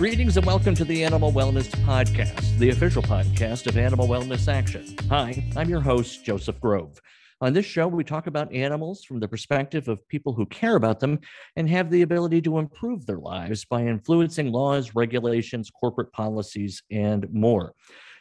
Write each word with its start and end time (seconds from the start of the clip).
Greetings 0.00 0.36
and 0.38 0.46
welcome 0.46 0.74
to 0.76 0.84
the 0.86 1.04
Animal 1.04 1.30
Wellness 1.30 1.68
Podcast, 1.84 2.56
the 2.56 2.70
official 2.70 3.02
podcast 3.02 3.66
of 3.66 3.76
Animal 3.76 4.08
Wellness 4.08 4.50
Action. 4.50 4.96
Hi, 5.10 5.44
I'm 5.54 5.68
your 5.68 5.82
host, 5.82 6.24
Joseph 6.24 6.58
Grove. 6.58 6.98
On 7.42 7.52
this 7.52 7.66
show, 7.66 7.86
we 7.86 8.02
talk 8.02 8.26
about 8.26 8.50
animals 8.50 9.04
from 9.04 9.20
the 9.20 9.28
perspective 9.28 9.88
of 9.88 10.08
people 10.08 10.32
who 10.32 10.46
care 10.46 10.76
about 10.76 11.00
them 11.00 11.20
and 11.56 11.68
have 11.68 11.90
the 11.90 12.00
ability 12.00 12.40
to 12.40 12.56
improve 12.56 13.04
their 13.04 13.18
lives 13.18 13.66
by 13.66 13.82
influencing 13.82 14.50
laws, 14.50 14.94
regulations, 14.94 15.68
corporate 15.68 16.10
policies, 16.14 16.82
and 16.90 17.30
more. 17.30 17.74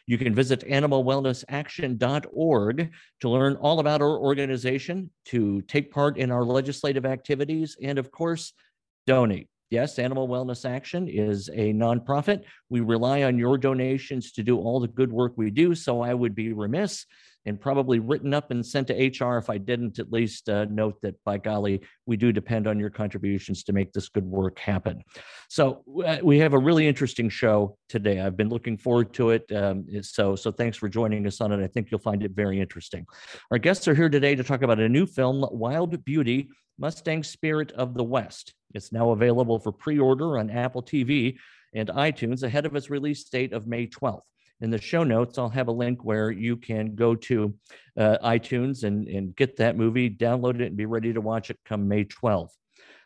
You 0.05 0.17
can 0.17 0.35
visit 0.35 0.67
animalwellnessaction.org 0.67 2.91
to 3.21 3.29
learn 3.29 3.55
all 3.55 3.79
about 3.79 4.01
our 4.01 4.19
organization, 4.19 5.11
to 5.27 5.61
take 5.61 5.93
part 5.93 6.17
in 6.17 6.29
our 6.29 6.43
legislative 6.43 7.05
activities, 7.05 7.77
and 7.81 7.97
of 7.97 8.11
course, 8.11 8.51
donate. 9.07 9.47
Yes, 9.69 9.99
Animal 9.99 10.27
Wellness 10.27 10.67
Action 10.67 11.07
is 11.07 11.47
a 11.49 11.73
nonprofit. 11.73 12.41
We 12.69 12.79
rely 12.79 13.21
on 13.21 13.37
your 13.37 13.55
donations 13.55 14.31
to 14.31 14.43
do 14.43 14.57
all 14.57 14.79
the 14.79 14.87
good 14.87 15.11
work 15.11 15.33
we 15.35 15.51
do. 15.51 15.75
So 15.75 16.01
I 16.01 16.15
would 16.15 16.33
be 16.33 16.53
remiss 16.53 17.05
and 17.49 17.59
probably 17.59 17.97
written 17.97 18.33
up 18.33 18.51
and 18.51 18.63
sent 18.63 18.87
to 18.87 18.93
HR 18.93 19.37
if 19.37 19.49
I 19.49 19.57
didn't 19.57 19.97
at 19.97 20.11
least 20.11 20.47
uh, 20.47 20.65
note 20.65 21.01
that, 21.01 21.15
by 21.25 21.39
golly, 21.39 21.81
we 22.05 22.15
do 22.15 22.31
depend 22.31 22.67
on 22.67 22.79
your 22.79 22.91
contributions 22.91 23.63
to 23.63 23.73
make 23.73 23.91
this 23.91 24.07
good 24.07 24.23
work 24.23 24.59
happen. 24.59 25.03
So 25.49 25.83
uh, 26.05 26.19
we 26.21 26.37
have 26.39 26.53
a 26.53 26.59
really 26.59 26.87
interesting 26.87 27.27
show 27.27 27.75
today. 27.89 28.21
I've 28.21 28.37
been 28.37 28.49
looking 28.49 28.77
forward 28.77 29.13
to 29.15 29.31
it. 29.31 29.51
Um, 29.51 29.85
so, 30.03 30.35
so 30.35 30.51
thanks 30.51 30.77
for 30.77 30.87
joining 30.87 31.25
us 31.25 31.41
on 31.41 31.51
it. 31.51 31.63
I 31.63 31.67
think 31.67 31.89
you'll 31.89 31.99
find 31.99 32.23
it 32.23 32.31
very 32.31 32.61
interesting. 32.61 33.05
Our 33.51 33.57
guests 33.57 33.87
are 33.87 33.95
here 33.95 34.09
today 34.09 34.35
to 34.35 34.43
talk 34.43 34.61
about 34.61 34.79
a 34.79 34.87
new 34.87 35.07
film, 35.07 35.43
Wild 35.51 36.05
Beauty 36.05 36.49
Mustang 36.77 37.23
Spirit 37.23 37.71
of 37.71 37.95
the 37.95 38.03
West. 38.03 38.53
It's 38.75 38.93
now 38.93 39.09
available 39.09 39.57
for 39.57 39.71
pre 39.71 39.97
order 39.97 40.37
on 40.37 40.51
Apple 40.51 40.83
TV 40.83 41.37
and 41.73 41.89
iTunes 41.89 42.43
ahead 42.43 42.67
of 42.67 42.75
its 42.75 42.91
release 42.91 43.23
date 43.23 43.53
of 43.53 43.65
May 43.65 43.87
12th. 43.87 44.21
In 44.61 44.69
the 44.69 44.81
show 44.81 45.03
notes, 45.03 45.37
I'll 45.37 45.49
have 45.49 45.69
a 45.69 45.73
link 45.73 46.03
where 46.03 46.31
you 46.31 46.57
can 46.57 46.95
go 46.95 47.15
to 47.15 47.53
uh, 47.97 48.17
iTunes 48.23 48.83
and, 48.83 49.07
and 49.07 49.35
get 49.35 49.55
that 49.57 49.77
movie, 49.77 50.09
download 50.09 50.55
it, 50.55 50.67
and 50.67 50.77
be 50.77 50.85
ready 50.85 51.13
to 51.13 51.21
watch 51.21 51.49
it 51.49 51.59
come 51.65 51.87
May 51.87 52.03
12th. 52.03 52.49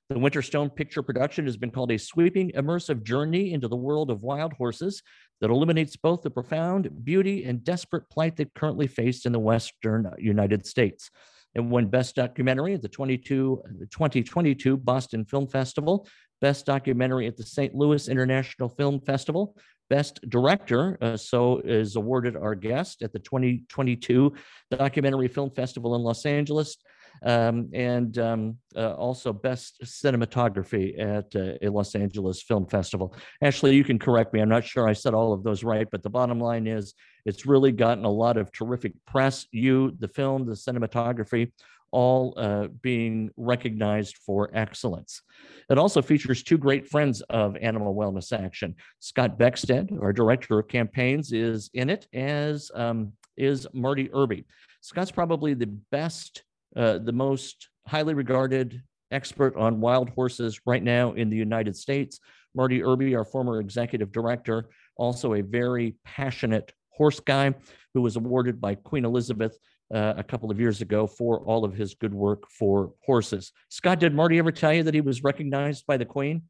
The 0.09 0.15
Winterstone 0.15 0.75
picture 0.75 1.01
production 1.01 1.45
has 1.45 1.55
been 1.55 1.71
called 1.71 1.91
a 1.91 1.97
sweeping, 1.97 2.51
immersive 2.51 3.03
journey 3.03 3.53
into 3.53 3.67
the 3.67 3.75
world 3.75 4.09
of 4.09 4.21
wild 4.21 4.53
horses 4.53 5.01
that 5.41 5.49
illuminates 5.49 5.95
both 5.95 6.21
the 6.21 6.29
profound 6.29 6.89
beauty 7.05 7.45
and 7.45 7.63
desperate 7.63 8.09
plight 8.09 8.35
they 8.35 8.45
currently 8.55 8.87
face 8.87 9.25
in 9.25 9.31
the 9.31 9.39
Western 9.39 10.11
United 10.17 10.65
States. 10.65 11.09
It 11.55 11.61
won 11.61 11.87
Best 11.87 12.15
Documentary 12.15 12.73
at 12.73 12.81
the 12.81 12.89
22, 12.89 13.61
2022 13.91 14.77
Boston 14.77 15.23
Film 15.23 15.47
Festival, 15.47 16.07
Best 16.41 16.65
Documentary 16.65 17.27
at 17.27 17.37
the 17.37 17.45
St. 17.45 17.73
Louis 17.73 18.07
International 18.09 18.69
Film 18.69 18.99
Festival, 18.99 19.55
Best 19.89 20.19
Director, 20.29 20.97
uh, 21.01 21.17
so 21.17 21.59
is 21.59 21.95
awarded 21.95 22.35
our 22.35 22.55
guest 22.55 23.01
at 23.01 23.13
the 23.13 23.19
2022 23.19 24.33
Documentary 24.71 25.27
Film 25.27 25.51
Festival 25.51 25.95
in 25.95 26.01
Los 26.01 26.25
Angeles, 26.25 26.77
um, 27.23 27.69
and 27.73 28.17
um, 28.17 28.57
uh, 28.75 28.93
also 28.93 29.31
Best 29.31 29.81
Cinematography 29.83 30.99
at 30.99 31.35
uh, 31.35 31.57
a 31.61 31.69
Los 31.69 31.95
Angeles 31.95 32.41
Film 32.41 32.65
Festival. 32.67 33.15
Ashley, 33.41 33.75
you 33.75 33.83
can 33.83 33.99
correct 33.99 34.33
me. 34.33 34.39
I'm 34.39 34.49
not 34.49 34.65
sure 34.65 34.87
I 34.87 34.93
said 34.93 35.13
all 35.13 35.33
of 35.33 35.43
those 35.43 35.63
right, 35.63 35.87
but 35.91 36.03
the 36.03 36.09
bottom 36.09 36.39
line 36.39 36.67
is 36.67 36.93
it's 37.25 37.45
really 37.45 37.71
gotten 37.71 38.05
a 38.05 38.11
lot 38.11 38.37
of 38.37 38.51
terrific 38.51 38.93
press. 39.05 39.45
You, 39.51 39.95
the 39.99 40.07
film, 40.07 40.45
the 40.45 40.53
cinematography, 40.53 41.51
all 41.93 42.33
uh, 42.37 42.67
being 42.81 43.29
recognized 43.37 44.17
for 44.17 44.49
excellence. 44.53 45.21
It 45.69 45.77
also 45.77 46.01
features 46.01 46.41
two 46.41 46.57
great 46.57 46.89
friends 46.89 47.21
of 47.29 47.55
Animal 47.57 47.93
Wellness 47.93 48.33
Action. 48.37 48.75
Scott 48.99 49.37
Beckstead, 49.37 50.01
our 50.01 50.11
director 50.11 50.59
of 50.59 50.67
campaigns, 50.67 51.31
is 51.31 51.69
in 51.75 51.91
it, 51.91 52.07
as 52.11 52.71
um, 52.73 53.13
is 53.37 53.67
Marty 53.73 54.09
Irby. 54.11 54.43
Scott's 54.81 55.11
probably 55.11 55.53
the 55.53 55.67
best, 55.91 56.43
uh, 56.75 56.97
the 56.97 57.13
most 57.13 57.69
highly 57.87 58.15
regarded 58.15 58.81
expert 59.11 59.55
on 59.55 59.79
wild 59.79 60.09
horses 60.09 60.59
right 60.65 60.83
now 60.83 61.13
in 61.13 61.29
the 61.29 61.37
United 61.37 61.75
States. 61.77 62.19
Marty 62.55 62.83
Irby, 62.83 63.15
our 63.15 63.23
former 63.23 63.59
executive 63.59 64.11
director, 64.11 64.69
also 64.97 65.35
a 65.35 65.41
very 65.41 65.95
passionate 66.03 66.73
horse 66.89 67.19
guy 67.19 67.53
who 67.93 68.01
was 68.01 68.15
awarded 68.15 68.59
by 68.59 68.73
Queen 68.75 69.05
Elizabeth 69.05 69.57
uh, 69.93 70.15
a 70.17 70.23
couple 70.23 70.49
of 70.49 70.59
years 70.59 70.81
ago 70.81 71.05
for 71.05 71.39
all 71.39 71.63
of 71.63 71.73
his 71.73 71.93
good 71.93 72.13
work 72.13 72.49
for 72.49 72.93
horses. 73.05 73.51
Scott, 73.69 73.99
did 73.99 74.13
Marty 74.13 74.39
ever 74.39 74.51
tell 74.51 74.73
you 74.73 74.83
that 74.83 74.93
he 74.93 75.01
was 75.01 75.23
recognized 75.23 75.85
by 75.85 75.97
the 75.97 76.05
Queen? 76.05 76.43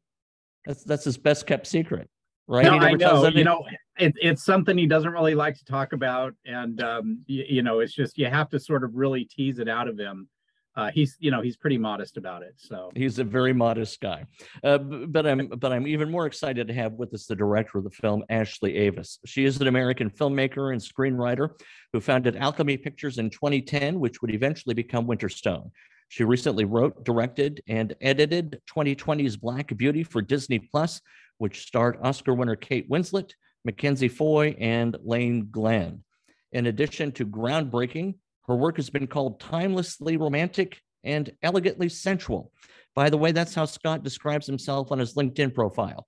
That's 0.64 0.82
that's 0.82 1.04
his 1.04 1.18
best 1.18 1.46
kept 1.46 1.66
secret, 1.66 2.08
right? 2.46 2.64
No, 2.64 2.78
I 2.78 2.92
know. 2.92 3.28
You 3.28 3.44
know, 3.44 3.64
it, 3.98 4.14
it's 4.16 4.44
something 4.44 4.78
he 4.78 4.86
doesn't 4.86 5.12
really 5.12 5.34
like 5.34 5.56
to 5.58 5.64
talk 5.66 5.92
about, 5.92 6.34
and 6.46 6.82
um, 6.82 7.20
you, 7.26 7.44
you 7.46 7.62
know, 7.62 7.80
it's 7.80 7.94
just 7.94 8.16
you 8.16 8.26
have 8.26 8.48
to 8.50 8.58
sort 8.58 8.82
of 8.82 8.94
really 8.94 9.26
tease 9.26 9.58
it 9.58 9.68
out 9.68 9.88
of 9.88 9.98
him 9.98 10.28
uh, 10.76 10.90
he's 10.92 11.16
you 11.20 11.30
know 11.30 11.40
he's 11.40 11.56
pretty 11.56 11.78
modest 11.78 12.16
about 12.16 12.42
it 12.42 12.54
so. 12.56 12.90
He's 12.94 13.18
a 13.18 13.24
very 13.24 13.52
modest 13.52 14.00
guy. 14.00 14.26
Uh, 14.62 14.78
but 14.78 15.26
i'm 15.26 15.48
but 15.48 15.72
i'm 15.72 15.86
even 15.86 16.10
more 16.10 16.26
excited 16.26 16.68
to 16.68 16.74
have 16.74 16.92
with 16.94 17.12
us 17.14 17.26
the 17.26 17.36
director 17.36 17.78
of 17.78 17.84
the 17.84 17.90
film 17.90 18.24
ashley 18.28 18.76
avis. 18.76 19.18
She 19.24 19.44
is 19.44 19.60
an 19.60 19.66
american 19.66 20.10
filmmaker 20.10 20.72
and 20.72 20.80
screenwriter 20.80 21.50
who 21.92 22.00
founded 22.00 22.36
alchemy 22.36 22.76
pictures 22.76 23.18
in 23.18 23.30
2010 23.30 24.00
which 24.00 24.20
would 24.20 24.34
eventually 24.34 24.74
become 24.74 25.06
winterstone 25.06 25.70
she 26.08 26.24
recently 26.24 26.64
wrote 26.64 27.04
directed 27.04 27.62
and 27.68 27.94
edited 28.00 28.60
2020's 28.74 29.36
black 29.36 29.76
beauty 29.76 30.02
for 30.02 30.20
disney 30.20 30.58
plus 30.58 31.00
which 31.38 31.62
starred 31.66 31.98
oscar 32.02 32.34
winner 32.34 32.56
kate 32.56 32.88
winslet 32.90 33.32
mackenzie 33.64 34.08
foy 34.08 34.54
and 34.58 34.96
Iain 35.10 35.48
Glen. 35.50 36.04
In 36.52 36.66
addition 36.66 37.12
to 37.12 37.26
groundbreaking 37.26 38.14
her 38.46 38.56
work 38.56 38.76
has 38.76 38.90
been 38.90 39.06
called 39.06 39.40
timelessly 39.40 40.16
romantic 40.16 40.80
and 41.02 41.32
elegantly 41.42 41.88
sensual. 41.88 42.52
By 42.94 43.10
the 43.10 43.18
way, 43.18 43.32
that's 43.32 43.54
how 43.54 43.64
Scott 43.64 44.02
describes 44.02 44.46
himself 44.46 44.92
on 44.92 44.98
his 44.98 45.14
LinkedIn 45.14 45.54
profile. 45.54 46.06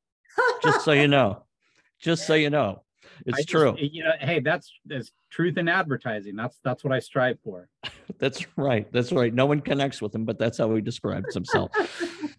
Just 0.62 0.84
so 0.84 0.92
you 0.92 1.08
know. 1.08 1.44
Just 2.00 2.26
so 2.26 2.34
you 2.34 2.50
know. 2.50 2.82
It's 3.24 3.38
just, 3.38 3.48
true. 3.48 3.74
You 3.78 4.04
know, 4.04 4.12
hey, 4.20 4.41
that's 4.41 4.70
that's 4.84 5.10
truth 5.30 5.56
in 5.56 5.69
advertising. 5.69 6.36
That's 6.36 6.58
that's 6.62 6.84
what 6.84 6.92
I 6.92 6.98
strive 6.98 7.38
for. 7.42 7.69
that's 8.19 8.44
right. 8.56 8.91
That's 8.92 9.12
right. 9.12 9.32
No 9.32 9.47
one 9.47 9.60
connects 9.60 10.03
with 10.03 10.14
him, 10.14 10.26
but 10.26 10.38
that's 10.38 10.58
how 10.58 10.74
he 10.74 10.82
describes 10.82 11.32
himself. 11.32 11.70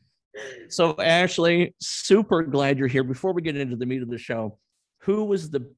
so, 0.69 0.95
Ashley, 0.99 1.73
super 1.81 2.43
glad 2.43 2.77
you're 2.77 2.87
here. 2.87 3.03
Before 3.03 3.33
we 3.33 3.41
get 3.41 3.57
into 3.57 3.75
the 3.75 3.87
meat 3.87 4.03
of 4.03 4.09
the 4.09 4.19
show, 4.19 4.59
who 5.01 5.23
was 5.23 5.49
the 5.49 5.73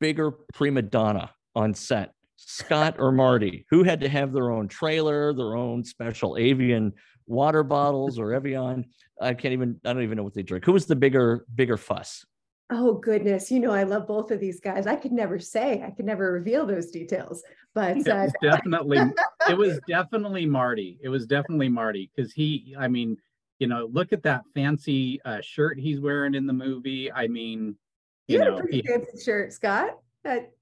bigger 0.00 0.30
prima 0.54 0.82
donna 0.82 1.30
on 1.54 1.74
set? 1.74 2.14
Scott 2.46 2.96
or 2.98 3.12
Marty, 3.12 3.66
who 3.70 3.82
had 3.82 4.00
to 4.00 4.08
have 4.08 4.32
their 4.32 4.50
own 4.50 4.66
trailer, 4.66 5.32
their 5.34 5.56
own 5.56 5.84
special 5.84 6.36
avian 6.38 6.92
water 7.26 7.62
bottles 7.62 8.18
or 8.18 8.34
Evian. 8.34 8.84
I 9.20 9.34
can't 9.34 9.52
even, 9.52 9.80
I 9.84 9.92
don't 9.92 10.02
even 10.02 10.16
know 10.16 10.24
what 10.24 10.34
they 10.34 10.42
drink. 10.42 10.64
Who 10.64 10.72
was 10.72 10.86
the 10.86 10.96
bigger, 10.96 11.46
bigger 11.54 11.76
fuss? 11.76 12.24
Oh 12.72 12.94
goodness, 12.94 13.50
you 13.50 13.58
know 13.58 13.72
I 13.72 13.82
love 13.82 14.06
both 14.06 14.30
of 14.30 14.38
these 14.38 14.60
guys. 14.60 14.86
I 14.86 14.94
could 14.94 15.10
never 15.10 15.40
say, 15.40 15.82
I 15.82 15.90
could 15.90 16.06
never 16.06 16.32
reveal 16.32 16.66
those 16.66 16.90
details, 16.90 17.42
but 17.74 17.96
it 17.96 18.08
uh, 18.08 18.14
was 18.14 18.32
definitely 18.40 18.98
it 19.48 19.58
was 19.58 19.80
definitely 19.88 20.46
Marty. 20.46 20.98
It 21.02 21.08
was 21.08 21.26
definitely 21.26 21.68
Marty 21.68 22.10
because 22.14 22.32
he, 22.32 22.76
I 22.78 22.86
mean, 22.86 23.16
you 23.58 23.66
know, 23.66 23.88
look 23.92 24.12
at 24.12 24.22
that 24.22 24.42
fancy 24.54 25.20
uh, 25.24 25.40
shirt 25.40 25.80
he's 25.80 26.00
wearing 26.00 26.34
in 26.34 26.46
the 26.46 26.52
movie. 26.52 27.10
I 27.10 27.26
mean, 27.26 27.74
you, 28.28 28.38
you 28.38 28.44
know, 28.44 28.56
a 28.56 28.60
pretty 28.60 28.76
he, 28.76 28.82
fancy 28.86 29.20
shirt, 29.20 29.52
Scott. 29.52 29.98
That 30.22 30.52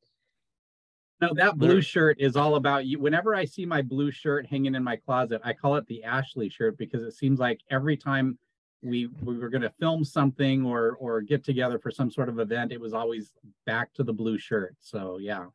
no, 1.20 1.34
that 1.34 1.58
blue 1.58 1.80
shirt 1.80 2.16
is 2.20 2.36
all 2.36 2.54
about 2.54 2.86
you. 2.86 3.00
Whenever 3.00 3.34
I 3.34 3.44
see 3.44 3.66
my 3.66 3.82
blue 3.82 4.10
shirt 4.10 4.46
hanging 4.46 4.74
in 4.74 4.84
my 4.84 4.96
closet, 4.96 5.40
I 5.44 5.52
call 5.52 5.74
it 5.76 5.86
the 5.86 6.04
Ashley 6.04 6.48
shirt 6.48 6.78
because 6.78 7.02
it 7.02 7.12
seems 7.12 7.40
like 7.40 7.60
every 7.70 7.96
time 7.96 8.38
we 8.82 9.08
we 9.22 9.36
were 9.36 9.48
going 9.48 9.62
to 9.62 9.72
film 9.80 10.04
something 10.04 10.64
or 10.64 10.96
or 11.00 11.20
get 11.20 11.42
together 11.42 11.78
for 11.80 11.90
some 11.90 12.10
sort 12.10 12.28
of 12.28 12.38
event, 12.38 12.70
it 12.70 12.80
was 12.80 12.92
always 12.92 13.32
back 13.66 13.92
to 13.94 14.04
the 14.04 14.12
blue 14.12 14.38
shirt. 14.38 14.76
So 14.78 15.18
yeah, 15.18 15.46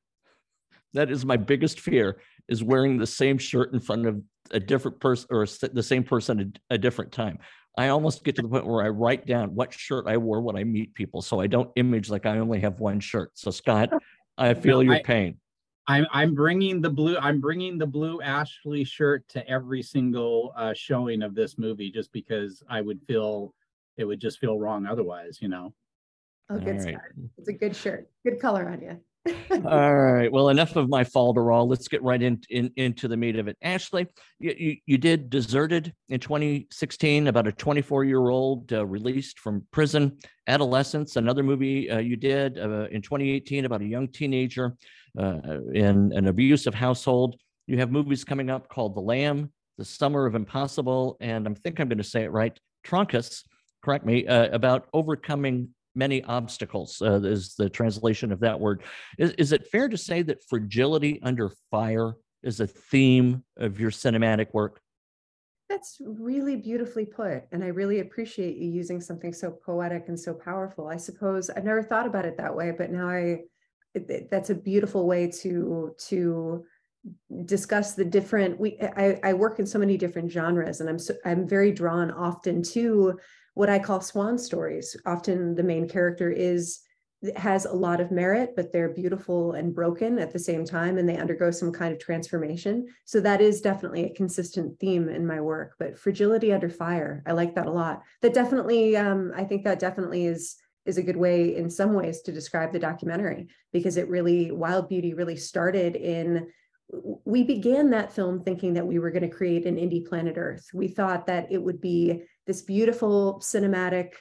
that 0.94 1.10
is 1.10 1.26
my 1.26 1.38
biggest 1.38 1.80
fear: 1.80 2.20
is 2.50 2.62
wearing 2.62 2.98
the 2.98 3.08
same 3.08 3.38
shirt 3.38 3.72
in 3.72 3.80
front 3.80 4.06
of 4.06 4.22
a 4.52 4.60
different 4.60 5.00
person 5.00 5.28
or 5.32 5.46
the 5.46 5.84
same 5.84 6.04
person 6.04 6.40
at 6.40 6.76
a 6.76 6.78
different 6.78 7.14
time. 7.14 7.40
I 7.78 7.88
almost 7.88 8.24
get 8.26 8.36
to 8.36 8.42
the 8.42 8.50
point 8.50 8.68
where 8.68 8.84
I 8.84 8.90
write 8.90 9.26
down 9.26 9.56
what 9.56 9.74
shirt 9.74 10.06
I 10.08 10.18
wore 10.18 10.42
when 10.42 10.58
I 10.58 10.66
meet 10.66 10.94
people, 10.94 11.22
so 11.22 11.40
I 11.40 11.48
don't 11.48 11.72
image 11.78 12.10
like 12.10 12.26
I 12.26 12.38
only 12.38 12.60
have 12.60 12.82
one 12.82 13.00
shirt. 13.00 13.32
So 13.36 13.50
Scott, 13.50 13.90
I 14.38 14.54
feel 14.54 14.78
no, 14.78 14.82
your 14.82 14.96
I, 14.96 15.02
pain. 15.02 15.38
I'm 15.88 16.06
I'm 16.12 16.34
bringing 16.34 16.82
the 16.82 16.90
blue 16.90 17.18
I'm 17.18 17.42
bringing 17.42 17.78
the 17.78 17.86
blue 17.86 18.22
Ashley 18.22 18.84
shirt 18.84 19.28
to 19.30 19.48
every 19.50 19.82
single 19.82 20.54
uh, 20.56 20.74
showing 20.74 21.22
of 21.22 21.36
this 21.36 21.58
movie 21.58 21.92
just 21.92 22.12
because 22.14 22.64
I 22.70 22.82
would 22.82 23.02
feel 23.06 23.54
it 23.98 24.06
would 24.06 24.22
just 24.22 24.40
feel 24.40 24.58
wrong 24.58 24.86
otherwise, 24.86 25.40
you 25.42 25.50
know. 25.50 25.74
Oh, 26.50 26.58
good 26.58 26.84
right. 26.84 26.98
It's 27.38 27.48
a 27.48 27.54
good 27.54 27.76
shirt. 27.76 28.10
Good 28.26 28.40
color 28.40 28.70
on 28.70 28.82
you. 28.82 29.00
All 29.66 29.96
right. 29.96 30.30
Well, 30.32 30.50
enough 30.50 30.76
of 30.76 30.90
my 30.90 31.04
falderall. 31.04 31.68
Let's 31.68 31.88
get 31.88 32.04
right 32.04 32.22
in, 32.22 32.42
in, 32.50 32.72
into 32.76 33.08
the 33.08 33.16
meat 33.16 33.38
of 33.38 33.48
it. 33.48 33.58
Ashley, 33.62 34.08
you, 34.40 34.54
you, 34.58 34.78
you 34.86 34.98
did 34.98 35.30
Deserted 35.30 35.94
in 36.10 36.20
2016, 36.20 37.28
about 37.28 37.48
a 37.48 37.54
24 37.54 38.04
year 38.04 38.28
old 38.28 38.74
uh, 38.74 38.86
released 38.86 39.40
from 39.40 39.66
prison, 39.72 40.18
adolescence. 40.48 41.16
Another 41.16 41.42
movie 41.42 41.90
uh, 41.90 42.00
you 42.00 42.18
did 42.18 42.58
uh, 42.58 42.88
in 42.92 43.02
2018 43.02 43.64
about 43.64 43.82
a 43.82 43.86
young 43.86 44.10
teenager 44.10 44.76
uh, 45.18 45.62
in 45.74 46.12
an 46.14 46.28
abusive 46.28 46.74
household. 46.74 47.36
You 47.68 47.78
have 47.78 47.92
movies 47.92 48.24
coming 48.24 48.50
up 48.50 48.68
called 48.70 48.96
The 48.96 49.02
Lamb, 49.02 49.52
The 49.78 49.86
Summer 49.86 50.26
of 50.26 50.36
Impossible, 50.36 51.18
and 51.20 51.48
I 51.48 51.54
think 51.54 51.80
I'm 51.80 51.88
going 51.88 51.98
to 51.98 52.04
say 52.04 52.24
it 52.24 52.32
right, 52.32 52.58
Troncus, 52.86 53.44
correct 53.84 54.06
me, 54.06 54.28
uh, 54.28 54.48
about 54.50 54.88
overcoming 54.94 55.70
many 55.96 56.24
obstacles 56.24 57.02
uh, 57.02 57.22
is 57.22 57.56
the 57.56 57.70
translation 57.70 58.32
of 58.32 58.40
that 58.40 58.60
word. 58.60 58.84
Is, 59.18 59.32
is 59.34 59.52
it 59.52 59.68
fair 59.68 59.88
to 59.90 59.98
say 59.98 60.22
that 60.24 60.44
fragility 60.50 61.20
under 61.24 61.52
fire 61.70 62.16
is 62.42 62.60
a 62.60 62.68
theme 62.68 63.44
of 63.58 63.80
your 63.80 63.92
cinematic 63.92 64.54
work? 64.54 64.80
That's 65.70 65.98
really 66.06 66.56
beautifully 66.56 67.06
put. 67.06 67.44
And 67.52 67.64
I 67.64 67.68
really 67.68 68.00
appreciate 68.00 68.58
you 68.58 68.70
using 68.70 69.00
something 69.00 69.34
so 69.34 69.52
poetic 69.66 70.06
and 70.08 70.20
so 70.20 70.34
powerful. 70.34 70.88
I 70.88 70.98
suppose 70.98 71.50
I've 71.50 71.64
never 71.64 71.82
thought 71.82 72.06
about 72.06 72.26
it 72.26 72.38
that 72.38 72.56
way, 72.56 72.72
but 72.72 72.92
now 72.92 73.08
I, 73.08 73.40
that's 74.30 74.50
a 74.50 74.56
beautiful 74.56 75.08
way 75.08 75.30
to, 75.42 75.96
to 76.08 76.66
discuss 77.46 77.94
the 77.94 78.06
different, 78.06 78.60
we, 78.60 78.78
I, 78.80 79.20
I 79.24 79.34
work 79.34 79.60
in 79.60 79.66
so 79.66 79.80
many 79.80 79.98
different 79.98 80.32
genres 80.32 80.82
and 80.82 80.90
I'm, 80.90 81.00
so, 81.00 81.14
I'm 81.26 81.48
very 81.48 81.72
drawn 81.72 82.12
often 82.12 82.64
to 82.64 83.20
what 83.54 83.70
I 83.70 83.80
call 83.80 84.02
swan 84.02 84.38
stories. 84.38 84.96
Often 85.06 85.56
the 85.56 85.64
main 85.64 85.88
character 85.88 86.32
is 86.32 86.80
has 87.38 87.66
a 87.66 87.74
lot 87.74 88.02
of 88.02 88.12
merit, 88.12 88.52
but 88.56 88.72
they're 88.72 88.90
beautiful 88.90 89.54
and 89.54 89.74
broken 89.74 90.20
at 90.20 90.34
the 90.34 90.40
same 90.40 90.66
time, 90.66 90.98
and 90.98 91.08
they 91.08 91.18
undergo 91.18 91.52
some 91.52 91.72
kind 91.72 91.94
of 91.94 92.00
transformation. 92.00 92.86
So 93.06 93.22
that 93.22 93.40
is 93.40 93.62
definitely 93.62 94.04
a 94.06 94.14
consistent 94.14 94.78
theme 94.80 95.08
in 95.08 95.26
my 95.26 95.40
work. 95.40 95.76
But 95.80 95.98
fragility 95.98 96.52
under 96.52 96.70
fire, 96.70 97.24
I 97.26 97.32
like 97.32 97.56
that 97.56 97.68
a 97.68 97.72
lot. 97.72 98.02
That 98.22 98.34
definitely, 98.34 98.98
um, 98.98 99.32
I 99.36 99.46
think 99.46 99.64
that 99.64 99.80
definitely 99.80 100.26
is 100.26 100.58
is 100.86 100.98
a 100.98 101.04
good 101.04 101.18
way 101.18 101.56
in 101.56 101.70
some 101.70 101.94
ways 101.94 102.22
to 102.22 102.32
describe 102.32 102.72
the 102.72 102.80
documentary 102.80 103.48
because 103.72 103.98
it 103.98 104.10
really 104.10 104.52
Wild 104.52 104.90
Beauty 104.90 105.14
really 105.14 105.38
started 105.38 105.96
in 105.96 106.48
we 107.26 107.44
began 107.44 107.90
that 107.90 108.14
film 108.14 108.44
thinking 108.44 108.74
that 108.74 108.86
we 108.86 109.00
were 109.00 109.10
going 109.10 109.28
to 109.28 109.36
create 109.36 109.66
an 109.66 109.78
indie 109.78 110.06
planet 110.06 110.36
Earth. 110.38 110.70
We 110.74 110.88
thought 110.88 111.26
that 111.28 111.52
it 111.52 111.58
would 111.58 111.82
be 111.82 112.24
this 112.46 112.62
beautiful 112.62 113.40
cinematic 113.42 114.12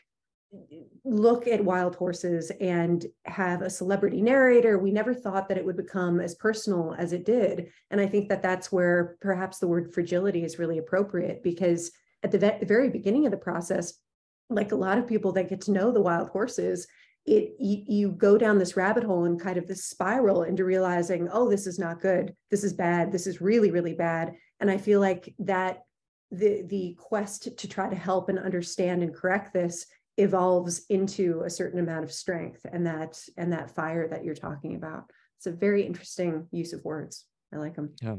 look 1.05 1.47
at 1.47 1.65
wild 1.65 1.97
horses 1.97 2.53
and 2.61 3.07
have 3.25 3.63
a 3.63 3.71
celebrity 3.71 4.21
narrator. 4.21 4.79
We 4.79 4.93
never 4.93 5.15
thought 5.15 5.49
that 5.49 5.57
it 5.57 5.65
would 5.65 5.77
become 5.77 6.21
as 6.21 6.35
personal 6.35 6.95
as 6.99 7.13
it 7.13 7.25
did. 7.25 7.69
And 7.91 8.01
I 8.01 8.07
think 8.07 8.29
that 8.29 8.43
that's 8.43 8.71
where 8.71 9.17
perhaps 9.21 9.59
the 9.59 9.67
word 9.67 9.93
fragility 9.95 10.45
is 10.45 10.59
really 10.59 10.79
appropriate 10.79 11.43
because 11.43 11.91
at 12.23 12.31
the, 12.31 12.39
ve- 12.39 12.65
very 12.65 12.91
beginning 12.91 13.25
of 13.25 13.33
the 13.33 13.39
process, 13.39 13.95
like 14.55 14.73
a 14.73 14.77
lot 14.77 14.99
of 14.99 15.07
people 15.07 15.33
that 15.33 15.49
get 15.49 15.61
to 15.63 15.73
know 15.73 15.93
the 15.93 16.01
wild 16.01 16.29
horses, 16.29 16.87
it 17.25 17.55
you, 17.59 17.85
you 17.87 18.13
go 18.13 18.37
down 18.37 18.59
this 18.59 18.77
rabbit 18.77 19.05
hole 19.05 19.25
and 19.25 19.41
kind 19.41 19.57
of 19.57 19.67
this 19.67 19.85
spiral 19.85 20.43
into 20.43 20.65
realizing, 20.65 21.29
oh, 21.33 21.49
this 21.49 21.67
is 21.67 21.79
not 21.79 22.01
good. 22.01 22.35
This 22.51 22.65
is 22.65 22.73
bad. 22.73 23.13
This 23.13 23.27
is 23.27 23.41
really, 23.41 23.71
really 23.71 23.95
bad. 23.95 24.35
And 24.61 24.71
I 24.71 24.79
feel 24.79 25.01
like 25.01 25.35
that 25.41 25.83
the 26.33 26.63
the 26.67 26.97
quest 26.99 27.57
to 27.57 27.69
try 27.69 27.89
to 27.89 27.95
help 27.97 28.29
and 28.29 28.39
understand 28.39 29.03
and 29.03 29.15
correct 29.15 29.53
this 29.53 29.87
evolves 30.17 30.85
into 30.89 31.43
a 31.45 31.51
certain 31.51 31.79
amount 31.79 32.05
of 32.05 32.13
strength 32.13 32.65
and 32.71 32.87
that 32.87 33.23
and 33.37 33.53
that 33.53 33.75
fire 33.75 34.09
that 34.09 34.25
you're 34.25 34.35
talking 34.35 34.75
about 34.75 35.05
it's 35.37 35.47
a 35.47 35.53
very 35.53 35.83
interesting 35.83 36.47
use 36.51 36.73
of 36.73 36.85
words 36.85 37.27
i 37.53 37.57
like 37.57 37.75
them 37.75 37.91
yeah 38.03 38.17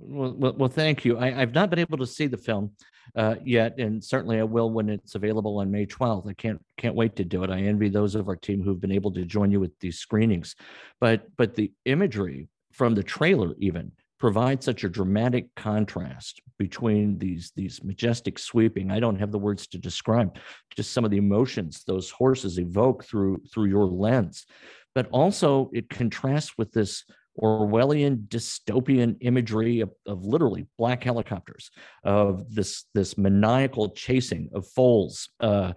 well, 0.00 0.54
well, 0.56 0.68
thank 0.68 1.04
you. 1.04 1.18
I, 1.18 1.40
i've 1.40 1.54
not 1.54 1.70
been 1.70 1.78
able 1.78 1.98
to 1.98 2.06
see 2.06 2.26
the 2.26 2.36
film 2.36 2.72
uh, 3.16 3.36
yet 3.44 3.78
and 3.78 4.02
certainly 4.02 4.38
i 4.38 4.44
will 4.44 4.70
when 4.70 4.88
it's 4.88 5.14
available 5.14 5.58
on 5.58 5.70
may 5.70 5.84
12th 5.84 6.28
i 6.28 6.32
can't 6.32 6.60
can't 6.80 6.94
wait 6.94 7.14
to 7.16 7.24
do 7.24 7.44
it. 7.44 7.50
I 7.50 7.60
envy 7.60 7.88
those 7.88 8.14
of 8.14 8.28
our 8.28 8.36
team 8.36 8.62
who've 8.62 8.80
been 8.80 8.90
able 8.90 9.12
to 9.12 9.24
join 9.24 9.50
you 9.50 9.60
with 9.60 9.78
these 9.80 9.98
screenings. 9.98 10.56
But 11.00 11.28
but 11.36 11.54
the 11.54 11.72
imagery 11.84 12.48
from 12.72 12.94
the 12.94 13.02
trailer 13.02 13.54
even 13.58 13.92
provides 14.18 14.64
such 14.64 14.84
a 14.84 14.88
dramatic 14.88 15.54
contrast 15.56 16.40
between 16.58 17.18
these 17.18 17.52
these 17.54 17.82
majestic 17.82 18.38
sweeping 18.38 18.90
i 18.90 19.00
don't 19.00 19.18
have 19.18 19.32
the 19.32 19.38
words 19.38 19.66
to 19.66 19.78
describe 19.78 20.36
just 20.76 20.92
some 20.92 21.06
of 21.06 21.10
the 21.10 21.16
emotions 21.16 21.84
those 21.86 22.10
horses 22.10 22.58
evoke 22.58 23.04
through 23.04 23.40
through 23.52 23.66
your 23.66 23.86
lens. 23.86 24.46
But 24.94 25.08
also 25.12 25.70
it 25.72 25.88
contrasts 25.88 26.58
with 26.58 26.72
this 26.72 27.04
orwellian 27.42 28.26
dystopian 28.28 29.16
imagery 29.20 29.80
of, 29.80 29.90
of 30.06 30.24
literally 30.24 30.66
black 30.78 31.02
helicopters 31.02 31.70
of 32.04 32.54
this 32.54 32.84
this 32.94 33.16
maniacal 33.16 33.90
chasing 33.90 34.50
of 34.54 34.66
foals 34.66 35.30
uh, 35.40 35.72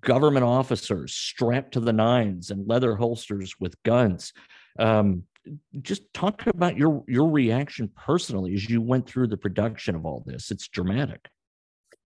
government 0.00 0.44
officers 0.44 1.14
strapped 1.14 1.72
to 1.72 1.80
the 1.80 1.92
nines 1.92 2.50
and 2.50 2.68
leather 2.68 2.94
holsters 2.94 3.54
with 3.58 3.82
guns. 3.82 4.32
Um, 4.78 5.24
just 5.80 6.02
talk 6.12 6.46
about 6.46 6.76
your 6.76 7.02
your 7.08 7.30
reaction 7.30 7.90
personally 7.96 8.54
as 8.54 8.68
you 8.68 8.82
went 8.82 9.08
through 9.08 9.28
the 9.28 9.36
production 9.36 9.94
of 9.94 10.04
all 10.04 10.22
this. 10.26 10.50
It's 10.50 10.68
dramatic. 10.68 11.28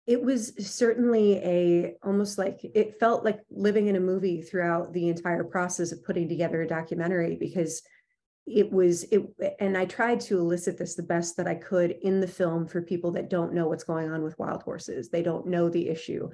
It 0.07 0.23
was 0.23 0.53
certainly 0.59 1.37
a 1.39 1.95
almost 2.03 2.39
like 2.39 2.61
it 2.63 3.01
felt 3.01 3.25
like 3.25 3.41
living 3.51 3.89
in 3.89 3.97
a 3.97 4.01
movie 4.01 4.43
throughout 4.43 4.93
the 4.93 5.09
entire 5.09 5.45
process 5.45 5.93
of 5.93 6.05
putting 6.05 6.29
together 6.29 6.63
a 6.63 6.69
documentary 6.69 7.37
because 7.37 7.83
it 8.47 8.71
was 8.71 9.05
it 9.05 9.25
and 9.59 9.77
i 9.77 9.85
tried 9.85 10.21
to 10.21 10.39
elicit 10.39 10.77
this 10.77 10.95
the 10.95 11.03
best 11.03 11.37
that 11.37 11.47
i 11.47 11.55
could 11.55 11.93
in 12.03 12.21
the 12.21 12.27
film 12.27 12.67
for 12.67 12.83
people 12.83 13.11
that 13.11 13.31
don't 13.31 13.55
know 13.55 13.69
what's 13.69 13.85
going 13.85 14.11
on 14.11 14.23
with 14.23 14.39
wild 14.39 14.63
horses 14.63 15.09
they 15.09 15.23
don't 15.23 15.47
know 15.47 15.69
the 15.71 15.89
issue 15.89 16.29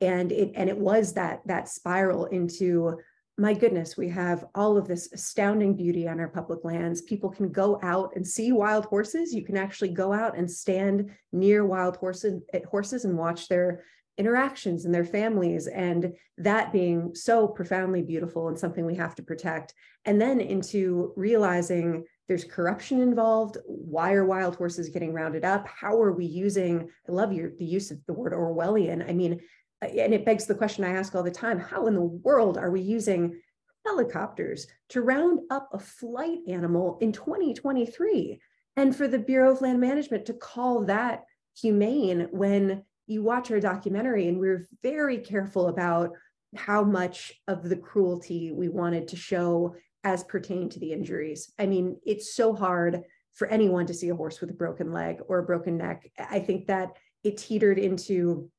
and 0.00 0.30
it 0.30 0.52
and 0.54 0.68
it 0.68 0.78
was 0.78 1.12
that 1.12 1.40
that 1.46 1.68
spiral 1.68 2.26
into 2.26 2.96
my 3.38 3.52
goodness, 3.52 3.98
we 3.98 4.08
have 4.08 4.46
all 4.54 4.78
of 4.78 4.88
this 4.88 5.12
astounding 5.12 5.76
beauty 5.76 6.08
on 6.08 6.18
our 6.20 6.28
public 6.28 6.64
lands. 6.64 7.02
People 7.02 7.28
can 7.28 7.50
go 7.50 7.78
out 7.82 8.12
and 8.16 8.26
see 8.26 8.50
wild 8.50 8.86
horses. 8.86 9.34
You 9.34 9.44
can 9.44 9.58
actually 9.58 9.90
go 9.90 10.10
out 10.10 10.38
and 10.38 10.50
stand 10.50 11.10
near 11.32 11.66
wild 11.66 11.98
horses, 11.98 12.42
horses 12.70 13.04
and 13.04 13.18
watch 13.18 13.48
their 13.48 13.84
interactions 14.18 14.84
and 14.84 14.94
their 14.94 15.04
families 15.04 15.66
and 15.66 16.12
that 16.38 16.72
being 16.72 17.14
so 17.14 17.46
profoundly 17.46 18.02
beautiful 18.02 18.48
and 18.48 18.58
something 18.58 18.86
we 18.86 18.94
have 18.94 19.14
to 19.14 19.22
protect. 19.22 19.74
And 20.04 20.20
then 20.20 20.40
into 20.40 21.12
realizing 21.16 22.04
there's 22.28 22.44
corruption 22.44 23.00
involved 23.00 23.58
why 23.66 24.12
are 24.12 24.24
wild 24.24 24.56
horses 24.56 24.88
getting 24.88 25.12
rounded 25.12 25.44
up? 25.44 25.68
How 25.68 26.00
are 26.00 26.12
we 26.12 26.24
using 26.24 26.88
i 27.08 27.12
love 27.12 27.32
your 27.32 27.50
the 27.58 27.64
use 27.64 27.90
of 27.90 28.04
the 28.06 28.12
word 28.12 28.32
orwellian. 28.32 29.08
I 29.08 29.12
mean 29.12 29.40
uh, 29.82 29.88
and 29.88 30.14
it 30.14 30.24
begs 30.24 30.46
the 30.46 30.54
question 30.54 30.84
I 30.84 30.90
ask 30.90 31.14
all 31.14 31.22
the 31.22 31.30
time 31.30 31.58
how 31.58 31.86
in 31.86 31.94
the 31.94 32.00
world 32.00 32.58
are 32.58 32.70
we 32.70 32.80
using 32.80 33.40
helicopters 33.84 34.66
to 34.90 35.02
round 35.02 35.40
up 35.50 35.68
a 35.72 35.78
flight 35.78 36.38
animal 36.48 36.98
in 37.00 37.12
2023? 37.12 38.40
And 38.76 38.94
for 38.94 39.08
the 39.08 39.18
Bureau 39.18 39.52
of 39.52 39.60
Land 39.60 39.80
Management 39.80 40.26
to 40.26 40.34
call 40.34 40.84
that 40.84 41.24
humane 41.58 42.28
when 42.30 42.82
you 43.06 43.22
watch 43.22 43.50
our 43.50 43.60
documentary, 43.60 44.28
and 44.28 44.38
we're 44.38 44.68
very 44.82 45.18
careful 45.18 45.68
about 45.68 46.10
how 46.56 46.82
much 46.82 47.32
of 47.48 47.68
the 47.68 47.76
cruelty 47.76 48.52
we 48.52 48.68
wanted 48.68 49.08
to 49.08 49.16
show 49.16 49.74
as 50.04 50.24
pertained 50.24 50.72
to 50.72 50.80
the 50.80 50.92
injuries. 50.92 51.52
I 51.58 51.66
mean, 51.66 51.98
it's 52.04 52.34
so 52.34 52.54
hard 52.54 53.02
for 53.34 53.48
anyone 53.48 53.86
to 53.86 53.94
see 53.94 54.08
a 54.08 54.14
horse 54.16 54.40
with 54.40 54.50
a 54.50 54.54
broken 54.54 54.92
leg 54.92 55.18
or 55.28 55.38
a 55.38 55.44
broken 55.44 55.76
neck. 55.76 56.10
I 56.18 56.38
think 56.38 56.66
that 56.68 56.96
it 57.22 57.36
teetered 57.36 57.78
into 57.78 58.50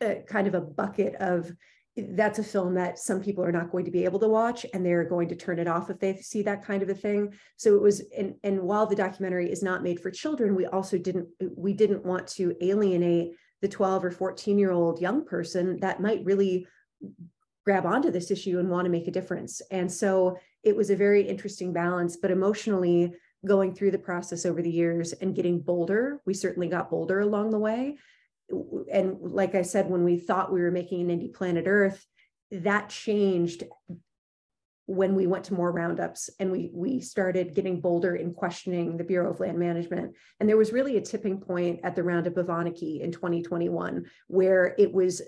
a, 0.00 0.24
kind 0.26 0.46
of 0.46 0.54
a 0.54 0.60
bucket 0.60 1.14
of 1.16 1.52
that's 1.96 2.40
a 2.40 2.44
film 2.44 2.74
that 2.74 2.98
some 2.98 3.20
people 3.20 3.44
are 3.44 3.52
not 3.52 3.70
going 3.70 3.84
to 3.84 3.90
be 3.90 4.04
able 4.04 4.18
to 4.18 4.28
watch 4.28 4.66
and 4.74 4.84
they're 4.84 5.04
going 5.04 5.28
to 5.28 5.36
turn 5.36 5.60
it 5.60 5.68
off 5.68 5.90
if 5.90 6.00
they 6.00 6.16
see 6.16 6.42
that 6.42 6.64
kind 6.64 6.82
of 6.82 6.88
a 6.88 6.94
thing 6.94 7.32
so 7.56 7.76
it 7.76 7.80
was 7.80 8.02
and 8.18 8.34
and 8.42 8.60
while 8.60 8.84
the 8.84 8.96
documentary 8.96 9.48
is 9.48 9.62
not 9.62 9.84
made 9.84 10.00
for 10.00 10.10
children 10.10 10.56
we 10.56 10.66
also 10.66 10.98
didn't 10.98 11.28
we 11.56 11.72
didn't 11.72 12.04
want 12.04 12.26
to 12.26 12.52
alienate 12.60 13.36
the 13.62 13.68
12 13.68 14.04
or 14.04 14.10
14 14.10 14.58
year 14.58 14.72
old 14.72 15.00
young 15.00 15.24
person 15.24 15.78
that 15.80 16.00
might 16.00 16.24
really 16.24 16.66
grab 17.64 17.86
onto 17.86 18.10
this 18.10 18.30
issue 18.30 18.58
and 18.58 18.68
want 18.68 18.84
to 18.84 18.90
make 18.90 19.08
a 19.08 19.12
difference. 19.12 19.62
And 19.70 19.90
so 19.90 20.38
it 20.62 20.76
was 20.76 20.90
a 20.90 20.96
very 20.96 21.22
interesting 21.22 21.72
balance 21.72 22.16
but 22.16 22.30
emotionally 22.30 23.14
going 23.46 23.74
through 23.74 23.90
the 23.90 23.98
process 23.98 24.46
over 24.46 24.62
the 24.62 24.70
years 24.70 25.12
and 25.12 25.34
getting 25.34 25.60
bolder 25.60 26.18
we 26.24 26.32
certainly 26.32 26.68
got 26.68 26.90
bolder 26.90 27.20
along 27.20 27.50
the 27.50 27.58
way. 27.58 27.98
And 28.92 29.16
like 29.20 29.54
I 29.54 29.62
said, 29.62 29.88
when 29.88 30.04
we 30.04 30.18
thought 30.18 30.52
we 30.52 30.60
were 30.60 30.70
making 30.70 31.10
an 31.10 31.18
indie 31.18 31.32
planet 31.32 31.64
Earth, 31.66 32.04
that 32.50 32.88
changed 32.90 33.64
when 34.86 35.14
we 35.14 35.26
went 35.26 35.44
to 35.44 35.54
more 35.54 35.72
roundups 35.72 36.28
and 36.38 36.52
we 36.52 36.70
we 36.72 37.00
started 37.00 37.54
getting 37.54 37.80
bolder 37.80 38.16
in 38.16 38.34
questioning 38.34 38.96
the 38.96 39.04
Bureau 39.04 39.30
of 39.30 39.40
Land 39.40 39.58
Management. 39.58 40.14
And 40.40 40.48
there 40.48 40.58
was 40.58 40.72
really 40.72 40.96
a 40.96 41.00
tipping 41.00 41.40
point 41.40 41.80
at 41.84 41.96
the 41.96 42.02
roundup 42.02 42.36
of 42.36 42.48
Onaqui 42.48 43.00
in 43.00 43.10
2021, 43.10 44.04
where 44.28 44.74
it 44.78 44.92
was 44.92 45.22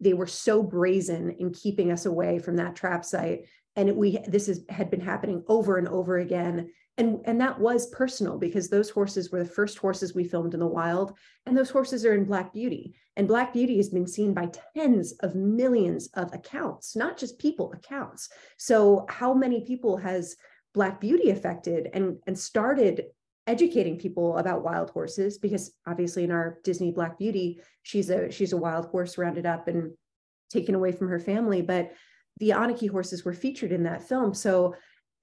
they 0.00 0.14
were 0.14 0.26
so 0.26 0.62
brazen 0.62 1.30
in 1.38 1.52
keeping 1.52 1.92
us 1.92 2.06
away 2.06 2.38
from 2.38 2.56
that 2.56 2.76
trap 2.76 3.04
site 3.04 3.46
and 3.76 3.88
it, 3.88 3.96
we 3.96 4.18
this 4.26 4.48
is 4.48 4.64
had 4.68 4.90
been 4.90 5.00
happening 5.00 5.42
over 5.48 5.78
and 5.78 5.88
over 5.88 6.18
again. 6.18 6.70
And 6.98 7.20
and 7.24 7.40
that 7.40 7.58
was 7.58 7.86
personal 7.90 8.38
because 8.38 8.68
those 8.68 8.90
horses 8.90 9.30
were 9.30 9.42
the 9.42 9.48
first 9.48 9.78
horses 9.78 10.14
we 10.14 10.24
filmed 10.24 10.54
in 10.54 10.60
the 10.60 10.66
wild. 10.66 11.16
And 11.46 11.56
those 11.56 11.70
horses 11.70 12.04
are 12.04 12.14
in 12.14 12.26
black 12.26 12.52
beauty. 12.52 12.94
And 13.16 13.26
black 13.26 13.52
beauty 13.52 13.78
has 13.78 13.88
been 13.88 14.06
seen 14.06 14.34
by 14.34 14.50
tens 14.76 15.12
of 15.20 15.34
millions 15.34 16.08
of 16.14 16.32
accounts 16.34 16.94
not 16.94 17.16
just 17.16 17.38
people 17.38 17.72
accounts. 17.72 18.28
So 18.58 19.06
how 19.08 19.32
many 19.32 19.64
people 19.64 19.96
has 19.96 20.36
black 20.74 21.00
beauty 21.00 21.30
affected 21.30 21.88
and 21.94 22.18
and 22.26 22.38
started 22.38 23.04
educating 23.46 23.98
people 23.98 24.36
about 24.36 24.62
wild 24.62 24.90
horses? 24.90 25.38
Because 25.38 25.72
obviously 25.86 26.24
in 26.24 26.30
our 26.30 26.58
disney 26.62 26.90
black 26.90 27.18
beauty 27.18 27.62
she's 27.82 28.10
a 28.10 28.30
she's 28.30 28.52
a 28.52 28.58
wild 28.58 28.86
horse 28.86 29.16
rounded 29.16 29.46
up 29.46 29.66
and 29.66 29.92
taken 30.50 30.74
away 30.74 30.92
from 30.92 31.08
her 31.08 31.18
family. 31.18 31.62
But 31.62 31.92
the 32.38 32.50
Onaqui 32.50 32.88
horses 32.88 33.24
were 33.24 33.32
featured 33.32 33.72
in 33.72 33.84
that 33.84 34.06
film. 34.06 34.34
So, 34.34 34.74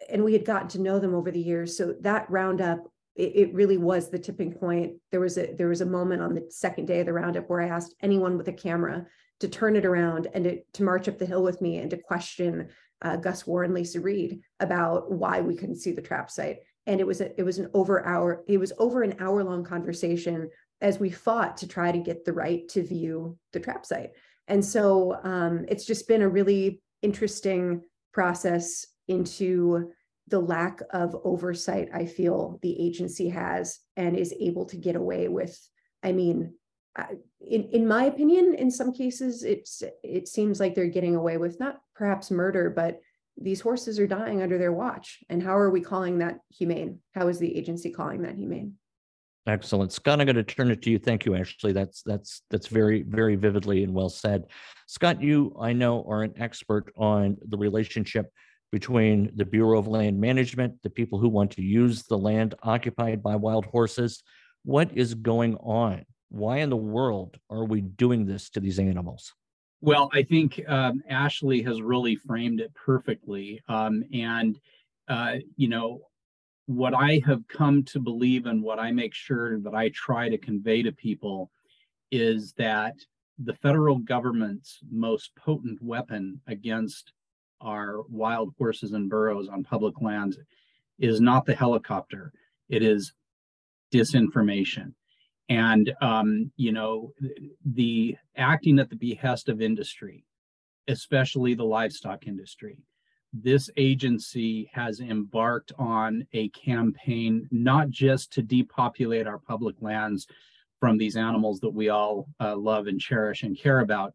and 0.09 0.23
we 0.23 0.33
had 0.33 0.45
gotten 0.45 0.67
to 0.69 0.81
know 0.81 0.99
them 0.99 1.13
over 1.13 1.31
the 1.31 1.39
years. 1.39 1.77
So 1.77 1.95
that 2.01 2.29
roundup, 2.29 2.79
it, 3.15 3.35
it, 3.35 3.53
really 3.53 3.77
was 3.77 4.09
the 4.09 4.19
tipping 4.19 4.53
point. 4.53 4.93
There 5.11 5.19
was 5.19 5.37
a 5.37 5.53
there 5.53 5.67
was 5.67 5.81
a 5.81 5.85
moment 5.85 6.21
on 6.21 6.33
the 6.33 6.45
second 6.49 6.85
day 6.85 7.01
of 7.01 7.05
the 7.05 7.13
roundup 7.13 7.49
where 7.49 7.61
I 7.61 7.67
asked 7.67 7.95
anyone 8.01 8.37
with 8.37 8.47
a 8.47 8.53
camera 8.53 9.05
to 9.41 9.47
turn 9.47 9.75
it 9.75 9.85
around 9.85 10.27
and 10.33 10.43
to, 10.45 10.61
to 10.73 10.83
march 10.83 11.07
up 11.07 11.17
the 11.17 11.25
hill 11.25 11.43
with 11.43 11.61
me 11.61 11.77
and 11.77 11.89
to 11.89 11.97
question 11.97 12.69
uh, 13.01 13.15
Gus 13.15 13.47
Warren, 13.47 13.73
Lisa 13.73 13.99
Reid 13.99 14.41
about 14.59 15.11
why 15.11 15.41
we 15.41 15.55
couldn't 15.55 15.77
see 15.77 15.91
the 15.91 16.01
trap 16.01 16.29
site. 16.29 16.57
And 16.87 16.99
it 16.99 17.07
was 17.07 17.21
a, 17.21 17.37
it 17.39 17.43
was 17.43 17.59
an 17.59 17.69
over 17.73 18.05
hour 18.05 18.43
it 18.47 18.57
was 18.57 18.73
over 18.77 19.03
an 19.03 19.15
hour 19.19 19.43
long 19.43 19.63
conversation 19.63 20.49
as 20.81 20.99
we 20.99 21.09
fought 21.09 21.57
to 21.57 21.67
try 21.67 21.91
to 21.91 21.99
get 21.99 22.23
the 22.23 22.33
right 22.33 22.67
to 22.69 22.83
view 22.83 23.37
the 23.51 23.59
trap 23.59 23.85
site. 23.85 24.11
And 24.47 24.63
so 24.63 25.19
um, 25.23 25.65
it's 25.67 25.85
just 25.85 26.07
been 26.07 26.21
a 26.21 26.29
really 26.29 26.81
interesting 27.01 27.81
process 28.13 28.85
into 29.07 29.91
the 30.27 30.39
lack 30.39 30.81
of 30.91 31.15
oversight 31.23 31.89
I 31.93 32.05
feel 32.05 32.59
the 32.61 32.79
agency 32.79 33.29
has 33.29 33.79
and 33.97 34.15
is 34.15 34.33
able 34.39 34.65
to 34.65 34.77
get 34.77 34.95
away 34.95 35.27
with. 35.27 35.57
I 36.03 36.11
mean, 36.11 36.53
in 37.41 37.63
in 37.71 37.87
my 37.87 38.05
opinion, 38.05 38.53
in 38.55 38.69
some 38.71 38.93
cases, 38.93 39.43
it's 39.43 39.83
it 40.03 40.27
seems 40.27 40.59
like 40.59 40.75
they're 40.75 40.87
getting 40.87 41.15
away 41.15 41.37
with 41.37 41.59
not 41.59 41.79
perhaps 41.95 42.31
murder, 42.31 42.69
but 42.69 42.99
these 43.41 43.61
horses 43.61 43.99
are 43.99 44.07
dying 44.07 44.41
under 44.41 44.57
their 44.57 44.73
watch. 44.73 45.19
And 45.29 45.41
how 45.41 45.57
are 45.57 45.69
we 45.69 45.81
calling 45.81 46.19
that 46.19 46.39
humane? 46.49 46.99
How 47.15 47.27
is 47.27 47.39
the 47.39 47.57
agency 47.57 47.91
calling 47.91 48.21
that 48.23 48.35
humane? 48.35 48.73
Excellent. 49.47 49.91
Scott, 49.91 50.19
I'm 50.19 50.25
going 50.25 50.35
to 50.35 50.43
turn 50.43 50.69
it 50.69 50.81
to 50.83 50.91
you. 50.91 50.99
Thank 50.99 51.25
you, 51.25 51.35
Ashley. 51.35 51.71
That's 51.71 52.03
that's 52.03 52.43
that's 52.49 52.67
very, 52.67 53.03
very 53.03 53.35
vividly 53.35 53.83
and 53.83 53.93
well 53.93 54.09
said. 54.09 54.45
Scott, 54.87 55.21
you 55.21 55.55
I 55.59 55.73
know 55.73 56.05
are 56.07 56.23
an 56.23 56.33
expert 56.37 56.91
on 56.97 57.37
the 57.47 57.57
relationship 57.57 58.31
between 58.71 59.31
the 59.35 59.45
Bureau 59.45 59.79
of 59.79 59.87
Land 59.87 60.19
Management, 60.19 60.75
the 60.83 60.89
people 60.89 61.19
who 61.19 61.29
want 61.29 61.51
to 61.51 61.61
use 61.61 62.03
the 62.03 62.17
land 62.17 62.53
occupied 62.61 63.23
by 63.23 63.35
wild 63.35 63.65
horses. 63.65 64.21
What 64.63 64.95
is 64.95 65.15
going 65.15 65.55
on? 65.55 66.05
Why 66.29 66.57
in 66.57 66.69
the 66.69 66.77
world 66.77 67.37
are 67.49 67.65
we 67.65 67.81
doing 67.81 68.25
this 68.25 68.49
to 68.51 68.59
these 68.59 68.77
animals? 68.77 69.33
Well, 69.81 70.09
I 70.13 70.23
think 70.23 70.61
um, 70.67 71.01
Ashley 71.09 71.61
has 71.63 71.81
really 71.81 72.15
framed 72.15 72.59
it 72.59 72.71
perfectly. 72.75 73.61
Um, 73.67 74.03
and, 74.13 74.59
uh, 75.07 75.35
you 75.55 75.69
know, 75.69 76.01
what 76.69 76.93
I 76.93 77.19
have 77.25 77.47
come 77.47 77.81
to 77.85 77.99
believe 77.99 78.45
and 78.45 78.61
what 78.61 78.77
I 78.77 78.91
make 78.91 79.15
sure 79.15 79.59
that 79.61 79.73
I 79.73 79.89
try 79.89 80.29
to 80.29 80.37
convey 80.37 80.83
to 80.83 80.91
people 80.91 81.49
is 82.11 82.53
that 82.59 82.93
the 83.43 83.55
federal 83.55 83.97
government's 83.97 84.77
most 84.91 85.35
potent 85.35 85.81
weapon 85.81 86.39
against 86.45 87.13
our 87.59 88.03
wild 88.07 88.53
horses 88.59 88.93
and 88.93 89.09
burros 89.09 89.47
on 89.49 89.63
public 89.63 89.99
lands 89.99 90.37
is 90.99 91.19
not 91.19 91.47
the 91.47 91.55
helicopter, 91.55 92.31
it 92.69 92.83
is 92.83 93.13
disinformation. 93.91 94.93
And, 95.49 95.91
um, 96.01 96.51
you 96.55 96.71
know, 96.71 97.13
the 97.65 98.15
acting 98.37 98.77
at 98.77 98.91
the 98.91 98.95
behest 98.95 99.49
of 99.49 99.59
industry, 99.59 100.23
especially 100.87 101.55
the 101.55 101.65
livestock 101.65 102.27
industry, 102.27 102.77
this 103.33 103.69
agency 103.77 104.69
has 104.73 104.99
embarked 104.99 105.71
on 105.77 106.25
a 106.33 106.49
campaign 106.49 107.47
not 107.51 107.89
just 107.89 108.31
to 108.33 108.41
depopulate 108.41 109.27
our 109.27 109.37
public 109.37 109.75
lands 109.81 110.27
from 110.79 110.97
these 110.97 111.15
animals 111.15 111.59
that 111.59 111.69
we 111.69 111.89
all 111.89 112.27
uh, 112.39 112.55
love 112.55 112.87
and 112.87 112.99
cherish 112.99 113.43
and 113.43 113.57
care 113.57 113.81
about, 113.81 114.13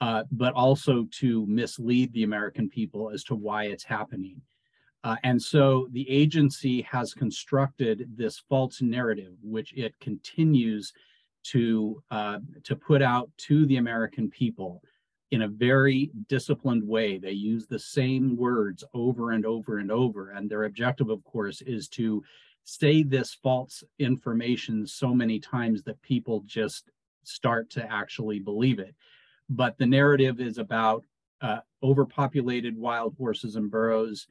uh, 0.00 0.22
but 0.30 0.54
also 0.54 1.06
to 1.10 1.46
mislead 1.46 2.12
the 2.12 2.22
American 2.22 2.68
people 2.68 3.10
as 3.10 3.24
to 3.24 3.34
why 3.34 3.64
it's 3.64 3.84
happening. 3.84 4.40
Uh, 5.02 5.16
and 5.22 5.40
so 5.40 5.86
the 5.92 6.08
agency 6.08 6.80
has 6.82 7.12
constructed 7.12 8.08
this 8.16 8.42
false 8.48 8.80
narrative, 8.80 9.34
which 9.42 9.74
it 9.76 9.94
continues 10.00 10.92
to 11.42 12.02
uh, 12.10 12.38
to 12.62 12.74
put 12.74 13.02
out 13.02 13.30
to 13.36 13.66
the 13.66 13.76
American 13.76 14.30
people 14.30 14.82
in 15.34 15.42
a 15.42 15.48
very 15.48 16.12
disciplined 16.28 16.86
way. 16.86 17.18
They 17.18 17.32
use 17.32 17.66
the 17.66 17.78
same 17.78 18.36
words 18.36 18.84
over 18.94 19.32
and 19.32 19.44
over 19.44 19.78
and 19.78 19.90
over. 19.90 20.30
And 20.30 20.48
their 20.48 20.62
objective, 20.62 21.10
of 21.10 21.24
course, 21.24 21.60
is 21.62 21.88
to 21.88 22.22
say 22.62 23.02
this 23.02 23.34
false 23.42 23.82
information 23.98 24.86
so 24.86 25.12
many 25.12 25.40
times 25.40 25.82
that 25.82 26.00
people 26.02 26.44
just 26.46 26.92
start 27.24 27.68
to 27.70 27.92
actually 27.92 28.38
believe 28.38 28.78
it. 28.78 28.94
But 29.50 29.76
the 29.76 29.86
narrative 29.86 30.40
is 30.40 30.58
about 30.58 31.04
uh, 31.40 31.58
overpopulated 31.82 32.78
wild 32.78 33.16
horses 33.18 33.56
and 33.56 33.68
burros 33.68 34.28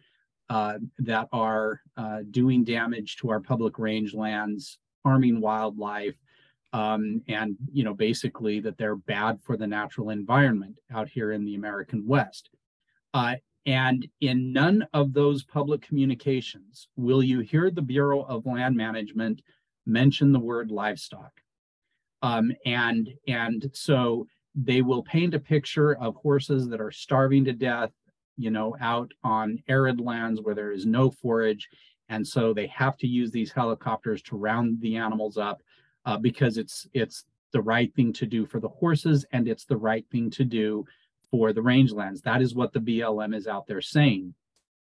uh, 0.50 0.76
that 1.00 1.28
are 1.34 1.82
uh, 1.98 2.20
doing 2.32 2.64
damage 2.64 3.18
to 3.18 3.30
our 3.30 3.42
public 3.42 3.74
rangelands, 3.74 4.78
harming 5.04 5.42
wildlife, 5.42 6.16
um, 6.74 7.22
and 7.28 7.56
you 7.72 7.84
know 7.84 7.94
basically 7.94 8.60
that 8.60 8.78
they're 8.78 8.96
bad 8.96 9.40
for 9.42 9.56
the 9.56 9.68
natural 9.68 10.10
environment 10.10 10.80
out 10.94 11.08
here 11.08 11.32
in 11.32 11.46
the 11.46 11.56
American 11.56 12.06
West. 12.06 12.50
Uh, 13.14 13.36
and 13.66 14.06
in 14.20 14.52
none 14.52 14.86
of 14.94 15.14
those 15.14 15.44
public 15.44 15.82
communications 15.82 16.90
will 16.98 17.24
you 17.24 17.40
hear 17.40 17.72
the 17.72 17.82
Bureau 17.82 18.24
of 18.24 18.46
Land 18.46 18.76
Management 18.76 19.42
mention 19.86 20.34
the 20.34 20.40
word 20.40 20.72
livestock. 20.72 21.32
Um, 22.22 22.52
and 22.66 23.10
and 23.28 23.70
so 23.74 24.28
they 24.56 24.82
will 24.82 25.04
paint 25.04 25.34
a 25.34 25.40
picture 25.40 25.96
of 25.96 26.16
horses 26.16 26.68
that 26.70 26.82
are 26.82 26.92
starving 26.92 27.46
to 27.46 27.54
death, 27.54 27.92
you 28.38 28.50
know, 28.50 28.76
out 28.82 29.12
on 29.24 29.60
arid 29.68 30.00
lands 30.00 30.42
where 30.42 30.56
there 30.56 30.72
is 30.72 30.86
no 30.86 31.12
forage. 31.12 31.70
And 32.10 32.26
so 32.28 32.54
they 32.54 32.68
have 32.68 32.98
to 32.98 33.08
use 33.08 33.32
these 33.32 33.52
helicopters 33.52 34.22
to 34.24 34.38
round 34.38 34.80
the 34.82 34.98
animals 34.98 35.38
up 35.38 35.62
uh, 36.06 36.18
because 36.18 36.58
it's 36.58 36.88
it's 36.94 37.26
the 37.52 37.62
right 37.62 37.94
thing 37.96 38.12
to 38.14 38.26
do 38.26 38.46
for 38.46 38.60
the 38.60 38.68
horses 38.68 39.26
and 39.32 39.48
it's 39.48 39.66
the 39.66 39.78
right 39.78 40.06
thing 40.12 40.30
to 40.32 40.44
do 40.44 40.86
for 41.30 41.54
the 41.54 41.62
rangelands. 41.62 42.22
That 42.22 42.42
is 42.42 42.56
what 42.56 42.74
the 42.74 42.80
BLM 42.80 43.36
is 43.36 43.48
out 43.48 43.68
there 43.68 43.82
saying. 43.82 44.34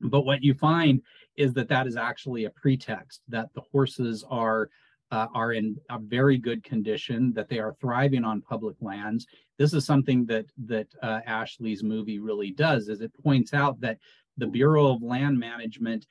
But 0.00 0.22
what 0.22 0.42
you 0.42 0.54
find 0.54 1.02
is 1.36 1.52
that 1.54 1.68
that 1.68 1.86
is 1.86 1.96
actually 1.96 2.44
a 2.44 2.50
pretext 2.50 3.22
that 3.28 3.48
the 3.54 3.62
horses 3.72 4.24
are 4.28 4.68
uh, 5.12 5.28
are 5.34 5.52
in 5.52 5.76
a 5.88 5.98
very 6.00 6.36
good 6.36 6.64
condition, 6.64 7.32
that 7.34 7.48
they 7.48 7.60
are 7.60 7.76
thriving 7.80 8.24
on 8.24 8.42
public 8.42 8.76
lands. 8.80 9.26
This 9.56 9.72
is 9.72 9.86
something 9.86 10.26
that 10.26 10.46
that 10.66 10.88
uh, 11.02 11.20
Ashley's 11.26 11.82
movie 11.82 12.18
really 12.18 12.50
does, 12.50 12.88
is 12.88 13.00
it 13.00 13.12
points 13.22 13.54
out 13.54 13.80
that 13.80 13.98
the 14.36 14.46
Bureau 14.46 14.88
of 14.88 15.02
Land 15.02 15.38
Management 15.38 16.06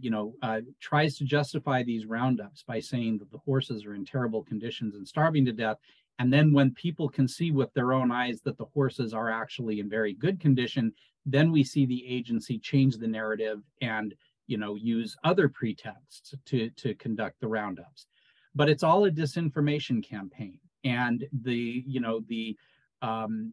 you 0.00 0.10
know, 0.10 0.34
uh, 0.42 0.60
tries 0.80 1.16
to 1.16 1.24
justify 1.24 1.82
these 1.82 2.06
roundups 2.06 2.62
by 2.62 2.80
saying 2.80 3.18
that 3.18 3.30
the 3.30 3.38
horses 3.38 3.84
are 3.84 3.94
in 3.94 4.04
terrible 4.04 4.42
conditions 4.42 4.94
and 4.94 5.06
starving 5.06 5.44
to 5.44 5.52
death. 5.52 5.76
And 6.18 6.32
then 6.32 6.52
when 6.52 6.72
people 6.74 7.08
can 7.08 7.28
see 7.28 7.50
with 7.52 7.72
their 7.74 7.92
own 7.92 8.10
eyes 8.10 8.40
that 8.42 8.58
the 8.58 8.66
horses 8.74 9.14
are 9.14 9.30
actually 9.30 9.80
in 9.80 9.88
very 9.88 10.14
good 10.14 10.40
condition, 10.40 10.92
then 11.24 11.52
we 11.52 11.62
see 11.62 11.86
the 11.86 12.06
agency 12.06 12.58
change 12.58 12.96
the 12.96 13.06
narrative 13.06 13.60
and, 13.82 14.14
you 14.46 14.58
know, 14.58 14.74
use 14.74 15.16
other 15.24 15.48
pretexts 15.48 16.34
to, 16.46 16.70
to 16.70 16.94
conduct 16.94 17.40
the 17.40 17.46
roundups. 17.46 18.06
But 18.54 18.68
it's 18.68 18.82
all 18.82 19.04
a 19.04 19.10
disinformation 19.10 20.02
campaign. 20.02 20.58
And 20.84 21.24
the, 21.42 21.84
you 21.86 22.00
know, 22.00 22.20
the, 22.28 22.56
um, 23.02 23.52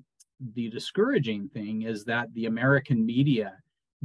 the 0.54 0.70
discouraging 0.70 1.50
thing 1.50 1.84
is 1.84 2.04
that 2.06 2.34
the 2.34 2.46
American 2.46 3.06
media 3.06 3.54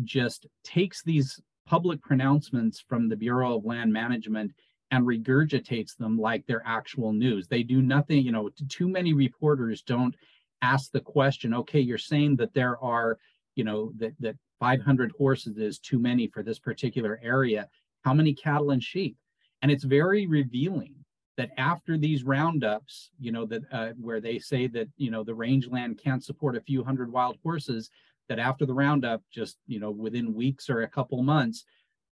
just 0.04 0.46
takes 0.64 1.02
these 1.02 1.40
public 1.70 2.02
pronouncements 2.02 2.80
from 2.80 3.08
the 3.08 3.14
Bureau 3.14 3.56
of 3.56 3.64
Land 3.64 3.92
Management 3.92 4.52
and 4.90 5.06
regurgitates 5.06 5.96
them 5.96 6.18
like 6.18 6.44
they're 6.44 6.66
actual 6.66 7.12
news. 7.12 7.46
They 7.46 7.62
do 7.62 7.80
nothing, 7.80 8.24
you 8.24 8.32
know, 8.32 8.50
too 8.68 8.88
many 8.88 9.12
reporters 9.12 9.80
don't 9.80 10.16
ask 10.62 10.90
the 10.90 11.00
question, 11.00 11.54
okay, 11.54 11.78
you're 11.78 11.96
saying 11.96 12.34
that 12.36 12.52
there 12.54 12.76
are, 12.82 13.18
you 13.54 13.62
know, 13.62 13.92
that, 13.98 14.14
that 14.18 14.34
500 14.58 15.12
horses 15.16 15.58
is 15.58 15.78
too 15.78 16.00
many 16.00 16.26
for 16.26 16.42
this 16.42 16.58
particular 16.58 17.20
area. 17.22 17.68
How 18.02 18.14
many 18.14 18.34
cattle 18.34 18.72
and 18.72 18.82
sheep? 18.82 19.16
And 19.62 19.70
it's 19.70 19.84
very 19.84 20.26
revealing 20.26 20.96
that 21.36 21.50
after 21.56 21.96
these 21.96 22.24
roundups, 22.24 23.12
you 23.20 23.30
know, 23.30 23.46
that 23.46 23.62
uh, 23.70 23.90
where 24.00 24.20
they 24.20 24.40
say 24.40 24.66
that, 24.66 24.88
you 24.96 25.12
know, 25.12 25.22
the 25.22 25.36
rangeland 25.36 26.00
can't 26.02 26.24
support 26.24 26.56
a 26.56 26.60
few 26.60 26.82
hundred 26.82 27.12
wild 27.12 27.38
horses, 27.44 27.90
that 28.30 28.38
after 28.38 28.64
the 28.64 28.72
roundup, 28.72 29.22
just 29.30 29.58
you 29.66 29.80
know, 29.80 29.90
within 29.90 30.32
weeks 30.32 30.70
or 30.70 30.82
a 30.82 30.88
couple 30.88 31.20
months, 31.22 31.64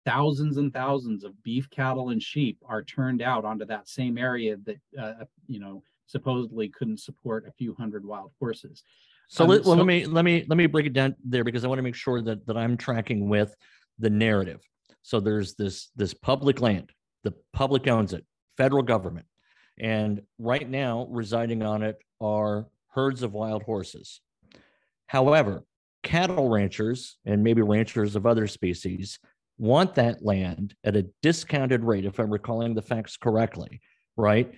thousands 0.05 0.57
and 0.57 0.73
thousands 0.73 1.23
of 1.23 1.41
beef 1.41 1.69
cattle 1.69 2.09
and 2.09 2.21
sheep 2.21 2.59
are 2.67 2.83
turned 2.83 3.21
out 3.21 3.45
onto 3.45 3.65
that 3.65 3.87
same 3.87 4.17
area 4.17 4.57
that 4.65 4.77
uh, 5.01 5.23
you 5.47 5.59
know 5.59 5.81
supposedly 6.07 6.67
couldn't 6.67 6.99
support 6.99 7.47
a 7.47 7.51
few 7.53 7.73
hundred 7.75 8.05
wild 8.05 8.31
horses. 8.39 8.83
So, 9.29 9.45
um, 9.45 9.49
let, 9.49 9.63
well, 9.63 9.75
so, 9.75 9.77
let 9.77 9.87
me 9.87 10.05
let 10.05 10.25
me 10.25 10.45
let 10.49 10.57
me 10.57 10.65
break 10.65 10.85
it 10.85 10.93
down 10.93 11.15
there 11.23 11.45
because 11.45 11.63
I 11.63 11.69
want 11.69 11.79
to 11.79 11.83
make 11.83 11.95
sure 11.95 12.21
that 12.21 12.45
that 12.45 12.57
I'm 12.57 12.75
tracking 12.75 13.29
with 13.29 13.55
the 13.97 14.09
narrative. 14.09 14.61
So 15.03 15.21
there's 15.21 15.55
this 15.55 15.91
this 15.95 16.13
public 16.13 16.59
land, 16.59 16.91
the 17.23 17.33
public 17.53 17.87
owns 17.87 18.11
it, 18.11 18.25
federal 18.57 18.83
government, 18.83 19.27
and 19.79 20.21
right 20.37 20.69
now 20.69 21.07
residing 21.09 21.63
on 21.63 21.83
it 21.83 21.97
are 22.19 22.67
herds 22.89 23.23
of 23.23 23.31
wild 23.31 23.63
horses. 23.63 24.19
However, 25.07 25.63
cattle 26.03 26.49
ranchers 26.49 27.17
and 27.25 27.43
maybe 27.43 27.61
ranchers 27.61 28.15
of 28.15 28.25
other 28.25 28.47
species 28.47 29.19
want 29.57 29.95
that 29.95 30.23
land 30.23 30.75
at 30.83 30.95
a 30.95 31.07
discounted 31.21 31.83
rate, 31.83 32.05
if 32.05 32.19
I'm 32.19 32.31
recalling 32.31 32.73
the 32.73 32.81
facts 32.81 33.17
correctly, 33.17 33.81
right? 34.17 34.51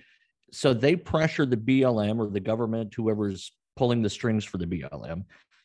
So 0.50 0.72
they 0.72 0.96
pressure 0.96 1.44
the 1.44 1.56
BLM 1.56 2.18
or 2.18 2.30
the 2.30 2.40
government, 2.40 2.94
whoever's 2.94 3.52
pulling 3.76 4.02
the 4.02 4.10
strings 4.10 4.44
for 4.44 4.56
the 4.58 4.66
BLM, 4.66 5.24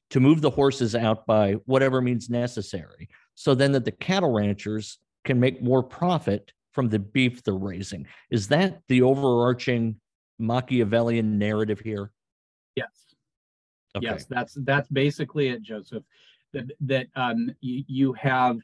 to 0.09 0.19
move 0.19 0.41
the 0.41 0.49
horses 0.49 0.95
out 0.95 1.25
by 1.25 1.53
whatever 1.65 2.01
means 2.01 2.29
necessary. 2.29 3.07
So 3.35 3.55
then 3.55 3.71
that 3.73 3.85
the 3.85 3.91
cattle 3.91 4.31
ranchers 4.31 4.97
can 5.23 5.39
make 5.39 5.61
more 5.61 5.83
profit 5.83 6.51
from 6.73 6.89
the 6.89 6.99
beef 6.99 7.43
they're 7.43 7.53
raising. 7.53 8.07
Is 8.31 8.47
that 8.49 8.81
the 8.87 9.03
overarching 9.03 9.99
Machiavellian 10.39 11.37
narrative 11.37 11.79
here? 11.79 12.11
Yes. 12.75 13.08
Okay. 13.95 14.05
Yes, 14.05 14.25
that's 14.25 14.55
that's 14.61 14.87
basically 14.89 15.49
it, 15.49 15.61
Joseph. 15.61 16.03
That 16.53 16.71
that 16.81 17.07
um, 17.15 17.51
you, 17.61 17.83
you 17.87 18.13
have 18.13 18.59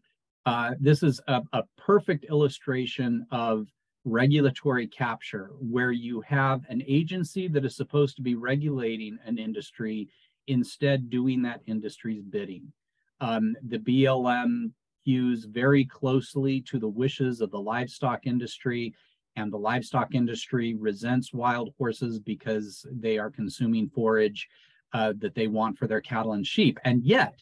uh, 0.46 0.72
this 0.80 1.02
is 1.04 1.20
a, 1.28 1.42
a 1.54 1.64
perfect 1.78 2.26
illustration 2.26 3.26
of 3.32 3.68
regulatory 4.04 4.86
capture, 4.86 5.52
where 5.60 5.92
you 5.92 6.22
have 6.22 6.62
an 6.70 6.84
agency 6.88 7.48
that 7.48 7.66
is 7.66 7.76
supposed 7.76 8.16
to 8.16 8.22
be 8.22 8.36
regulating 8.36 9.18
an 9.26 9.40
industry 9.40 10.08
instead 10.48 11.10
doing 11.10 11.42
that 11.42 11.62
industry's 11.66 12.22
bidding. 12.22 12.72
Um, 13.20 13.56
the 13.68 13.80
BLM 13.80 14.72
hews 15.04 15.46
very 15.46 15.86
closely 15.86 16.62
to 16.62 16.78
the 16.78 16.88
wishes 16.88 17.42
of 17.42 17.50
the 17.50 17.60
livestock 17.60 18.28
industry, 18.28 18.94
and 19.36 19.52
the 19.52 19.58
livestock 19.58 20.14
industry 20.14 20.76
resents 20.76 21.34
wild 21.34 21.74
horses 21.80 22.20
because 22.20 22.86
they 22.92 23.18
are 23.18 23.32
consuming 23.32 23.90
forage 23.90 24.48
uh, 24.94 25.14
that 25.18 25.36
they 25.36 25.48
want 25.48 25.78
for 25.78 25.88
their 25.88 26.02
cattle 26.02 26.34
and 26.34 26.46
sheep. 26.46 26.80
And 26.84 27.04
yet, 27.04 27.42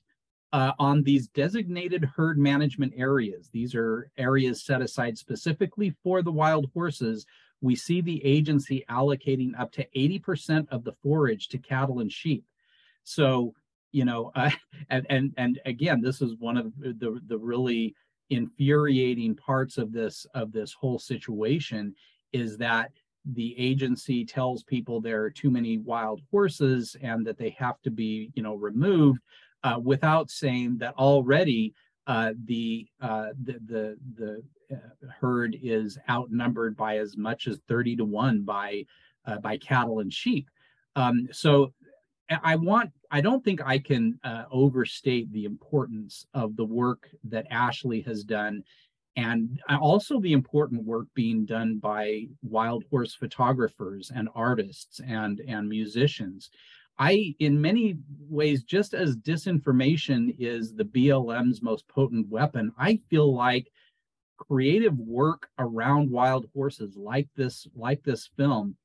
uh, 0.53 0.71
on 0.77 1.01
these 1.01 1.27
designated 1.29 2.05
herd 2.15 2.37
management 2.37 2.93
areas. 2.95 3.49
These 3.51 3.73
are 3.73 4.11
areas 4.17 4.63
set 4.63 4.83
aside 4.83 5.17
specifically 5.17 5.95
for 6.03 6.21
the 6.21 6.31
wild 6.31 6.69
horses. 6.75 7.25
We 7.61 7.75
see 7.75 8.01
the 8.01 8.23
agency 8.23 8.85
allocating 8.87 9.59
up 9.59 9.71
to 9.73 9.87
80% 9.95 10.67
of 10.69 10.83
the 10.83 10.93
forage 11.01 11.47
to 11.49 11.57
cattle 11.57 12.01
and 12.01 12.11
sheep. 12.11 12.45
So, 13.03 13.55
you 13.91 14.05
know, 14.05 14.31
uh, 14.35 14.51
and, 14.91 15.07
and 15.09 15.33
and 15.37 15.59
again, 15.65 16.01
this 16.01 16.21
is 16.21 16.35
one 16.37 16.57
of 16.57 16.71
the 16.77 17.19
the 17.25 17.37
really 17.37 17.95
infuriating 18.29 19.35
parts 19.35 19.79
of 19.79 19.91
this 19.91 20.25
of 20.35 20.51
this 20.51 20.71
whole 20.71 20.99
situation 20.99 21.95
is 22.31 22.57
that 22.57 22.91
the 23.25 23.57
agency 23.57 24.25
tells 24.25 24.63
people 24.63 24.99
there 24.99 25.23
are 25.23 25.29
too 25.29 25.49
many 25.49 25.77
wild 25.77 26.21
horses 26.31 26.95
and 27.01 27.25
that 27.25 27.37
they 27.37 27.51
have 27.51 27.81
to 27.81 27.91
be 27.91 28.31
you 28.33 28.43
know 28.43 28.55
removed 28.55 29.19
uh, 29.63 29.79
without 29.81 30.29
saying 30.29 30.77
that 30.77 30.93
already 30.95 31.73
uh, 32.07 32.33
the, 32.45 32.85
uh, 33.01 33.29
the 33.43 33.53
the 33.65 33.97
the 34.15 34.43
uh, 34.71 35.07
herd 35.19 35.57
is 35.61 35.97
outnumbered 36.09 36.75
by 36.75 36.97
as 36.97 37.15
much 37.15 37.47
as 37.47 37.59
30 37.67 37.97
to 37.97 38.05
1 38.05 38.41
by 38.41 38.83
uh, 39.25 39.37
by 39.37 39.57
cattle 39.57 39.99
and 39.99 40.11
sheep. 40.11 40.49
Um, 40.95 41.29
so 41.31 41.73
I 42.29 42.55
want 42.55 42.91
I 43.11 43.21
don't 43.21 43.43
think 43.43 43.61
I 43.63 43.77
can 43.79 44.19
uh, 44.23 44.45
overstate 44.51 45.31
the 45.31 45.45
importance 45.45 46.25
of 46.33 46.55
the 46.55 46.65
work 46.65 47.09
that 47.25 47.45
Ashley 47.51 48.01
has 48.01 48.23
done 48.23 48.63
and 49.15 49.59
uh, 49.69 49.77
also 49.79 50.19
the 50.19 50.33
important 50.33 50.83
work 50.85 51.07
being 51.13 51.45
done 51.45 51.77
by 51.77 52.25
wild 52.41 52.83
horse 52.89 53.13
photographers 53.13 54.11
and 54.13 54.29
artists 54.33 54.99
and 55.07 55.41
and 55.47 55.67
musicians. 55.69 56.49
I, 56.99 57.35
in 57.39 57.59
many 57.59 57.97
ways, 58.29 58.63
just 58.63 58.93
as 58.93 59.17
disinformation 59.17 60.35
is 60.37 60.75
the 60.75 60.85
BLM's 60.85 61.61
most 61.61 61.87
potent 61.87 62.29
weapon, 62.29 62.71
I 62.77 62.99
feel 63.09 63.33
like 63.33 63.71
creative 64.37 64.97
work 64.99 65.47
around 65.57 66.11
wild 66.11 66.45
horses, 66.53 66.95
like 66.95 67.27
this, 67.35 67.67
like 67.75 68.03
this 68.03 68.29
film, 68.37 68.75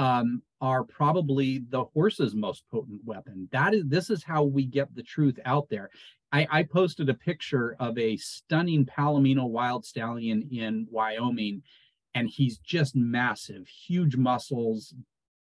um, 0.00 0.40
are 0.62 0.82
probably 0.82 1.58
the 1.68 1.84
horse's 1.84 2.34
most 2.34 2.64
potent 2.70 3.02
weapon. 3.04 3.46
That 3.52 3.74
is, 3.74 3.82
this 3.86 4.08
is 4.08 4.24
how 4.24 4.44
we 4.44 4.64
get 4.64 4.94
the 4.94 5.02
truth 5.02 5.38
out 5.44 5.68
there. 5.68 5.90
I, 6.32 6.46
I 6.50 6.62
posted 6.62 7.10
a 7.10 7.14
picture 7.14 7.76
of 7.78 7.98
a 7.98 8.16
stunning 8.16 8.86
Palomino 8.86 9.46
wild 9.46 9.84
stallion 9.84 10.48
in 10.50 10.86
Wyoming, 10.90 11.62
and 12.14 12.30
he's 12.30 12.56
just 12.58 12.96
massive, 12.96 13.68
huge 13.68 14.16
muscles, 14.16 14.94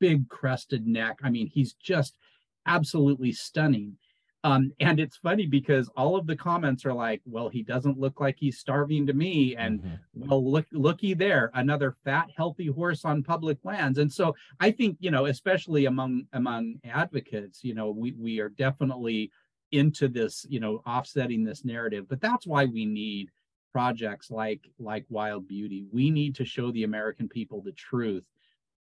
big 0.01 0.27
crested 0.31 0.87
neck. 0.87 1.19
I 1.23 1.29
mean, 1.29 1.47
he's 1.47 1.75
just 1.75 2.17
absolutely 2.65 3.33
stunning. 3.33 3.99
Um, 4.43 4.73
and 4.81 4.99
it's 4.99 5.17
funny 5.17 5.47
because 5.47 5.91
all 5.97 6.17
of 6.17 6.27
the 6.27 6.37
comments 6.37 6.87
are 6.87 6.95
like, 6.95 7.21
well, 7.27 7.51
he 7.51 7.63
doesn't 7.63 7.99
look 7.99 8.21
like 8.21 8.37
he's 8.39 8.59
starving 8.59 9.07
to 9.07 9.13
me. 9.13 9.55
And 9.55 9.81
mm-hmm. 9.81 10.29
well, 10.29 10.51
look, 10.51 10.67
looky 10.73 11.13
there, 11.13 11.51
another 11.55 11.95
fat, 12.05 12.29
healthy 12.35 12.69
horse 12.69 13.05
on 13.05 13.23
public 13.23 13.59
lands. 13.65 13.99
And 13.99 14.11
so 14.11 14.35
I 14.59 14.71
think, 14.71 14.97
you 15.01 15.11
know, 15.11 15.27
especially 15.27 15.85
among 15.85 16.27
among 16.33 16.77
advocates, 16.85 17.63
you 17.63 17.75
know, 17.75 17.91
we 17.91 18.13
we 18.13 18.41
are 18.41 18.49
definitely 18.49 19.31
into 19.73 20.09
this, 20.09 20.47
you 20.49 20.59
know, 20.59 20.83
offsetting 20.87 21.45
this 21.45 21.65
narrative. 21.65 22.07
But 22.09 22.23
that's 22.23 22.47
why 22.47 22.65
we 22.65 22.87
need 22.87 23.29
projects 23.73 24.31
like 24.31 24.71
like 24.79 25.05
Wild 25.11 25.47
Beauty. 25.49 25.85
We 25.93 26.11
need 26.11 26.35
to 26.37 26.47
show 26.47 26.73
the 26.73 26.85
American 26.85 27.29
people 27.29 27.61
the 27.61 27.73
truth 27.73 28.25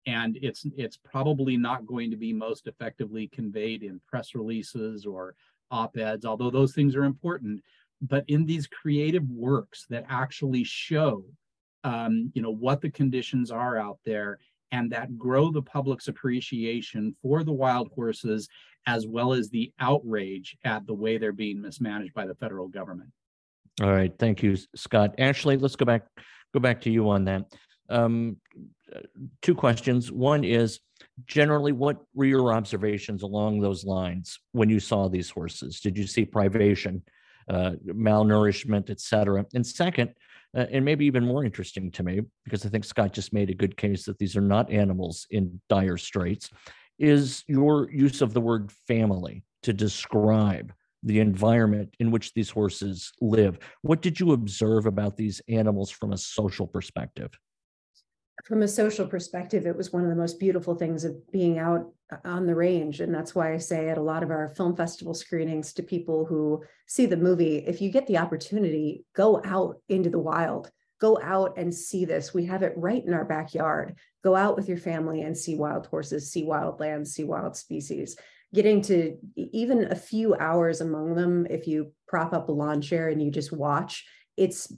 and 0.05 0.37
it's 0.41 0.65
it's 0.77 0.97
probably 0.97 1.57
not 1.57 1.85
going 1.85 2.09
to 2.11 2.17
be 2.17 2.33
most 2.33 2.67
effectively 2.67 3.27
conveyed 3.27 3.83
in 3.83 4.01
press 4.07 4.33
releases 4.35 5.05
or 5.05 5.35
op-eds 5.71 6.25
although 6.25 6.49
those 6.49 6.73
things 6.73 6.95
are 6.95 7.03
important. 7.03 7.61
But 8.01 8.23
in 8.27 8.45
these 8.45 8.65
creative 8.65 9.29
works 9.29 9.85
that 9.89 10.05
actually 10.09 10.63
show 10.63 11.23
um, 11.83 12.31
you 12.33 12.41
know 12.41 12.51
what 12.51 12.81
the 12.81 12.89
conditions 12.89 13.51
are 13.51 13.77
out 13.77 13.99
there 14.05 14.39
and 14.71 14.91
that 14.91 15.17
grow 15.17 15.51
the 15.51 15.61
public's 15.61 16.07
appreciation 16.07 17.15
for 17.21 17.43
the 17.43 17.51
wild 17.51 17.89
horses 17.93 18.47
as 18.85 19.07
well 19.07 19.33
as 19.33 19.49
the 19.49 19.71
outrage 19.79 20.57
at 20.63 20.85
the 20.87 20.93
way 20.93 21.17
they're 21.17 21.31
being 21.31 21.61
mismanaged 21.61 22.13
by 22.13 22.25
the 22.25 22.35
federal 22.35 22.67
government. 22.67 23.09
All 23.81 23.91
right. 23.91 24.13
Thank 24.17 24.43
you 24.43 24.57
scott. 24.75 25.15
Ashley 25.17 25.57
let's 25.57 25.75
go 25.75 25.85
back 25.85 26.07
go 26.53 26.59
back 26.59 26.81
to 26.81 26.89
you 26.89 27.09
on 27.09 27.25
that. 27.25 27.45
Um, 27.89 28.37
two 29.41 29.55
questions. 29.55 30.11
One 30.11 30.43
is 30.43 30.79
generally, 31.25 31.71
what 31.71 31.97
were 32.13 32.25
your 32.25 32.53
observations 32.53 33.23
along 33.23 33.59
those 33.59 33.85
lines 33.85 34.39
when 34.51 34.69
you 34.69 34.79
saw 34.79 35.07
these 35.07 35.29
horses? 35.29 35.79
Did 35.79 35.97
you 35.97 36.07
see 36.07 36.25
privation, 36.25 37.03
uh, 37.49 37.71
malnourishment, 37.85 38.89
et 38.89 38.99
cetera? 38.99 39.45
And 39.53 39.65
second, 39.65 40.13
uh, 40.55 40.65
and 40.71 40.83
maybe 40.83 41.05
even 41.05 41.25
more 41.25 41.45
interesting 41.45 41.91
to 41.91 42.03
me, 42.03 42.21
because 42.43 42.65
I 42.65 42.69
think 42.69 42.83
Scott 42.85 43.13
just 43.13 43.33
made 43.33 43.49
a 43.49 43.55
good 43.55 43.77
case 43.77 44.05
that 44.05 44.17
these 44.17 44.35
are 44.35 44.41
not 44.41 44.71
animals 44.71 45.27
in 45.29 45.61
dire 45.69 45.97
straits, 45.97 46.49
is 46.97 47.43
your 47.47 47.89
use 47.91 48.21
of 48.21 48.33
the 48.33 48.41
word 48.41 48.71
family 48.87 49.43
to 49.63 49.73
describe 49.73 50.73
the 51.03 51.19
environment 51.19 51.95
in 51.99 52.11
which 52.11 52.33
these 52.33 52.49
horses 52.49 53.11
live. 53.21 53.59
What 53.83 54.01
did 54.01 54.19
you 54.19 54.33
observe 54.33 54.85
about 54.85 55.15
these 55.15 55.41
animals 55.47 55.91
from 55.91 56.11
a 56.13 56.17
social 56.17 56.67
perspective? 56.67 57.31
From 58.43 58.61
a 58.61 58.67
social 58.67 59.07
perspective, 59.07 59.65
it 59.65 59.75
was 59.75 59.91
one 59.91 60.03
of 60.03 60.09
the 60.09 60.15
most 60.15 60.39
beautiful 60.39 60.75
things 60.75 61.03
of 61.03 61.15
being 61.31 61.59
out 61.59 61.91
uh, 62.11 62.17
on 62.23 62.45
the 62.45 62.55
range. 62.55 62.99
And 62.99 63.13
that's 63.13 63.35
why 63.35 63.53
I 63.53 63.57
say 63.57 63.89
at 63.89 63.97
a 63.97 64.01
lot 64.01 64.23
of 64.23 64.31
our 64.31 64.49
film 64.49 64.75
festival 64.75 65.13
screenings 65.13 65.73
to 65.73 65.83
people 65.83 66.25
who 66.25 66.63
see 66.87 67.05
the 67.05 67.17
movie, 67.17 67.57
if 67.57 67.81
you 67.81 67.91
get 67.91 68.07
the 68.07 68.17
opportunity, 68.17 69.03
go 69.15 69.41
out 69.43 69.77
into 69.89 70.09
the 70.09 70.19
wild, 70.19 70.71
go 70.99 71.19
out 71.21 71.57
and 71.57 71.73
see 71.73 72.05
this. 72.05 72.33
We 72.33 72.45
have 72.45 72.63
it 72.63 72.73
right 72.75 73.03
in 73.05 73.13
our 73.13 73.25
backyard. 73.25 73.95
Go 74.23 74.35
out 74.35 74.55
with 74.55 74.67
your 74.67 74.77
family 74.77 75.21
and 75.21 75.37
see 75.37 75.55
wild 75.55 75.87
horses, 75.87 76.31
see 76.31 76.43
wild 76.43 76.79
lands, 76.79 77.13
see 77.13 77.23
wild 77.23 77.55
species. 77.55 78.17
Getting 78.53 78.81
to 78.83 79.15
even 79.35 79.91
a 79.91 79.95
few 79.95 80.33
hours 80.35 80.81
among 80.81 81.13
them, 81.13 81.45
if 81.49 81.67
you 81.67 81.93
prop 82.07 82.33
up 82.33 82.49
a 82.49 82.51
lawn 82.51 82.81
chair 82.81 83.09
and 83.09 83.21
you 83.21 83.31
just 83.31 83.51
watch, 83.51 84.05
it's 84.35 84.73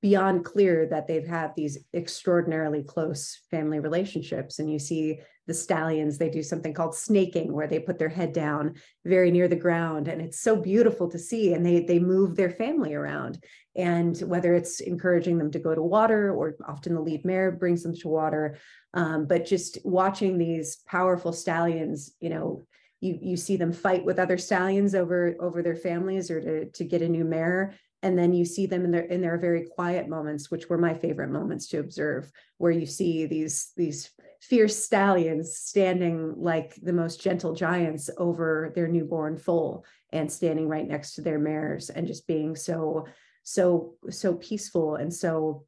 beyond 0.00 0.44
clear 0.44 0.86
that 0.86 1.06
they've 1.06 1.26
had 1.26 1.52
these 1.56 1.78
extraordinarily 1.94 2.82
close 2.82 3.40
family 3.50 3.80
relationships 3.80 4.58
and 4.58 4.70
you 4.70 4.78
see 4.78 5.18
the 5.48 5.54
stallions, 5.54 6.18
they 6.18 6.28
do 6.28 6.42
something 6.42 6.74
called 6.74 6.94
snaking 6.94 7.52
where 7.52 7.66
they 7.66 7.80
put 7.80 7.98
their 7.98 8.10
head 8.10 8.32
down 8.32 8.74
very 9.04 9.30
near 9.30 9.48
the 9.48 9.56
ground. 9.56 10.06
And 10.06 10.20
it's 10.20 10.40
so 10.40 10.54
beautiful 10.54 11.08
to 11.10 11.18
see. 11.18 11.54
And 11.54 11.64
they, 11.64 11.80
they 11.80 11.98
move 11.98 12.36
their 12.36 12.50
family 12.50 12.94
around. 12.94 13.42
And 13.74 14.16
whether 14.20 14.54
it's 14.54 14.80
encouraging 14.80 15.38
them 15.38 15.50
to 15.52 15.58
go 15.58 15.74
to 15.74 15.82
water 15.82 16.32
or 16.32 16.54
often 16.68 16.94
the 16.94 17.00
lead 17.00 17.24
mare 17.24 17.50
brings 17.50 17.82
them 17.82 17.96
to 17.96 18.08
water. 18.08 18.58
Um, 18.92 19.26
but 19.26 19.46
just 19.46 19.78
watching 19.84 20.36
these 20.36 20.76
powerful 20.86 21.32
stallions, 21.32 22.12
you 22.20 22.28
know, 22.28 22.66
you, 23.00 23.18
you 23.22 23.36
see 23.36 23.56
them 23.56 23.72
fight 23.72 24.04
with 24.04 24.18
other 24.18 24.36
stallions 24.36 24.94
over, 24.94 25.34
over 25.40 25.62
their 25.62 25.76
families 25.76 26.30
or 26.30 26.40
to, 26.40 26.70
to 26.70 26.84
get 26.84 27.00
a 27.00 27.08
new 27.08 27.24
mare 27.24 27.74
and 28.02 28.18
then 28.18 28.32
you 28.32 28.44
see 28.44 28.66
them 28.66 28.84
in 28.84 28.90
their 28.90 29.02
in 29.02 29.20
their 29.20 29.38
very 29.38 29.64
quiet 29.64 30.08
moments 30.08 30.50
which 30.50 30.68
were 30.68 30.78
my 30.78 30.94
favorite 30.94 31.30
moments 31.30 31.66
to 31.68 31.78
observe 31.78 32.30
where 32.58 32.70
you 32.70 32.86
see 32.86 33.26
these 33.26 33.72
these 33.76 34.10
fierce 34.40 34.84
stallions 34.84 35.56
standing 35.56 36.34
like 36.36 36.76
the 36.82 36.92
most 36.92 37.20
gentle 37.20 37.54
giants 37.54 38.08
over 38.18 38.72
their 38.74 38.86
newborn 38.86 39.36
foal 39.36 39.84
and 40.12 40.30
standing 40.30 40.68
right 40.68 40.86
next 40.86 41.14
to 41.14 41.22
their 41.22 41.38
mares 41.38 41.90
and 41.90 42.06
just 42.06 42.26
being 42.26 42.54
so 42.54 43.06
so 43.42 43.94
so 44.10 44.34
peaceful 44.34 44.96
and 44.96 45.12
so 45.12 45.64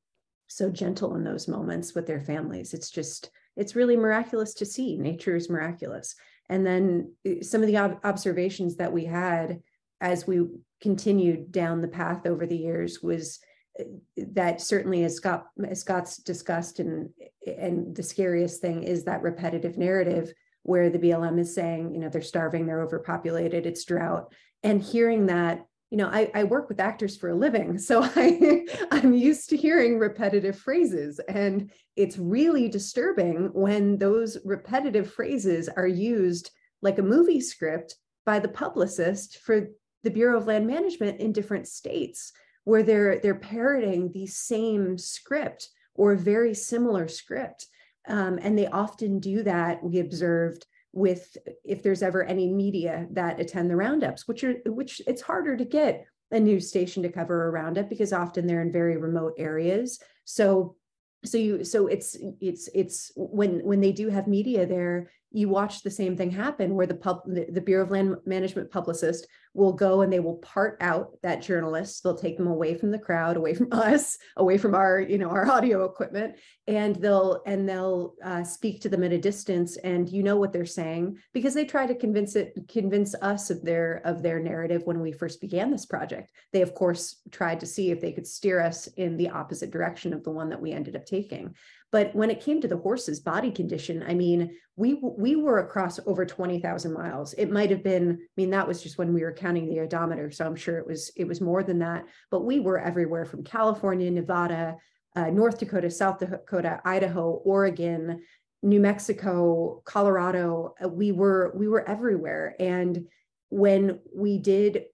so 0.50 0.68
gentle 0.68 1.14
in 1.14 1.22
those 1.22 1.46
moments 1.46 1.94
with 1.94 2.06
their 2.06 2.20
families. 2.20 2.74
It's 2.74 2.90
just 2.90 3.30
it's 3.56 3.76
really 3.76 3.96
miraculous 3.96 4.52
to 4.54 4.66
see. 4.66 4.96
Nature 4.96 5.36
is 5.36 5.48
miraculous. 5.48 6.14
And 6.48 6.66
then 6.66 7.14
eh, 7.24 7.42
some 7.42 7.62
of 7.62 7.68
the 7.68 7.78
ob- 7.78 8.00
observations 8.04 8.76
that 8.76 8.92
we 8.92 9.04
had 9.04 9.60
as 10.00 10.26
we 10.26 10.46
continued 10.80 11.52
down 11.52 11.80
the 11.80 11.88
path 11.88 12.26
over 12.26 12.46
the 12.46 12.56
years 12.56 13.02
was 13.02 13.38
uh, 13.78 13.84
that 14.16 14.60
certainly 14.60 15.04
as 15.04 15.16
Scott 15.16 15.46
as 15.68 15.80
Scott's 15.80 16.16
discussed 16.18 16.80
and 16.80 17.10
and 17.46 17.94
the 17.94 18.02
scariest 18.02 18.60
thing 18.60 18.82
is 18.82 19.04
that 19.04 19.22
repetitive 19.22 19.78
narrative 19.78 20.32
where 20.62 20.90
the 20.90 20.98
BLM 20.98 21.38
is 21.38 21.54
saying, 21.54 21.94
you 21.94 22.00
know, 22.00 22.08
they're 22.08 22.22
starving, 22.22 22.66
they're 22.66 22.82
overpopulated, 22.82 23.66
it's 23.66 23.84
drought. 23.84 24.32
And 24.62 24.82
hearing 24.82 25.26
that, 25.26 25.64
you 25.90 25.96
know, 25.96 26.08
I, 26.08 26.30
I 26.34 26.44
work 26.44 26.68
with 26.68 26.80
actors 26.80 27.16
for 27.16 27.30
a 27.30 27.34
living. 27.34 27.78
So 27.78 28.02
I 28.16 28.66
I'm 28.90 29.14
used 29.14 29.48
to 29.50 29.56
hearing 29.56 29.98
repetitive 29.98 30.58
phrases. 30.58 31.18
And 31.28 31.70
it's 31.96 32.18
really 32.18 32.68
disturbing 32.68 33.50
when 33.52 33.98
those 33.98 34.38
repetitive 34.44 35.12
phrases 35.12 35.68
are 35.68 35.86
used 35.88 36.50
like 36.82 36.98
a 36.98 37.02
movie 37.02 37.40
script 37.40 37.96
by 38.26 38.38
the 38.38 38.48
publicist 38.48 39.38
for 39.38 39.68
the 40.02 40.10
Bureau 40.10 40.38
of 40.38 40.46
Land 40.46 40.66
Management 40.66 41.20
in 41.20 41.32
different 41.32 41.68
states 41.68 42.32
where 42.64 42.82
they're 42.82 43.18
they're 43.18 43.34
parroting 43.34 44.12
the 44.12 44.26
same 44.26 44.98
script 44.98 45.68
or 45.94 46.12
a 46.12 46.18
very 46.18 46.54
similar 46.54 47.08
script. 47.08 47.66
Um, 48.08 48.38
and 48.42 48.58
they 48.58 48.66
often 48.66 49.20
do 49.20 49.42
that, 49.42 49.82
we 49.82 50.00
observed 50.00 50.66
with 50.92 51.36
if 51.64 51.82
there's 51.82 52.02
ever 52.02 52.24
any 52.24 52.48
media 52.48 53.06
that 53.12 53.38
attend 53.38 53.70
the 53.70 53.76
roundups, 53.76 54.26
which 54.26 54.42
are 54.44 54.54
which 54.66 55.00
it's 55.06 55.22
harder 55.22 55.56
to 55.56 55.64
get 55.64 56.04
a 56.32 56.40
news 56.40 56.68
station 56.68 57.02
to 57.02 57.08
cover 57.08 57.46
a 57.46 57.50
roundup 57.50 57.88
because 57.88 58.12
often 58.12 58.46
they're 58.46 58.62
in 58.62 58.72
very 58.72 58.96
remote 58.96 59.34
areas. 59.38 60.00
So 60.24 60.76
so 61.24 61.36
you 61.36 61.64
so 61.64 61.86
it's 61.86 62.16
it's 62.40 62.68
it's 62.74 63.12
when 63.14 63.60
when 63.60 63.80
they 63.80 63.92
do 63.92 64.08
have 64.08 64.26
media 64.26 64.66
there 64.66 65.10
you 65.32 65.48
watch 65.48 65.82
the 65.82 65.90
same 65.90 66.16
thing 66.16 66.30
happen 66.30 66.74
where 66.74 66.86
the 66.86 66.94
pub 66.94 67.22
the, 67.26 67.46
the, 67.50 67.60
bureau 67.60 67.84
of 67.84 67.90
land 67.90 68.16
management 68.24 68.70
publicist 68.70 69.26
will 69.54 69.72
go 69.72 70.02
and 70.02 70.12
they 70.12 70.20
will 70.20 70.36
part 70.36 70.76
out 70.80 71.10
that 71.22 71.42
journalist 71.42 72.02
they'll 72.02 72.16
take 72.16 72.36
them 72.36 72.46
away 72.46 72.74
from 72.76 72.90
the 72.90 72.98
crowd 72.98 73.36
away 73.36 73.54
from 73.54 73.68
us 73.72 74.16
away 74.36 74.56
from 74.56 74.74
our 74.74 75.00
you 75.00 75.18
know 75.18 75.30
our 75.30 75.50
audio 75.50 75.84
equipment 75.84 76.36
and 76.66 76.96
they'll 76.96 77.42
and 77.46 77.68
they'll 77.68 78.14
uh, 78.24 78.44
speak 78.44 78.80
to 78.80 78.88
them 78.88 79.02
at 79.02 79.12
a 79.12 79.18
distance 79.18 79.76
and 79.78 80.08
you 80.08 80.22
know 80.22 80.36
what 80.36 80.52
they're 80.52 80.64
saying 80.64 81.18
because 81.32 81.54
they 81.54 81.64
try 81.64 81.86
to 81.86 81.94
convince 81.94 82.36
it 82.36 82.54
convince 82.68 83.14
us 83.22 83.50
of 83.50 83.62
their 83.64 84.00
of 84.04 84.22
their 84.22 84.38
narrative 84.38 84.82
when 84.84 85.00
we 85.00 85.12
first 85.12 85.40
began 85.40 85.70
this 85.70 85.86
project. 85.86 86.30
They 86.52 86.62
of 86.62 86.74
course 86.74 87.20
tried 87.30 87.60
to 87.60 87.66
see 87.66 87.90
if 87.90 88.00
they 88.00 88.12
could 88.12 88.26
steer 88.26 88.60
us 88.60 88.86
in 88.96 89.16
the 89.16 89.30
opposite 89.30 89.70
direction 89.70 90.12
of 90.12 90.22
the 90.22 90.30
one 90.30 90.48
that 90.50 90.60
we 90.60 90.72
ended 90.72 90.96
up 90.96 91.06
taking 91.06 91.54
but 91.92 92.14
when 92.14 92.30
it 92.30 92.40
came 92.40 92.60
to 92.60 92.68
the 92.68 92.76
horse's 92.76 93.20
body 93.20 93.50
condition, 93.50 94.04
I 94.06 94.14
mean, 94.14 94.56
we 94.76 94.94
we 94.94 95.34
were 95.36 95.58
across 95.58 95.98
over 96.06 96.24
20,000 96.24 96.92
miles. 96.92 97.32
It 97.34 97.50
might 97.50 97.70
have 97.70 97.82
been, 97.82 98.12
I 98.20 98.26
mean, 98.36 98.50
that 98.50 98.66
was 98.66 98.82
just 98.82 98.96
when 98.96 99.12
we 99.12 99.22
were 99.22 99.32
counting 99.32 99.68
the 99.68 99.80
odometer. 99.80 100.30
So 100.30 100.46
I'm 100.46 100.56
sure 100.56 100.78
it 100.78 100.86
was 100.86 101.10
it 101.16 101.26
was 101.26 101.40
more 101.40 101.62
than 101.62 101.80
that. 101.80 102.04
But 102.30 102.44
we 102.44 102.60
were 102.60 102.78
everywhere 102.78 103.24
from 103.24 103.42
California, 103.42 104.10
Nevada, 104.10 104.76
uh, 105.16 105.30
North 105.30 105.58
Dakota, 105.58 105.90
South 105.90 106.20
Dakota, 106.20 106.80
Idaho, 106.84 107.40
Oregon, 107.44 108.22
New 108.62 108.80
Mexico, 108.80 109.82
Colorado. 109.84 110.74
Uh, 110.82 110.88
we 110.88 111.10
were 111.10 111.52
we 111.56 111.66
were 111.66 111.88
everywhere. 111.88 112.54
And 112.60 113.06
when 113.48 113.98
we 114.14 114.38
did 114.38 114.84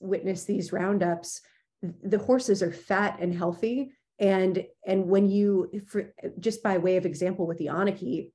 witness 0.00 0.44
these 0.44 0.72
roundups, 0.72 1.42
the 1.82 2.18
horses 2.18 2.62
are 2.62 2.72
fat 2.72 3.18
and 3.20 3.34
healthy 3.34 3.92
and 4.18 4.64
and 4.86 5.06
when 5.06 5.28
you 5.28 5.70
for, 5.88 6.12
just 6.38 6.62
by 6.62 6.78
way 6.78 6.96
of 6.96 7.06
example 7.06 7.46
with 7.46 7.58
the 7.58 7.66
Onaqui, 7.66 8.30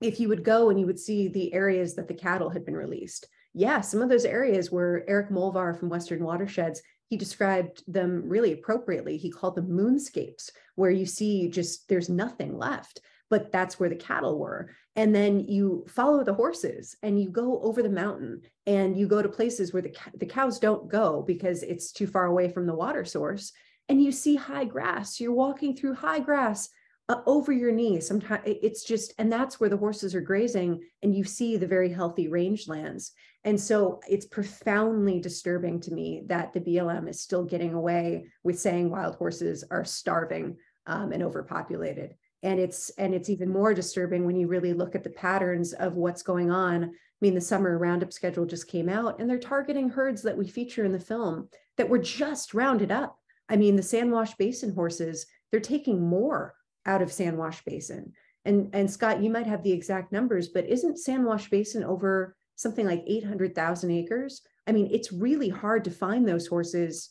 if 0.00 0.20
you 0.20 0.28
would 0.28 0.44
go 0.44 0.70
and 0.70 0.78
you 0.78 0.86
would 0.86 0.98
see 0.98 1.28
the 1.28 1.52
areas 1.52 1.94
that 1.94 2.08
the 2.08 2.14
cattle 2.14 2.50
had 2.50 2.64
been 2.64 2.76
released, 2.76 3.26
yeah, 3.54 3.80
some 3.80 4.02
of 4.02 4.08
those 4.08 4.24
areas 4.24 4.70
were 4.70 5.04
Erik 5.08 5.30
Molvar 5.30 5.78
from 5.78 5.88
Western 5.88 6.22
Watersheds. 6.24 6.82
He 7.08 7.16
described 7.16 7.82
them 7.86 8.22
really 8.26 8.52
appropriately. 8.52 9.16
He 9.16 9.30
called 9.30 9.56
them 9.56 9.68
moonscapes, 9.68 10.50
where 10.74 10.90
you 10.90 11.06
see 11.06 11.48
just 11.48 11.88
there's 11.88 12.08
nothing 12.08 12.56
left 12.56 13.00
but 13.30 13.52
that's 13.52 13.78
where 13.78 13.88
the 13.88 13.96
cattle 13.96 14.38
were. 14.38 14.70
And 14.96 15.14
then 15.14 15.40
you 15.40 15.84
follow 15.88 16.24
the 16.24 16.34
horses 16.34 16.96
and 17.02 17.20
you 17.20 17.30
go 17.30 17.60
over 17.62 17.82
the 17.82 17.88
mountain 17.88 18.42
and 18.66 18.96
you 18.96 19.06
go 19.06 19.22
to 19.22 19.28
places 19.28 19.72
where 19.72 19.82
the, 19.82 19.94
the 20.14 20.26
cows 20.26 20.58
don't 20.58 20.88
go 20.88 21.22
because 21.22 21.62
it's 21.62 21.92
too 21.92 22.06
far 22.06 22.26
away 22.26 22.48
from 22.48 22.66
the 22.66 22.74
water 22.74 23.04
source 23.04 23.52
and 23.88 24.02
you 24.02 24.12
see 24.12 24.36
high 24.36 24.64
grass. 24.64 25.20
You're 25.20 25.32
walking 25.32 25.74
through 25.74 25.94
high 25.94 26.20
grass 26.20 26.68
uh, 27.08 27.22
over 27.26 27.52
your 27.52 27.72
knees. 27.72 28.06
Sometimes 28.06 28.42
it's 28.44 28.84
just, 28.84 29.14
and 29.18 29.32
that's 29.32 29.58
where 29.58 29.70
the 29.70 29.76
horses 29.76 30.14
are 30.14 30.20
grazing, 30.20 30.82
and 31.02 31.14
you 31.14 31.24
see 31.24 31.56
the 31.56 31.66
very 31.66 31.90
healthy 31.90 32.28
rangelands. 32.28 33.12
And 33.44 33.58
so 33.58 34.00
it's 34.08 34.26
profoundly 34.26 35.20
disturbing 35.20 35.80
to 35.80 35.92
me 35.92 36.22
that 36.26 36.52
the 36.52 36.60
BLM 36.60 37.08
is 37.08 37.20
still 37.20 37.44
getting 37.44 37.72
away 37.72 38.26
with 38.42 38.58
saying 38.58 38.90
wild 38.90 39.14
horses 39.16 39.64
are 39.70 39.84
starving 39.84 40.56
um, 40.86 41.12
and 41.12 41.22
overpopulated. 41.22 42.14
And 42.42 42.60
it's 42.60 42.90
and 42.90 43.14
it's 43.14 43.30
even 43.30 43.48
more 43.48 43.74
disturbing 43.74 44.24
when 44.24 44.36
you 44.36 44.46
really 44.46 44.72
look 44.72 44.94
at 44.94 45.02
the 45.02 45.10
patterns 45.10 45.72
of 45.72 45.94
what's 45.94 46.22
going 46.22 46.50
on. 46.50 46.84
I 46.84 46.88
mean, 47.20 47.34
the 47.34 47.40
summer 47.40 47.76
roundup 47.78 48.12
schedule 48.12 48.46
just 48.46 48.68
came 48.68 48.88
out, 48.88 49.18
and 49.18 49.28
they're 49.28 49.38
targeting 49.38 49.88
herds 49.88 50.22
that 50.22 50.36
we 50.36 50.46
feature 50.46 50.84
in 50.84 50.92
the 50.92 51.00
film 51.00 51.48
that 51.78 51.88
were 51.88 51.98
just 51.98 52.54
rounded 52.54 52.92
up 52.92 53.18
I 53.48 53.56
mean, 53.56 53.76
the 53.76 53.82
Sand 53.82 54.12
Wash 54.12 54.34
Basin 54.34 54.74
horses, 54.74 55.26
they're 55.50 55.60
taking 55.60 56.06
more 56.06 56.54
out 56.86 57.02
of 57.02 57.12
Sand 57.12 57.38
Wash 57.38 57.64
Basin. 57.64 58.12
And, 58.44 58.70
and 58.72 58.90
Scott, 58.90 59.22
you 59.22 59.30
might 59.30 59.46
have 59.46 59.62
the 59.62 59.72
exact 59.72 60.12
numbers, 60.12 60.48
but 60.48 60.66
isn't 60.68 60.98
Sand 60.98 61.24
Wash 61.24 61.50
Basin 61.50 61.84
over 61.84 62.36
something 62.56 62.86
like 62.86 63.02
800,000 63.06 63.90
acres? 63.90 64.42
I 64.66 64.72
mean, 64.72 64.88
it's 64.90 65.12
really 65.12 65.48
hard 65.48 65.84
to 65.84 65.90
find 65.90 66.26
those 66.26 66.46
horses 66.46 67.10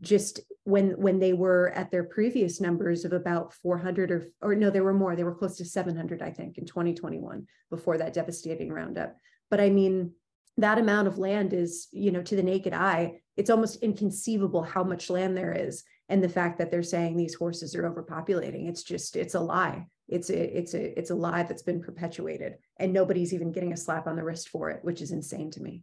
just 0.00 0.40
when 0.64 0.90
when 0.92 1.18
they 1.18 1.32
were 1.32 1.70
at 1.74 1.90
their 1.90 2.04
previous 2.04 2.60
numbers 2.60 3.04
of 3.04 3.12
about 3.12 3.52
400 3.54 4.10
or 4.10 4.28
or 4.40 4.54
no 4.54 4.70
there 4.70 4.84
were 4.84 4.94
more 4.94 5.16
they 5.16 5.24
were 5.24 5.34
close 5.34 5.56
to 5.56 5.64
700 5.64 6.22
i 6.22 6.30
think 6.30 6.58
in 6.58 6.64
2021 6.64 7.46
before 7.70 7.98
that 7.98 8.12
devastating 8.12 8.72
roundup 8.72 9.16
but 9.50 9.60
i 9.60 9.68
mean 9.68 10.12
that 10.58 10.78
amount 10.78 11.08
of 11.08 11.18
land 11.18 11.52
is 11.52 11.88
you 11.92 12.10
know 12.10 12.22
to 12.22 12.36
the 12.36 12.42
naked 12.42 12.72
eye 12.72 13.20
it's 13.36 13.50
almost 13.50 13.82
inconceivable 13.82 14.62
how 14.62 14.82
much 14.84 15.08
land 15.08 15.36
there 15.36 15.52
is 15.52 15.84
and 16.08 16.22
the 16.22 16.28
fact 16.28 16.58
that 16.58 16.70
they're 16.70 16.82
saying 16.82 17.16
these 17.16 17.34
horses 17.34 17.74
are 17.74 17.88
overpopulating. 17.88 18.68
It's 18.68 18.82
just 18.82 19.16
it's 19.16 19.34
a 19.34 19.40
lie. 19.40 19.86
It's 20.08 20.30
a 20.30 20.58
it's 20.58 20.74
a 20.74 20.98
it's 20.98 21.10
a 21.10 21.14
lie 21.14 21.42
that's 21.42 21.62
been 21.62 21.82
perpetuated 21.82 22.54
and 22.78 22.92
nobody's 22.92 23.34
even 23.34 23.52
getting 23.52 23.72
a 23.72 23.76
slap 23.76 24.06
on 24.06 24.16
the 24.16 24.24
wrist 24.24 24.48
for 24.48 24.70
it 24.70 24.80
which 24.82 25.02
is 25.02 25.12
insane 25.12 25.50
to 25.52 25.62
me. 25.62 25.82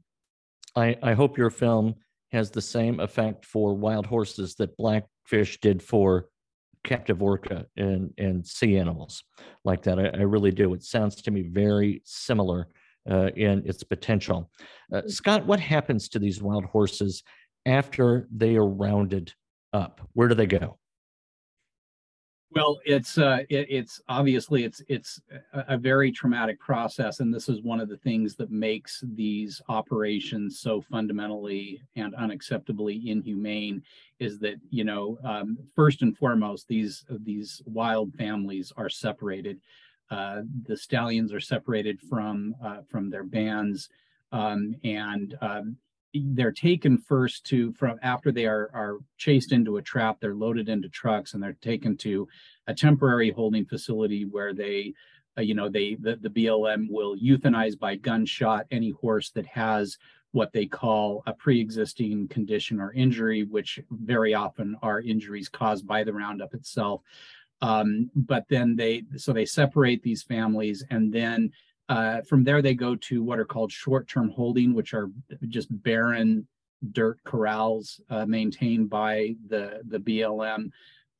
I 0.76 0.98
i 1.02 1.14
hope 1.14 1.38
your 1.38 1.52
film 1.52 1.96
has 2.32 2.50
the 2.52 2.62
same 2.62 3.00
effect 3.00 3.46
for 3.46 3.76
wild 3.76 4.06
horses 4.06 4.56
that 4.56 4.76
blackfish 4.78 5.60
did 5.62 5.82
for 5.82 6.28
captive 6.84 7.22
orca 7.22 7.68
and 7.78 8.14
and 8.18 8.46
sea 8.46 8.78
animals 8.78 9.24
like 9.64 9.84
that. 9.84 10.00
I, 10.00 10.08
I 10.08 10.22
really 10.24 10.52
do. 10.52 10.74
It 10.74 10.84
sounds 10.84 11.16
to 11.22 11.32
me 11.32 11.44
very 11.44 12.02
similar 12.04 12.68
uh, 13.10 13.30
in 13.36 13.62
its 13.66 13.84
potential 13.84 14.50
uh, 14.94 15.02
scott 15.08 15.46
what 15.46 15.60
happens 15.60 16.10
to 16.10 16.20
these 16.20 16.42
wild 16.42 16.66
horses 16.66 17.24
after 17.66 18.28
they 18.36 18.56
are 18.56 18.68
rounded 18.68 19.34
up? 19.74 20.02
Where 20.14 20.28
do 20.28 20.36
they 20.36 20.46
go? 20.46 20.78
Well, 22.52 22.80
it's 22.86 23.18
uh, 23.18 23.40
it, 23.50 23.68
it's 23.70 24.02
obviously 24.08 24.64
it's 24.64 24.82
it's 24.88 25.20
a, 25.52 25.66
a, 25.70 25.78
very 25.78 26.10
traumatic 26.10 26.58
process, 26.58 27.20
and 27.20 27.34
this 27.34 27.50
is 27.50 27.62
one 27.62 27.82
of 27.82 27.90
the 27.90 27.98
things 27.98 28.36
that 28.36 28.50
makes 28.50 29.04
these 29.14 29.62
operations 29.68 30.60
so 30.60 30.80
fundamentally 30.80 31.82
and 31.98 32.14
unacceptably 32.16 33.08
inhumane. 33.08 33.84
Is 34.20 34.40
that 34.40 34.56
you 34.70 34.86
know 34.86 35.18
um, 35.26 35.58
first 35.76 36.02
and 36.02 36.18
foremost 36.18 36.70
these 36.70 37.04
these 37.10 37.62
wild 37.66 38.14
families 38.14 38.72
are 38.78 38.90
separated 38.90 39.60
uh, 40.12 40.42
the 40.68 40.78
stallions 40.78 41.34
are 41.34 41.40
separated 41.40 42.00
from 42.02 42.56
uh, 42.64 42.82
from 42.88 43.10
their 43.10 43.24
bands, 43.24 43.90
um, 44.32 44.76
and 44.84 45.38
um, 45.42 45.78
they're 46.14 46.52
taken 46.52 46.98
first 46.98 47.46
to 47.46 47.72
from 47.74 48.00
after 48.02 48.32
they 48.32 48.46
are 48.46 48.70
are 48.74 49.00
chased 49.18 49.52
into 49.52 49.78
a 49.78 49.82
trap. 49.82 50.18
They're 50.20 50.36
loaded 50.36 50.70
into 50.70 50.90
trucks 50.90 51.34
and 51.34 51.42
they're 51.42 51.58
taken 51.62 51.98
to 51.98 52.28
a 52.68 52.74
temporary 52.74 53.32
holding 53.32 53.66
facility 53.66 54.26
where 54.26 54.54
they, 54.54 54.94
uh, 55.38 55.42
you 55.42 55.54
know, 55.54 55.70
they 55.70 55.96
the, 55.96 56.18
the 56.22 56.30
BLM 56.30 56.88
will 56.90 57.18
euthanize 57.18 57.78
by 57.78 57.96
gunshot 57.96 58.66
any 58.72 58.92
horse 58.92 59.32
that 59.32 59.46
has 59.48 59.98
what 60.32 60.52
they 60.52 60.66
call 60.66 61.24
a 61.28 61.34
pre-existing 61.34 62.28
condition 62.28 62.82
or 62.82 62.92
injury, 62.92 63.44
which 63.44 63.80
very 63.90 64.34
often 64.34 64.76
are 64.82 65.00
injuries 65.00 65.48
caused 65.48 65.88
by 65.88 66.04
the 66.04 66.14
Roundup 66.14 66.54
itself. 66.54 67.02
Um, 67.66 68.12
but 68.16 68.46
then 68.50 68.76
they 68.76 69.04
so 69.16 69.34
they 69.34 69.46
separate 69.46 70.04
these 70.04 70.24
families 70.24 70.84
and 70.90 71.12
then 71.12 71.52
uh, 71.90 72.22
from 72.22 72.44
there 72.44 72.62
they 72.62 72.74
go 72.74 72.96
to 72.96 73.24
what 73.24 73.40
are 73.40 73.46
called 73.46 73.72
short-term 73.72 74.30
holding, 74.30 74.74
which 74.74 74.94
are 74.94 75.10
just 75.48 75.68
barren 75.84 76.48
dirt 76.92 77.20
corrals 77.24 78.02
uh, 78.10 78.26
maintained 78.26 78.90
by 78.90 79.36
the 79.48 79.82
the 79.88 80.00
BLM, 80.00 80.72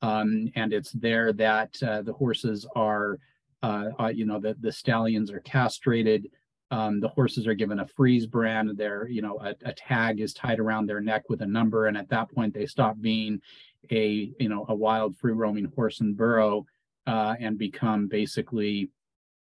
um, 0.02 0.50
and 0.54 0.72
it's 0.72 0.92
there 0.92 1.32
that 1.32 1.80
uh, 1.82 2.02
the 2.02 2.12
horses 2.12 2.66
are, 2.74 3.18
uh, 3.62 3.86
uh, 4.00 4.08
you 4.08 4.26
know, 4.26 4.40
the 4.40 4.56
the 4.60 4.72
stallions 4.72 5.30
are 5.30 5.40
castrated. 5.40 6.28
Um, 6.72 6.98
the 6.98 7.08
horses 7.08 7.46
are 7.46 7.54
given 7.54 7.78
a 7.78 7.86
freeze 7.86 8.26
brand. 8.26 8.76
Their, 8.76 9.06
you 9.06 9.22
know, 9.22 9.38
a, 9.40 9.54
a 9.64 9.72
tag 9.72 10.20
is 10.20 10.34
tied 10.34 10.58
around 10.58 10.86
their 10.86 11.00
neck 11.00 11.28
with 11.28 11.42
a 11.42 11.46
number, 11.46 11.86
and 11.86 11.96
at 11.96 12.08
that 12.08 12.28
point 12.28 12.54
they 12.54 12.66
stop 12.66 13.00
being 13.00 13.40
a, 13.90 14.32
you 14.38 14.48
know, 14.48 14.64
a 14.68 14.74
wild 14.74 15.16
free 15.16 15.32
roaming 15.32 15.70
horse 15.74 16.00
and 16.00 16.16
burro, 16.16 16.66
uh, 17.06 17.34
and 17.40 17.58
become 17.58 18.08
basically 18.08 18.90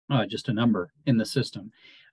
uh, 0.10 0.26
just 0.26 0.50
a 0.50 0.54
number 0.54 0.94
in 1.06 1.18
the 1.18 1.26
system. 1.26 1.72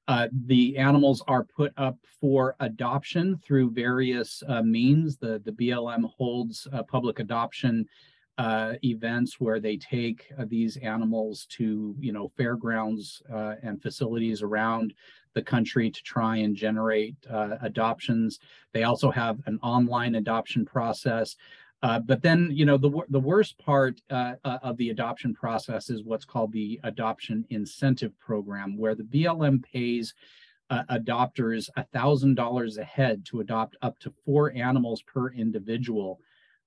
Uh, 0.08 0.26
the 0.46 0.76
animals 0.78 1.22
are 1.28 1.44
put 1.44 1.72
up 1.76 1.98
for 2.20 2.56
adoption 2.60 3.38
through 3.44 3.70
various 3.70 4.42
uh, 4.48 4.62
means. 4.62 5.18
The, 5.18 5.40
the 5.44 5.52
BLM 5.52 6.10
holds 6.16 6.66
public 6.88 7.18
adoption 7.18 7.86
uh, 8.38 8.74
events 8.84 9.38
where 9.38 9.60
they 9.60 9.76
take 9.76 10.32
uh, 10.38 10.44
these 10.48 10.76
animals 10.78 11.46
to, 11.50 11.94
you 11.98 12.12
know, 12.12 12.32
fairgrounds 12.36 13.20
and 13.62 13.82
facilities 13.82 14.42
around 14.42 14.94
the 15.34 15.42
country 15.42 15.90
to 15.90 16.02
try 16.02 16.36
and 16.38 16.56
generate 16.56 17.16
adoptions. 17.60 18.38
They 18.72 18.84
also 18.84 19.10
have 19.10 19.40
an 19.46 19.58
online 19.62 20.14
adoption 20.14 20.64
process. 20.64 21.36
Uh, 21.82 22.00
but 22.00 22.22
then, 22.22 22.48
you 22.50 22.64
know, 22.64 22.76
the 22.76 22.90
the 23.08 23.20
worst 23.20 23.56
part 23.58 24.00
uh, 24.10 24.34
uh, 24.44 24.58
of 24.62 24.76
the 24.78 24.90
adoption 24.90 25.32
process 25.32 25.90
is 25.90 26.02
what's 26.02 26.24
called 26.24 26.52
the 26.52 26.80
adoption 26.82 27.44
incentive 27.50 28.18
program, 28.18 28.76
where 28.76 28.96
the 28.96 29.04
BLM 29.04 29.62
pays 29.62 30.14
uh, 30.70 30.82
adopters 30.90 31.68
thousand 31.92 32.34
dollars 32.34 32.78
a 32.78 32.84
head 32.84 33.24
to 33.26 33.40
adopt 33.40 33.76
up 33.80 33.98
to 34.00 34.12
four 34.24 34.52
animals 34.54 35.02
per 35.02 35.30
individual. 35.30 36.20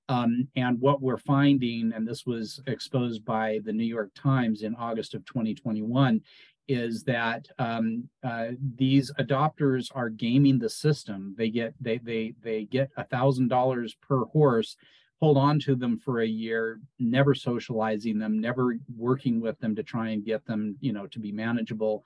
Um, 0.07 0.47
and 0.55 0.79
what 0.79 1.01
we're 1.01 1.17
finding, 1.17 1.93
and 1.93 2.07
this 2.07 2.25
was 2.25 2.61
exposed 2.67 3.23
by 3.23 3.59
the 3.63 3.71
New 3.71 3.85
York 3.85 4.11
Times 4.15 4.63
in 4.63 4.75
August 4.75 5.13
of 5.13 5.23
2021, 5.25 6.21
is 6.67 7.03
that 7.03 7.47
um, 7.59 8.09
uh, 8.23 8.47
these 8.77 9.11
adopters 9.19 9.89
are 9.93 10.09
gaming 10.09 10.57
the 10.57 10.69
system. 10.69 11.35
They 11.37 11.49
get 11.49 11.73
they 11.81 11.97
they 11.97 12.33
they 12.41 12.63
get 12.63 12.91
a 12.95 13.03
thousand 13.03 13.49
dollars 13.49 13.93
per 13.95 14.23
horse 14.25 14.77
hold 15.21 15.37
on 15.37 15.59
to 15.59 15.75
them 15.75 15.97
for 15.97 16.21
a 16.21 16.27
year, 16.27 16.79
never 16.99 17.35
socializing 17.35 18.17
them, 18.17 18.41
never 18.41 18.77
working 18.97 19.39
with 19.39 19.57
them 19.59 19.75
to 19.75 19.83
try 19.83 20.09
and 20.09 20.25
get 20.25 20.43
them, 20.45 20.75
you 20.81 20.91
know, 20.91 21.05
to 21.05 21.19
be 21.19 21.31
manageable. 21.31 22.03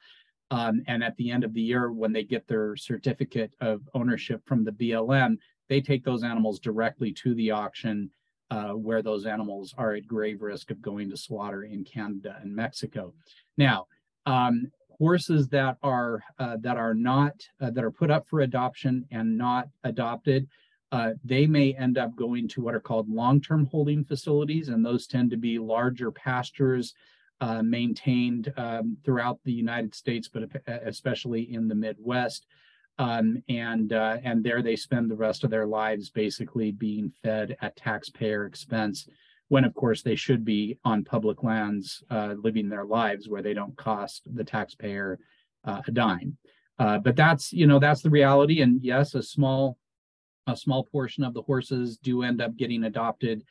Um, 0.52 0.84
and 0.88 1.02
at 1.04 1.16
the 1.16 1.32
end 1.32 1.44
of 1.46 1.54
the 1.54 1.62
year, 1.62 1.92
when 1.92 2.12
they 2.12 2.24
get 2.24 2.48
their 2.48 2.76
certificate 2.76 3.54
of 3.62 3.82
ownership 3.94 4.42
from 4.46 4.66
the 4.66 4.72
BLM, 4.72 5.38
they 5.70 5.80
take 5.82 6.04
those 6.04 6.24
animals 6.24 6.60
directly 6.60 7.12
to 7.14 7.34
the 7.36 7.52
auction 7.52 8.12
uh, 8.52 8.72
where 8.72 9.02
those 9.02 9.26
animals 9.26 9.74
are 9.78 9.94
at 9.94 10.06
grave 10.06 10.42
risk 10.42 10.70
of 10.70 10.82
going 10.82 11.10
to 11.10 11.18
slaughter 11.18 11.64
in 11.64 11.84
Canada 11.86 12.38
and 12.42 12.54
Mexico. 12.54 13.14
Now, 13.58 13.88
um, 14.26 14.72
horses 15.00 15.48
that 15.50 15.78
are 15.82 16.22
uh, 16.38 16.58
that 16.62 16.78
are 16.78 16.94
not 16.94 17.34
uh, 17.62 17.72
that 17.72 17.84
are 17.84 17.92
put 17.92 18.12
up 18.12 18.28
for 18.28 18.42
adoption 18.42 19.06
and 19.10 19.38
not 19.38 19.68
adopted 19.84 20.48
uh, 20.92 21.12
they 21.24 21.48
may 21.48 21.74
end 21.74 21.98
up 21.98 22.16
going 22.16 22.48
to 22.50 22.62
what 22.62 22.76
are 22.76 22.80
called 22.80 23.10
long-term 23.10 23.66
holding 23.66 24.04
facilities, 24.04 24.70
and 24.70 24.86
those 24.86 25.08
tend 25.08 25.32
to 25.32 25.38
be 25.38 25.58
larger 25.60 26.12
pastures 26.12 26.94
uh, 27.42 27.62
maintained 27.62 28.54
um, 28.58 28.98
throughout 29.04 29.40
the 29.44 29.52
United 29.52 29.94
States, 29.94 30.28
but 30.28 30.44
especially 30.68 31.54
in 31.54 31.68
the 31.68 31.76
Midwest. 31.76 32.46
Um, 32.98 33.44
and 33.50 33.92
uh, 33.92 34.18
and 34.24 34.42
there 34.42 34.62
they 34.62 34.78
spend 34.78 35.12
the 35.12 35.18
rest 35.18 35.44
of 35.44 35.50
their 35.50 35.66
lives 35.66 36.10
basically 36.10 36.72
being 36.72 37.12
fed 37.24 37.58
at 37.62 37.76
taxpayer 37.76 38.46
expense, 38.46 39.10
when 39.50 39.66
of 39.66 39.74
course 39.74 40.02
they 40.02 40.16
should 40.16 40.46
be 40.46 40.78
on 40.86 41.04
public 41.04 41.44
lands 41.44 42.04
uh, 42.10 42.36
living 42.42 42.70
their 42.70 42.86
lives 42.86 43.28
where 43.28 43.42
they 43.42 43.54
don't 43.54 43.76
cost 43.76 44.22
the 44.34 44.46
taxpayer 44.46 45.20
uh, 45.66 45.82
a 45.86 45.92
dime. 45.92 46.38
Uh, 46.80 46.98
but 47.00 47.18
that's 47.18 47.52
you 47.52 47.68
know 47.68 47.80
that's 47.80 48.02
the 48.02 48.10
reality, 48.10 48.62
and 48.62 48.82
yes, 48.82 49.14
a 49.14 49.22
small 49.22 49.78
a 50.48 50.56
small 50.56 50.84
portion 50.84 51.24
of 51.24 51.34
the 51.34 51.42
horses 51.42 51.98
do 51.98 52.24
end 52.24 52.42
up 52.42 52.56
getting 52.58 52.86
adopted 52.86 53.44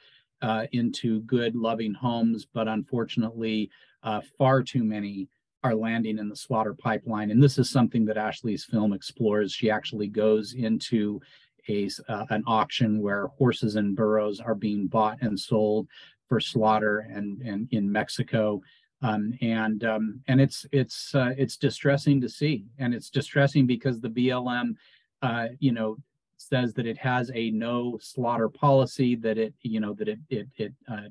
uh, 0.42 0.66
into 0.72 1.20
good, 1.22 1.56
loving 1.56 1.94
homes, 1.94 2.46
but 2.52 2.68
unfortunately, 2.68 3.70
uh, 4.02 4.20
far 4.36 4.62
too 4.62 4.84
many 4.84 5.28
are 5.62 5.74
landing 5.74 6.18
in 6.18 6.28
the 6.28 6.36
slaughter 6.36 6.74
pipeline. 6.74 7.30
And 7.30 7.42
this 7.42 7.56
is 7.56 7.70
something 7.70 8.04
that 8.04 8.18
Ashley's 8.18 8.64
film 8.64 8.92
explores. 8.92 9.52
She 9.52 9.70
actually 9.70 10.08
goes 10.08 10.52
into 10.52 11.20
a 11.68 11.88
uh, 12.08 12.26
an 12.28 12.44
auction 12.46 13.00
where 13.00 13.28
horses 13.28 13.76
and 13.76 13.96
burros 13.96 14.38
are 14.38 14.54
being 14.54 14.86
bought 14.86 15.16
and 15.22 15.40
sold 15.40 15.88
for 16.28 16.38
slaughter 16.38 17.06
and 17.10 17.40
and 17.40 17.68
in 17.70 17.90
Mexico. 17.90 18.60
Um, 19.00 19.32
and 19.40 19.82
um, 19.84 20.20
and 20.28 20.40
it's 20.40 20.66
it's 20.72 21.14
uh, 21.14 21.32
it's 21.38 21.56
distressing 21.56 22.20
to 22.20 22.28
see, 22.28 22.66
and 22.78 22.94
it's 22.94 23.08
distressing 23.08 23.66
because 23.66 24.00
the 24.00 24.08
BLM, 24.08 24.76
uh, 25.22 25.48
you 25.58 25.72
know, 25.72 25.96
says 26.36 26.74
that 26.74 26.86
it 26.86 26.98
has 26.98 27.30
a 27.34 27.50
no 27.50 27.98
slaughter 28.00 28.48
policy, 28.48 29.14
that 29.16 29.38
it, 29.38 29.54
you 29.62 29.80
know, 29.80 29.94
that 29.94 30.08
it, 30.08 30.18
it, 30.30 30.48
it 30.56 30.72
uh, 30.88 31.08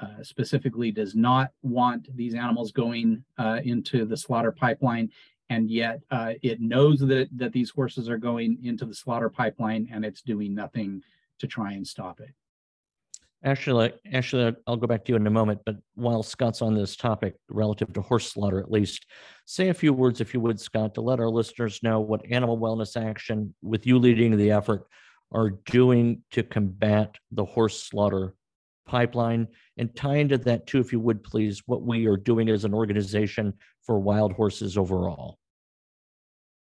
uh, 0.00 0.22
specifically 0.22 0.90
does 0.90 1.14
not 1.14 1.50
want 1.62 2.14
these 2.16 2.34
animals 2.34 2.72
going 2.72 3.24
uh, 3.38 3.60
into 3.64 4.04
the 4.04 4.16
slaughter 4.16 4.52
pipeline. 4.52 5.10
And 5.48 5.70
yet 5.70 6.00
uh, 6.10 6.34
it 6.42 6.60
knows 6.60 7.00
that, 7.00 7.28
that 7.36 7.52
these 7.52 7.70
horses 7.70 8.08
are 8.08 8.18
going 8.18 8.58
into 8.64 8.84
the 8.84 8.94
slaughter 8.94 9.30
pipeline 9.30 9.88
and 9.92 10.04
it's 10.04 10.22
doing 10.22 10.54
nothing 10.54 11.02
to 11.38 11.46
try 11.46 11.72
and 11.72 11.86
stop 11.86 12.20
it. 12.20 12.30
Actually, 13.46 13.92
actually, 14.12 14.56
I'll 14.66 14.76
go 14.76 14.88
back 14.88 15.04
to 15.04 15.12
you 15.12 15.16
in 15.16 15.26
a 15.26 15.30
moment. 15.30 15.60
But 15.64 15.76
while 15.94 16.24
Scott's 16.24 16.62
on 16.62 16.74
this 16.74 16.96
topic, 16.96 17.36
relative 17.48 17.92
to 17.92 18.02
horse 18.02 18.32
slaughter, 18.32 18.58
at 18.58 18.72
least, 18.72 19.06
say 19.44 19.68
a 19.68 19.74
few 19.74 19.92
words, 19.92 20.20
if 20.20 20.34
you 20.34 20.40
would, 20.40 20.58
Scott, 20.58 20.94
to 20.96 21.00
let 21.00 21.20
our 21.20 21.30
listeners 21.30 21.80
know 21.80 22.00
what 22.00 22.26
Animal 22.28 22.58
Wellness 22.58 23.00
Action, 23.00 23.54
with 23.62 23.86
you 23.86 23.98
leading 23.98 24.36
the 24.36 24.50
effort, 24.50 24.88
are 25.30 25.50
doing 25.64 26.22
to 26.32 26.42
combat 26.42 27.14
the 27.30 27.44
horse 27.44 27.84
slaughter 27.84 28.34
pipeline, 28.84 29.46
and 29.76 29.94
tie 29.94 30.16
into 30.16 30.38
that 30.38 30.66
too, 30.66 30.80
if 30.80 30.92
you 30.92 30.98
would, 30.98 31.22
please, 31.22 31.62
what 31.66 31.82
we 31.82 32.06
are 32.06 32.16
doing 32.16 32.48
as 32.48 32.64
an 32.64 32.74
organization 32.74 33.54
for 33.84 34.00
wild 34.00 34.32
horses 34.32 34.76
overall. 34.76 35.38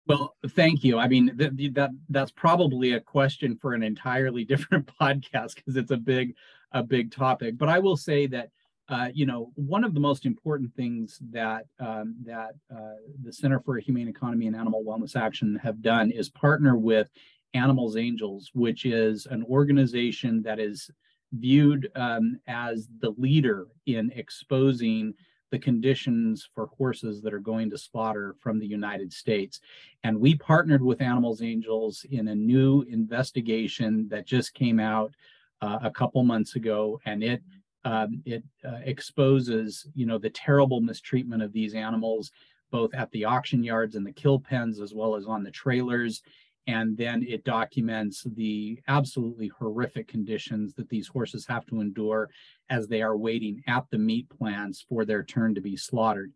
Well, 0.06 0.36
thank 0.50 0.84
you. 0.84 0.98
I 0.98 1.08
mean, 1.08 1.36
th- 1.36 1.74
that 1.74 1.90
that's 2.08 2.30
probably 2.30 2.92
a 2.92 3.00
question 3.00 3.56
for 3.56 3.74
an 3.74 3.82
entirely 3.82 4.44
different 4.52 4.90
podcast 5.00 5.56
because 5.56 5.76
it's 5.76 5.90
a 5.90 5.96
big, 5.96 6.34
a 6.72 6.82
big 6.82 7.10
topic. 7.10 7.56
But 7.58 7.68
I 7.68 7.78
will 7.78 7.96
say 7.96 8.26
that, 8.28 8.50
uh, 8.88 9.08
you 9.12 9.26
know, 9.26 9.50
one 9.54 9.84
of 9.84 9.94
the 9.94 10.00
most 10.00 10.26
important 10.26 10.74
things 10.74 11.18
that 11.30 11.66
um, 11.80 12.16
that 12.24 12.54
uh, 12.74 12.96
the 13.22 13.32
Center 13.32 13.60
for 13.60 13.78
a 13.78 13.82
Humane 13.82 14.08
Economy 14.08 14.46
and 14.46 14.56
Animal 14.56 14.84
Wellness 14.84 15.16
Action 15.16 15.58
have 15.62 15.82
done 15.82 16.10
is 16.10 16.28
partner 16.28 16.76
with 16.76 17.10
Animals 17.54 17.96
Angels, 17.96 18.50
which 18.54 18.84
is 18.84 19.26
an 19.26 19.44
organization 19.44 20.42
that 20.42 20.58
is 20.58 20.90
viewed 21.32 21.90
um, 21.96 22.38
as 22.46 22.88
the 23.00 23.10
leader 23.18 23.66
in 23.86 24.12
exposing 24.14 25.14
the 25.50 25.58
conditions 25.58 26.48
for 26.54 26.66
horses 26.76 27.22
that 27.22 27.32
are 27.32 27.38
going 27.38 27.70
to 27.70 27.78
slaughter 27.78 28.34
from 28.40 28.58
the 28.58 28.66
United 28.66 29.12
States. 29.12 29.60
And 30.02 30.20
we 30.20 30.34
partnered 30.34 30.82
with 30.82 31.00
Animals 31.00 31.40
Angels 31.42 32.04
in 32.10 32.28
a 32.28 32.34
new 32.34 32.82
investigation 32.82 34.08
that 34.08 34.26
just 34.26 34.54
came 34.54 34.80
out 34.80 35.14
uh, 35.60 35.78
a 35.82 35.90
couple 35.90 36.22
months 36.24 36.56
ago, 36.56 37.00
and 37.04 37.22
it 37.22 37.42
um, 37.84 38.20
it 38.24 38.42
uh, 38.64 38.78
exposes, 38.84 39.86
you 39.94 40.06
know, 40.06 40.18
the 40.18 40.30
terrible 40.30 40.80
mistreatment 40.80 41.40
of 41.40 41.52
these 41.52 41.74
animals, 41.74 42.32
both 42.72 42.92
at 42.94 43.10
the 43.12 43.24
auction 43.24 43.62
yards 43.62 43.94
and 43.94 44.04
the 44.04 44.12
kill 44.12 44.40
pens, 44.40 44.80
as 44.80 44.92
well 44.92 45.14
as 45.14 45.26
on 45.26 45.44
the 45.44 45.52
trailers. 45.52 46.22
And 46.66 46.96
then 46.96 47.24
it 47.28 47.44
documents 47.44 48.26
the 48.34 48.80
absolutely 48.88 49.46
horrific 49.46 50.08
conditions 50.08 50.74
that 50.74 50.88
these 50.88 51.06
horses 51.06 51.46
have 51.46 51.64
to 51.66 51.80
endure 51.80 52.28
as 52.70 52.88
they 52.88 53.02
are 53.02 53.16
waiting 53.16 53.62
at 53.68 53.84
the 53.92 53.98
meat 53.98 54.28
plants 54.30 54.84
for 54.88 55.04
their 55.04 55.22
turn 55.22 55.54
to 55.54 55.60
be 55.60 55.76
slaughtered. 55.76 56.32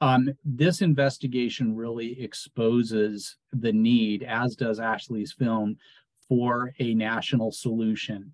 Um, 0.00 0.30
this 0.46 0.80
investigation 0.80 1.76
really 1.76 2.22
exposes 2.22 3.36
the 3.52 3.72
need, 3.72 4.22
as 4.22 4.56
does 4.56 4.80
Ashley's 4.80 5.32
film, 5.32 5.76
for 6.26 6.72
a 6.78 6.94
national 6.94 7.52
solution. 7.52 8.32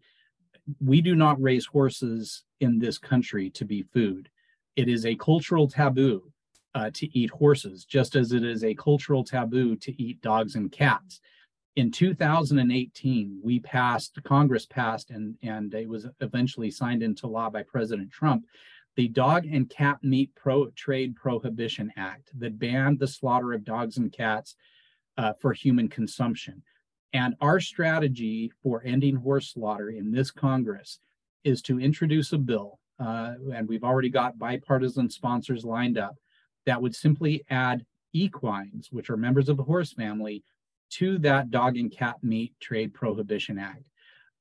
We 0.81 1.01
do 1.01 1.15
not 1.15 1.41
raise 1.41 1.67
horses 1.67 2.45
in 2.61 2.79
this 2.79 2.99
country 2.99 3.51
to 3.51 3.65
be 3.65 3.83
food. 3.83 4.29
It 4.77 4.89
is 4.89 5.05
a 5.05 5.17
cultural 5.17 5.69
taboo 5.69 6.33
uh, 6.75 6.91
to 6.95 7.19
eat 7.19 7.31
horses, 7.31 7.85
just 7.85 8.17
as 8.17 8.33
it 8.33 8.45
is 8.45 8.65
a 8.65 8.75
cultural 8.75 9.25
taboo 9.25 9.77
to 9.77 10.03
eat 10.03 10.21
dogs 10.23 10.55
and 10.55 10.71
cats. 10.71 11.21
In 11.77 11.91
2018, 11.91 13.41
we 13.43 13.61
passed, 13.61 14.19
Congress 14.25 14.67
passed, 14.67 15.11
and, 15.11 15.37
and 15.43 15.73
it 15.75 15.89
was 15.89 16.07
eventually 16.21 16.71
signed 16.71 17.03
into 17.03 17.27
law 17.27 17.51
by 17.51 17.63
President 17.63 18.11
Trump, 18.11 18.47
the 18.97 19.09
Dog 19.09 19.47
and 19.47 19.69
Cat 19.71 19.99
Meat 20.03 20.31
Pro 20.35 20.67
Trade 20.71 21.17
Prohibition 21.17 21.91
Act 21.97 22.31
that 22.39 22.59
banned 22.59 22.99
the 22.99 23.07
slaughter 23.07 23.55
of 23.55 23.65
dogs 23.65 23.97
and 23.97 24.13
cats 24.13 24.55
uh, 25.17 25.33
for 25.41 25.53
human 25.53 25.89
consumption. 25.89 26.63
And 27.13 27.35
our 27.41 27.61
strategy 27.61 28.53
for 28.63 28.83
ending 28.85 29.17
horse 29.17 29.53
slaughter 29.53 29.91
in 29.91 30.11
this 30.11 30.31
Congress 30.31 30.99
is 31.45 31.61
to 31.63 31.81
introduce 31.81 32.33
a 32.33 32.39
bill, 32.39 32.79
uh, 32.99 33.35
and 33.53 33.69
we've 33.69 33.85
already 33.85 34.09
got 34.09 34.39
bipartisan 34.39 35.11
sponsors 35.11 35.65
lined 35.65 35.99
up, 35.99 36.17
that 36.65 36.81
would 36.81 36.95
simply 36.95 37.45
add 37.51 37.85
equines, 38.13 38.89
which 38.91 39.11
are 39.11 39.17
members 39.17 39.49
of 39.49 39.57
the 39.57 39.63
horse 39.63 39.93
family, 39.93 40.43
to 40.91 41.19
that 41.19 41.51
dog 41.51 41.77
and 41.77 41.91
cat 41.91 42.17
meat 42.23 42.55
trade 42.61 42.95
prohibition 42.95 43.59
act. 43.59 43.85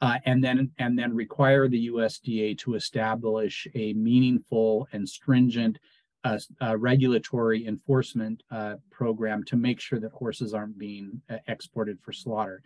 Uh, 0.02 0.18
and 0.26 0.44
then 0.44 0.72
and 0.80 0.98
then 0.98 1.14
require 1.14 1.68
the 1.68 1.90
USDA 1.90 2.58
to 2.58 2.74
establish 2.74 3.68
a 3.76 3.94
meaningful 3.94 4.88
and 4.94 5.08
stringent 5.08 5.78
uh, 6.24 6.38
uh, 6.62 6.78
regulatory 6.78 7.66
enforcement 7.68 8.44
uh, 8.52 8.76
program 8.92 9.44
to 9.46 9.56
make 9.56 9.80
sure 9.80 10.00
that 10.00 10.12
horses 10.12 10.54
aren't 10.54 10.78
being 10.78 11.22
uh, 11.30 11.38
exported 11.48 12.00
for 12.02 12.12
slaughter. 12.14 12.62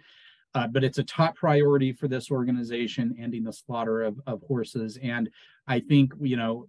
Uh, 0.53 0.67
but 0.67 0.83
it's 0.83 0.99
a 0.99 1.03
top 1.03 1.35
priority 1.35 1.91
for 1.91 2.07
this 2.07 2.31
organization, 2.31 3.15
ending 3.19 3.43
the 3.43 3.51
slaughter 3.51 4.03
of, 4.03 4.19
of 4.25 4.41
horses. 4.47 4.97
And 5.03 5.29
I 5.67 5.81
think, 5.81 6.13
you 6.21 6.37
know, 6.37 6.65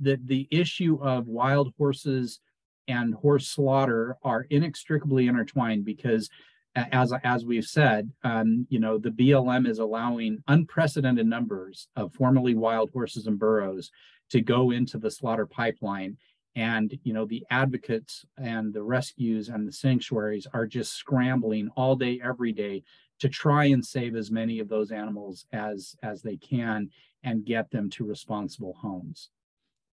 the, 0.00 0.18
the 0.24 0.48
issue 0.50 0.98
of 1.02 1.28
wild 1.28 1.72
horses 1.76 2.40
and 2.88 3.14
horse 3.14 3.46
slaughter 3.48 4.16
are 4.22 4.46
inextricably 4.48 5.26
intertwined 5.26 5.84
because 5.84 6.30
as 6.74 7.12
as 7.24 7.44
we've 7.44 7.64
said, 7.64 8.10
um, 8.24 8.66
you 8.70 8.78
know, 8.78 8.98
the 8.98 9.10
BLM 9.10 9.66
is 9.68 9.78
allowing 9.78 10.42
unprecedented 10.48 11.26
numbers 11.26 11.88
of 11.96 12.14
formerly 12.14 12.54
wild 12.54 12.90
horses 12.90 13.26
and 13.26 13.38
burros 13.38 13.90
to 14.30 14.40
go 14.40 14.70
into 14.70 14.98
the 14.98 15.10
slaughter 15.10 15.46
pipeline. 15.46 16.16
And 16.56 16.98
you 17.04 17.12
know, 17.12 17.24
the 17.24 17.44
advocates 17.50 18.24
and 18.36 18.72
the 18.72 18.82
rescues 18.82 19.48
and 19.48 19.66
the 19.66 19.72
sanctuaries 19.72 20.46
are 20.52 20.66
just 20.66 20.94
scrambling 20.94 21.68
all 21.76 21.94
day, 21.94 22.20
every 22.22 22.52
day 22.52 22.82
to 23.20 23.28
try 23.28 23.66
and 23.66 23.84
save 23.84 24.16
as 24.16 24.30
many 24.30 24.58
of 24.58 24.68
those 24.68 24.90
animals 24.90 25.46
as 25.52 25.96
as 26.02 26.22
they 26.22 26.36
can 26.36 26.90
and 27.22 27.44
get 27.44 27.70
them 27.70 27.90
to 27.90 28.04
responsible 28.04 28.74
homes. 28.80 29.30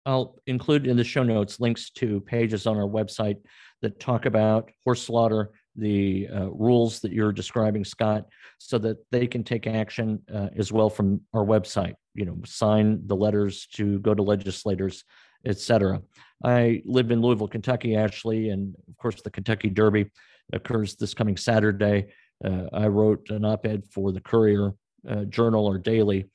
I'll 0.06 0.40
include 0.46 0.86
in 0.86 0.96
the 0.96 1.04
show 1.04 1.22
notes 1.22 1.60
links 1.60 1.90
to 1.90 2.20
pages 2.20 2.66
on 2.66 2.76
our 2.76 2.88
website 2.88 3.36
that 3.82 4.00
talk 4.00 4.24
about 4.24 4.70
horse 4.84 5.02
slaughter, 5.02 5.50
the 5.76 6.28
uh, 6.28 6.50
rules 6.50 7.00
that 7.00 7.12
you're 7.12 7.32
describing, 7.32 7.84
Scott, 7.84 8.26
so 8.58 8.78
that 8.78 8.98
they 9.10 9.26
can 9.26 9.44
take 9.44 9.66
action 9.66 10.20
uh, 10.32 10.48
as 10.56 10.72
well 10.72 10.90
from 10.90 11.20
our 11.32 11.44
website. 11.44 11.94
You 12.14 12.24
know, 12.24 12.38
sign 12.44 13.02
the 13.06 13.16
letters 13.16 13.66
to 13.74 13.98
go 14.00 14.14
to 14.14 14.22
legislators, 14.22 15.04
etc. 15.46 16.02
I 16.44 16.82
live 16.84 17.10
in 17.10 17.20
Louisville, 17.20 17.48
Kentucky, 17.48 17.96
Ashley, 17.96 18.50
and 18.50 18.74
of 18.88 18.96
course 18.96 19.22
the 19.22 19.30
Kentucky 19.30 19.70
Derby 19.70 20.10
occurs 20.52 20.96
this 20.96 21.14
coming 21.14 21.36
Saturday. 21.36 22.08
Uh, 22.44 22.64
I 22.72 22.86
wrote 22.88 23.28
an 23.30 23.44
op-ed 23.44 23.84
for 23.92 24.12
the 24.12 24.20
Courier 24.20 24.72
uh, 25.08 25.24
Journal 25.24 25.66
or 25.66 25.78
Daily. 25.78 26.26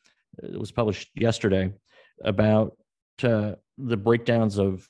It 0.42 0.60
was 0.60 0.72
published 0.72 1.10
yesterday 1.16 1.74
about 2.24 2.78
uh, 3.24 3.54
the 3.78 3.98
breakdowns 3.98 4.58
of 4.58 4.88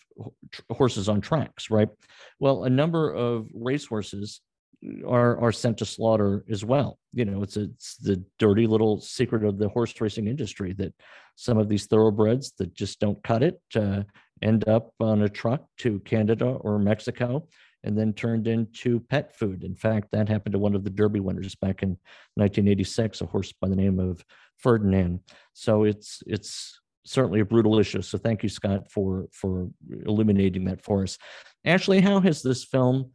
horses 0.72 1.10
on 1.10 1.22
tracks, 1.22 1.70
right? 1.70 1.90
Well, 2.40 2.66
a 2.66 2.70
number 2.70 3.12
of 3.12 3.48
racehorses 3.54 4.42
are 5.08 5.40
are 5.40 5.52
sent 5.52 5.80
to 5.80 5.86
slaughter 5.86 6.46
as 6.50 6.64
well. 6.64 7.00
You 7.14 7.26
know, 7.26 7.44
it's 7.44 7.58
a, 7.58 7.64
it's 7.64 7.98
the 7.98 8.24
dirty 8.40 8.68
little 8.68 9.00
secret 9.02 9.44
of 9.44 9.58
the 9.58 9.70
horse 9.70 10.00
racing 10.00 10.28
industry 10.28 10.74
that 10.74 10.94
some 11.36 11.58
of 11.58 11.70
these 11.70 11.88
thoroughbreds 11.88 12.54
that 12.60 12.74
just 12.74 13.00
don't 13.00 13.22
cut 13.24 13.44
it 13.44 13.60
uh, 13.76 14.04
end 14.42 14.68
up 14.68 14.94
on 15.00 15.24
a 15.24 15.30
truck 15.30 15.66
to 15.80 16.00
Canada 16.00 16.46
or 16.46 16.78
Mexico 16.78 17.48
and 17.84 17.98
then 17.98 18.14
turned 18.14 18.48
into 18.48 19.00
pet 19.00 19.38
food. 19.38 19.64
In 19.64 19.76
fact, 19.76 20.08
that 20.12 20.28
happened 20.28 20.54
to 20.54 20.60
one 20.60 20.76
of 20.76 20.84
the 20.84 20.90
Derby 20.90 21.20
winners 21.20 21.56
back 21.56 21.84
in 21.84 21.90
1986, 22.36 23.22
a 23.22 23.26
horse 23.28 23.54
by 23.62 23.70
the 23.70 23.76
name 23.76 24.00
of 24.00 24.24
Ferdinand. 24.58 25.20
So 25.54 25.84
it's 25.84 26.24
it's 26.26 26.80
certainly 27.06 27.40
a 27.40 27.46
brutal 27.46 27.80
issue. 27.80 28.02
So 28.02 28.18
thank 28.18 28.44
you, 28.44 28.50
Scott, 28.50 28.92
for 28.92 29.28
for 29.32 29.70
illuminating 30.06 30.66
that 30.66 30.82
for 30.82 31.04
us. 31.04 31.18
Ashley, 31.64 32.02
how 32.02 32.20
has 32.20 32.42
this 32.42 32.64
film 32.64 33.12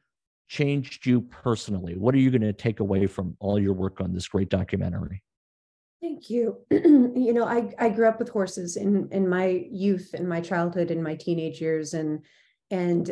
changed 0.48 1.06
you 1.06 1.20
personally? 1.20 1.96
What 1.96 2.14
are 2.14 2.18
you 2.18 2.30
going 2.30 2.40
to 2.42 2.52
take 2.52 2.80
away 2.80 3.06
from 3.06 3.36
all 3.40 3.58
your 3.58 3.74
work 3.74 4.00
on 4.00 4.12
this 4.12 4.28
great 4.28 4.48
documentary? 4.48 5.22
Thank 6.00 6.30
you. 6.30 6.56
you 6.70 7.32
know, 7.32 7.44
I, 7.44 7.72
I 7.78 7.90
grew 7.90 8.08
up 8.08 8.18
with 8.18 8.30
horses 8.30 8.76
in, 8.76 9.08
in 9.12 9.28
my 9.28 9.66
youth 9.70 10.14
and 10.14 10.28
my 10.28 10.40
childhood 10.40 10.90
and 10.90 11.04
my 11.04 11.14
teenage 11.14 11.60
years 11.60 11.94
and 11.94 12.24
and 12.70 13.10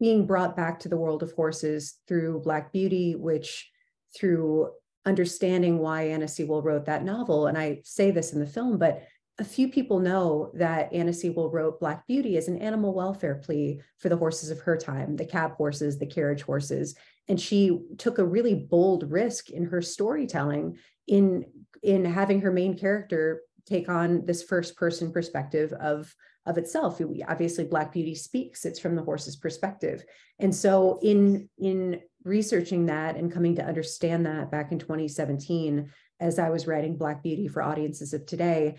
being 0.00 0.26
brought 0.26 0.56
back 0.56 0.80
to 0.80 0.88
the 0.88 0.96
world 0.96 1.22
of 1.22 1.32
horses 1.32 1.98
through 2.08 2.40
Black 2.40 2.72
Beauty, 2.72 3.14
which 3.14 3.70
through 4.18 4.70
understanding 5.06 5.78
why 5.78 6.02
Anna 6.08 6.26
Sewell 6.26 6.62
wrote 6.62 6.86
that 6.86 7.04
novel, 7.04 7.46
and 7.46 7.56
I 7.56 7.80
say 7.84 8.10
this 8.10 8.32
in 8.32 8.40
the 8.40 8.46
film, 8.46 8.78
but 8.78 9.02
a 9.38 9.44
few 9.44 9.68
people 9.68 10.00
know 10.00 10.50
that 10.54 10.92
Anna 10.92 11.12
Sewell 11.12 11.50
wrote 11.50 11.78
Black 11.78 12.06
Beauty 12.06 12.36
as 12.36 12.48
an 12.48 12.58
animal 12.58 12.92
welfare 12.92 13.36
plea 13.36 13.80
for 13.98 14.08
the 14.08 14.16
horses 14.16 14.50
of 14.50 14.60
her 14.60 14.76
time, 14.76 15.16
the 15.16 15.24
cab 15.24 15.52
horses, 15.52 15.98
the 15.98 16.06
carriage 16.06 16.42
horses. 16.42 16.96
And 17.28 17.40
she 17.40 17.78
took 17.98 18.18
a 18.18 18.24
really 18.24 18.54
bold 18.54 19.10
risk 19.10 19.50
in 19.50 19.66
her 19.66 19.80
storytelling 19.80 20.78
in, 21.06 21.44
in 21.82 22.04
having 22.04 22.40
her 22.40 22.50
main 22.50 22.76
character 22.76 23.42
take 23.64 23.88
on 23.88 24.26
this 24.26 24.42
first 24.42 24.76
person 24.76 25.12
perspective 25.12 25.72
of 25.74 26.14
of 26.46 26.56
itself. 26.56 27.00
Obviously, 27.28 27.64
Black 27.64 27.92
Beauty 27.92 28.14
speaks; 28.14 28.64
it's 28.64 28.80
from 28.80 28.96
the 28.96 29.02
horse's 29.02 29.36
perspective. 29.36 30.02
And 30.38 30.54
so, 30.54 30.98
in 31.02 31.50
in 31.58 32.00
researching 32.24 32.86
that 32.86 33.16
and 33.16 33.30
coming 33.30 33.54
to 33.56 33.64
understand 33.64 34.24
that 34.24 34.50
back 34.50 34.72
in 34.72 34.78
2017, 34.78 35.90
as 36.20 36.38
I 36.38 36.48
was 36.48 36.66
writing 36.66 36.96
Black 36.96 37.22
Beauty 37.22 37.48
for 37.48 37.62
audiences 37.62 38.14
of 38.14 38.26
today, 38.26 38.76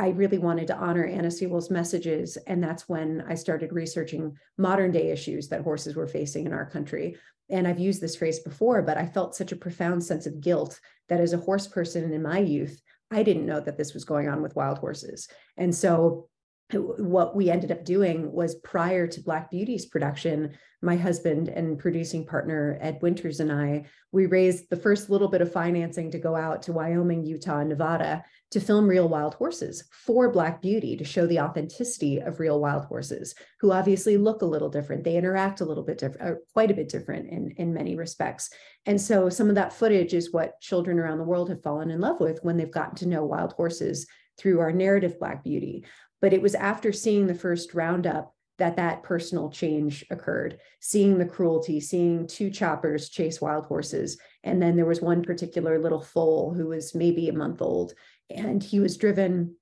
I 0.00 0.08
really 0.08 0.38
wanted 0.38 0.66
to 0.68 0.76
honor 0.76 1.04
Anna 1.04 1.30
Sewell's 1.30 1.70
messages. 1.70 2.38
And 2.46 2.64
that's 2.64 2.88
when 2.88 3.22
I 3.28 3.34
started 3.34 3.74
researching 3.74 4.34
modern 4.56 4.92
day 4.92 5.10
issues 5.10 5.48
that 5.48 5.60
horses 5.60 5.94
were 5.94 6.06
facing 6.06 6.46
in 6.46 6.54
our 6.54 6.64
country. 6.64 7.18
And 7.50 7.68
I've 7.68 7.78
used 7.78 8.00
this 8.00 8.16
phrase 8.16 8.38
before, 8.38 8.80
but 8.80 8.96
I 8.96 9.04
felt 9.04 9.36
such 9.36 9.52
a 9.52 9.56
profound 9.56 10.02
sense 10.02 10.24
of 10.24 10.40
guilt 10.40 10.80
that 11.10 11.20
as 11.20 11.34
a 11.34 11.38
horse 11.38 11.66
person 11.66 12.10
in 12.10 12.22
my 12.22 12.38
youth, 12.38 12.80
I 13.10 13.22
didn't 13.22 13.44
know 13.44 13.60
that 13.60 13.76
this 13.76 13.92
was 13.92 14.06
going 14.06 14.26
on 14.26 14.40
with 14.40 14.56
wild 14.56 14.78
horses. 14.78 15.28
And 15.58 15.74
so 15.74 16.29
what 16.72 17.34
we 17.36 17.50
ended 17.50 17.72
up 17.72 17.84
doing 17.84 18.30
was 18.32 18.54
prior 18.56 19.06
to 19.06 19.22
Black 19.22 19.50
Beauty's 19.50 19.86
production, 19.86 20.56
my 20.82 20.96
husband 20.96 21.48
and 21.48 21.78
producing 21.78 22.24
partner 22.24 22.78
Ed 22.80 22.98
Winters 23.02 23.40
and 23.40 23.52
I, 23.52 23.84
we 24.12 24.26
raised 24.26 24.70
the 24.70 24.76
first 24.76 25.10
little 25.10 25.28
bit 25.28 25.42
of 25.42 25.52
financing 25.52 26.10
to 26.10 26.18
go 26.18 26.34
out 26.34 26.62
to 26.62 26.72
Wyoming, 26.72 27.24
Utah, 27.24 27.62
Nevada 27.62 28.24
to 28.50 28.60
film 28.60 28.88
real 28.88 29.08
wild 29.08 29.34
horses 29.34 29.84
for 29.90 30.32
Black 30.32 30.60
Beauty 30.60 30.96
to 30.96 31.04
show 31.04 31.26
the 31.26 31.40
authenticity 31.40 32.18
of 32.18 32.40
real 32.40 32.60
wild 32.60 32.86
horses, 32.86 33.34
who 33.60 33.72
obviously 33.72 34.16
look 34.16 34.42
a 34.42 34.46
little 34.46 34.68
different. 34.68 35.04
They 35.04 35.16
interact 35.16 35.60
a 35.60 35.64
little 35.64 35.84
bit 35.84 35.98
different, 35.98 36.30
uh, 36.30 36.34
quite 36.52 36.70
a 36.70 36.74
bit 36.74 36.88
different 36.88 37.28
in, 37.28 37.54
in 37.58 37.74
many 37.74 37.94
respects. 37.94 38.50
And 38.86 39.00
so 39.00 39.28
some 39.28 39.48
of 39.48 39.54
that 39.54 39.72
footage 39.72 40.14
is 40.14 40.32
what 40.32 40.60
children 40.60 40.98
around 40.98 41.18
the 41.18 41.24
world 41.24 41.48
have 41.50 41.62
fallen 41.62 41.90
in 41.90 42.00
love 42.00 42.20
with 42.20 42.40
when 42.42 42.56
they've 42.56 42.70
gotten 42.70 42.96
to 42.96 43.08
know 43.08 43.24
wild 43.24 43.52
horses 43.52 44.06
through 44.38 44.60
our 44.60 44.72
narrative 44.72 45.18
Black 45.18 45.44
Beauty. 45.44 45.84
But 46.20 46.32
it 46.32 46.42
was 46.42 46.54
after 46.54 46.92
seeing 46.92 47.26
the 47.26 47.34
first 47.34 47.74
roundup 47.74 48.34
that 48.58 48.76
that 48.76 49.02
personal 49.02 49.48
change 49.48 50.04
occurred 50.10 50.58
seeing 50.80 51.16
the 51.16 51.24
cruelty 51.24 51.80
seeing 51.80 52.26
two 52.26 52.50
choppers 52.50 53.08
chase 53.08 53.40
wild 53.40 53.64
horses 53.64 54.18
and 54.44 54.60
then 54.60 54.76
there 54.76 54.84
was 54.84 55.00
one 55.00 55.22
particular 55.22 55.80
little 55.80 56.02
foal 56.02 56.52
who 56.52 56.66
was 56.66 56.94
maybe 56.94 57.28
a 57.28 57.32
month 57.32 57.62
old 57.62 57.94
and 58.28 58.62
he 58.62 58.78
was 58.78 58.98
driven 58.98 59.56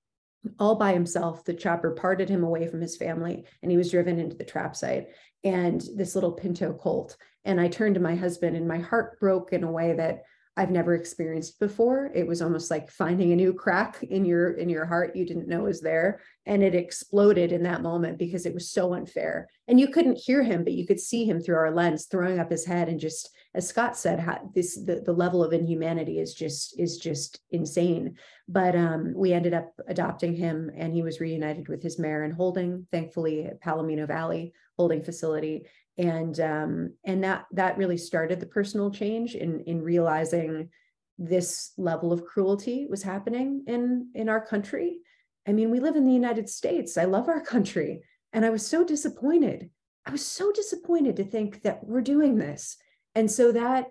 all 0.58 0.76
by 0.76 0.92
himself. 0.92 1.44
The 1.44 1.54
chopper 1.54 1.92
parted 1.92 2.28
him 2.28 2.44
away 2.44 2.66
from 2.68 2.80
his 2.80 2.96
family 2.96 3.44
and 3.62 3.70
he 3.70 3.76
was 3.76 3.90
driven 3.90 4.18
into 4.18 4.36
the 4.36 4.44
trap 4.44 4.74
site. 4.76 5.08
and 5.44 5.80
this 5.94 6.14
little 6.16 6.32
pinto 6.32 6.72
colt 6.72 7.16
and 7.44 7.60
i 7.60 7.68
turned 7.68 7.94
to 7.94 8.00
my 8.00 8.16
husband 8.16 8.56
and 8.56 8.66
my 8.66 8.78
heart 8.78 9.20
broke 9.20 9.52
in 9.52 9.62
a 9.62 9.70
way 9.70 9.94
that 9.94 10.24
I've 10.58 10.72
never 10.72 10.96
experienced 10.96 11.60
before. 11.60 12.10
It 12.12 12.26
was 12.26 12.42
almost 12.42 12.68
like 12.68 12.90
finding 12.90 13.30
a 13.30 13.36
new 13.36 13.52
crack 13.52 14.02
in 14.02 14.24
your 14.24 14.54
in 14.54 14.68
your 14.68 14.84
heart 14.84 15.14
you 15.14 15.24
didn't 15.24 15.46
know 15.46 15.62
was 15.62 15.80
there 15.80 16.20
and 16.46 16.64
it 16.64 16.74
exploded 16.74 17.52
in 17.52 17.62
that 17.62 17.80
moment 17.80 18.18
because 18.18 18.44
it 18.44 18.52
was 18.52 18.68
so 18.68 18.94
unfair. 18.94 19.48
And 19.68 19.78
you 19.78 19.86
couldn't 19.86 20.18
hear 20.18 20.42
him 20.42 20.64
but 20.64 20.72
you 20.72 20.84
could 20.84 20.98
see 20.98 21.24
him 21.24 21.40
through 21.40 21.54
our 21.54 21.70
lens 21.70 22.06
throwing 22.06 22.40
up 22.40 22.50
his 22.50 22.66
head 22.66 22.88
and 22.88 22.98
just 22.98 23.30
as 23.54 23.68
Scott 23.68 23.96
said 23.96 24.26
this 24.52 24.74
the, 24.74 25.00
the 25.06 25.12
level 25.12 25.44
of 25.44 25.52
inhumanity 25.52 26.18
is 26.18 26.34
just 26.34 26.76
is 26.76 26.98
just 26.98 27.38
insane. 27.52 28.16
But 28.48 28.74
um, 28.74 29.12
we 29.14 29.32
ended 29.32 29.54
up 29.54 29.72
adopting 29.86 30.34
him 30.34 30.72
and 30.76 30.92
he 30.92 31.02
was 31.02 31.20
reunited 31.20 31.68
with 31.68 31.84
his 31.84 32.00
mare 32.00 32.24
and 32.24 32.34
holding 32.34 32.88
thankfully 32.90 33.44
at 33.44 33.62
Palomino 33.62 34.08
Valley 34.08 34.52
holding 34.76 35.02
facility 35.02 35.66
and 35.98 36.38
um, 36.38 36.94
and 37.04 37.24
that 37.24 37.46
that 37.52 37.76
really 37.76 37.98
started 37.98 38.38
the 38.38 38.46
personal 38.46 38.90
change 38.90 39.34
in 39.34 39.60
in 39.66 39.82
realizing 39.82 40.70
this 41.18 41.72
level 41.76 42.12
of 42.12 42.24
cruelty 42.24 42.86
was 42.88 43.02
happening 43.02 43.64
in 43.66 44.08
in 44.14 44.28
our 44.28 44.44
country. 44.44 45.00
I 45.46 45.52
mean 45.52 45.70
we 45.70 45.80
live 45.80 45.96
in 45.96 46.04
the 46.04 46.12
united 46.12 46.48
states. 46.48 46.96
I 46.96 47.04
love 47.04 47.28
our 47.28 47.40
country. 47.40 48.02
And 48.32 48.44
i 48.44 48.50
was 48.50 48.66
so 48.66 48.84
disappointed. 48.84 49.70
I 50.06 50.12
was 50.12 50.24
so 50.24 50.52
disappointed 50.52 51.16
to 51.16 51.24
think 51.24 51.62
that 51.62 51.84
we're 51.84 52.00
doing 52.00 52.38
this. 52.38 52.76
And 53.14 53.30
so 53.30 53.52
that 53.52 53.86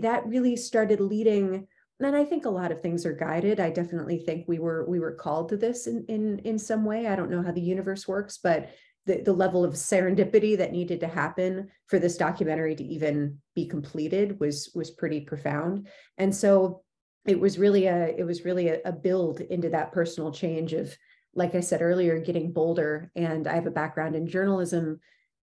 that 0.00 0.26
really 0.26 0.56
started 0.56 1.00
leading 1.00 1.68
and 2.00 2.16
i 2.16 2.24
think 2.24 2.46
a 2.46 2.50
lot 2.50 2.72
of 2.72 2.80
things 2.80 3.06
are 3.06 3.12
guided. 3.12 3.60
I 3.60 3.70
definitely 3.70 4.18
think 4.18 4.48
we 4.48 4.58
were 4.58 4.84
we 4.88 4.98
were 4.98 5.14
called 5.14 5.50
to 5.50 5.56
this 5.56 5.86
in 5.86 6.04
in 6.08 6.40
in 6.40 6.58
some 6.58 6.84
way. 6.84 7.06
I 7.06 7.14
don't 7.14 7.30
know 7.30 7.42
how 7.42 7.52
the 7.52 7.60
universe 7.60 8.08
works 8.08 8.38
but 8.42 8.70
the, 9.06 9.20
the 9.22 9.32
level 9.32 9.64
of 9.64 9.74
serendipity 9.74 10.56
that 10.58 10.72
needed 10.72 11.00
to 11.00 11.08
happen 11.08 11.68
for 11.86 11.98
this 11.98 12.16
documentary 12.16 12.74
to 12.76 12.84
even 12.84 13.38
be 13.54 13.66
completed 13.66 14.38
was 14.38 14.70
was 14.74 14.90
pretty 14.90 15.20
profound. 15.20 15.88
And 16.18 16.34
so 16.34 16.82
it 17.26 17.38
was 17.38 17.58
really 17.58 17.86
a 17.86 18.06
it 18.06 18.24
was 18.24 18.44
really 18.44 18.68
a, 18.68 18.80
a 18.84 18.92
build 18.92 19.40
into 19.40 19.70
that 19.70 19.92
personal 19.92 20.32
change 20.32 20.72
of 20.72 20.96
like 21.34 21.54
i 21.54 21.60
said 21.60 21.82
earlier 21.82 22.18
getting 22.18 22.52
bolder. 22.52 23.10
And 23.16 23.46
i 23.46 23.54
have 23.54 23.66
a 23.66 23.72
background 23.72 24.14
in 24.14 24.28
journalism 24.28 25.00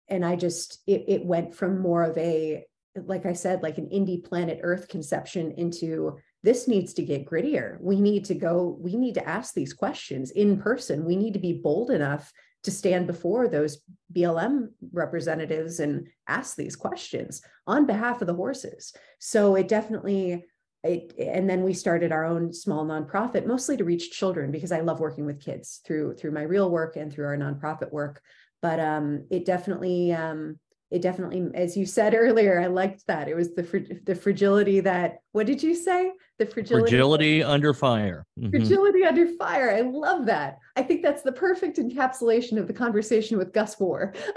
and 0.09 0.25
i 0.25 0.37
just 0.37 0.83
it, 0.87 1.05
it 1.09 1.25
went 1.25 1.55
from 1.55 1.81
more 1.81 2.03
of 2.03 2.17
a 2.19 2.65
like 3.05 3.27
i 3.27 3.33
said 3.33 3.63
like 3.63 3.79
an 3.79 3.91
indie 3.91 4.25
planet 4.25 4.61
earth 4.63 4.89
conception 4.89 5.53
into 5.53 6.17
this 6.47 6.69
needs 6.69 6.95
to 6.95 7.03
get 7.03 7.27
grittier. 7.27 7.77
We 7.81 8.01
need 8.01 8.25
to 8.27 8.35
go 8.35 8.79
we 8.81 8.95
need 8.95 9.15
to 9.15 9.29
ask 9.29 9.53
these 9.53 9.73
questions 9.73 10.31
in 10.31 10.61
person. 10.61 11.05
We 11.05 11.17
need 11.17 11.33
to 11.33 11.41
be 11.41 11.61
bold 11.61 11.91
enough 11.91 12.33
to 12.67 12.71
stand 12.73 13.07
before 13.07 13.49
those 13.49 13.79
BLM 14.12 14.69
representatives 14.93 15.81
and 15.81 16.09
ask 16.29 16.57
these 16.57 16.77
questions 16.77 17.41
on 17.67 17.87
behalf 17.87 18.21
of 18.21 18.27
the 18.27 18.35
horses. 18.35 18.93
So 19.21 19.55
it 19.55 19.69
definitely 19.69 20.45
it, 20.83 21.14
and 21.19 21.49
then 21.49 21.62
we 21.62 21.73
started 21.73 22.12
our 22.12 22.25
own 22.25 22.53
small 22.53 22.85
nonprofit 22.85 23.47
mostly 23.47 23.77
to 23.77 23.85
reach 23.85 24.11
children 24.11 24.51
because 24.51 24.73
I 24.73 24.81
love 24.81 25.01
working 25.01 25.27
with 25.27 25.41
kids 25.45 25.81
through 25.87 26.17
through 26.17 26.33
my 26.33 26.43
real 26.43 26.69
work 26.69 26.97
and 26.97 27.12
through 27.12 27.27
our 27.27 27.37
nonprofit 27.37 27.93
work. 27.93 28.21
But 28.62 28.81
um, 28.81 29.27
it 29.31 29.45
definitely 29.45 30.12
um, 30.12 30.59
it 30.91 31.03
definitely, 31.03 31.51
as 31.55 31.76
you 31.76 31.84
said 31.84 32.14
earlier, 32.14 32.61
I 32.61 32.66
liked 32.66 33.07
that. 33.09 33.28
It 33.28 33.34
was 33.34 33.55
the 33.55 34.01
the 34.05 34.14
fragility 34.14 34.80
that. 34.80 35.18
What 35.32 35.47
did 35.47 35.61
you 35.62 35.74
say? 35.74 36.12
The 36.39 36.47
fragility. 36.47 36.91
Fragility 36.91 37.43
under 37.43 37.74
fire. 37.74 38.24
Mm-hmm. 38.39 38.51
Fragility 38.51 39.05
under 39.05 39.26
fire. 39.37 39.70
I 39.70 39.80
love 39.80 40.26
that. 40.26 40.59
I 40.76 40.82
think 40.82 41.03
that's 41.03 41.22
the 41.22 41.32
perfect 41.32 41.78
encapsulation 41.78 42.57
of 42.57 42.68
the 42.68 42.72
conversation 42.72 43.37
with 43.37 43.53
Gus 43.53 43.80
Moore 43.80 44.14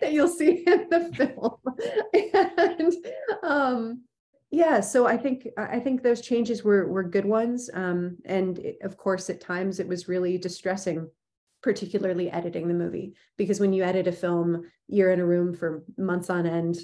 that 0.00 0.12
you'll 0.12 0.28
see 0.28 0.64
in 0.66 0.88
the 0.88 1.12
film. 1.14 1.56
and 2.78 2.94
um, 3.42 4.02
yeah, 4.50 4.80
so 4.80 5.06
I 5.06 5.18
think 5.18 5.48
I 5.58 5.78
think 5.80 6.02
those 6.02 6.22
changes 6.22 6.64
were 6.64 6.88
were 6.88 7.02
good 7.02 7.26
ones. 7.26 7.68
Um, 7.74 8.16
and 8.24 8.58
it, 8.60 8.78
of 8.82 8.96
course, 8.96 9.28
at 9.28 9.40
times 9.40 9.80
it 9.80 9.88
was 9.88 10.08
really 10.08 10.38
distressing 10.38 11.10
particularly 11.66 12.30
editing 12.30 12.68
the 12.68 12.74
movie 12.74 13.12
because 13.36 13.58
when 13.58 13.72
you 13.72 13.82
edit 13.82 14.06
a 14.06 14.12
film 14.12 14.62
you're 14.86 15.10
in 15.10 15.18
a 15.18 15.26
room 15.26 15.52
for 15.52 15.82
months 15.98 16.30
on 16.30 16.46
end 16.46 16.76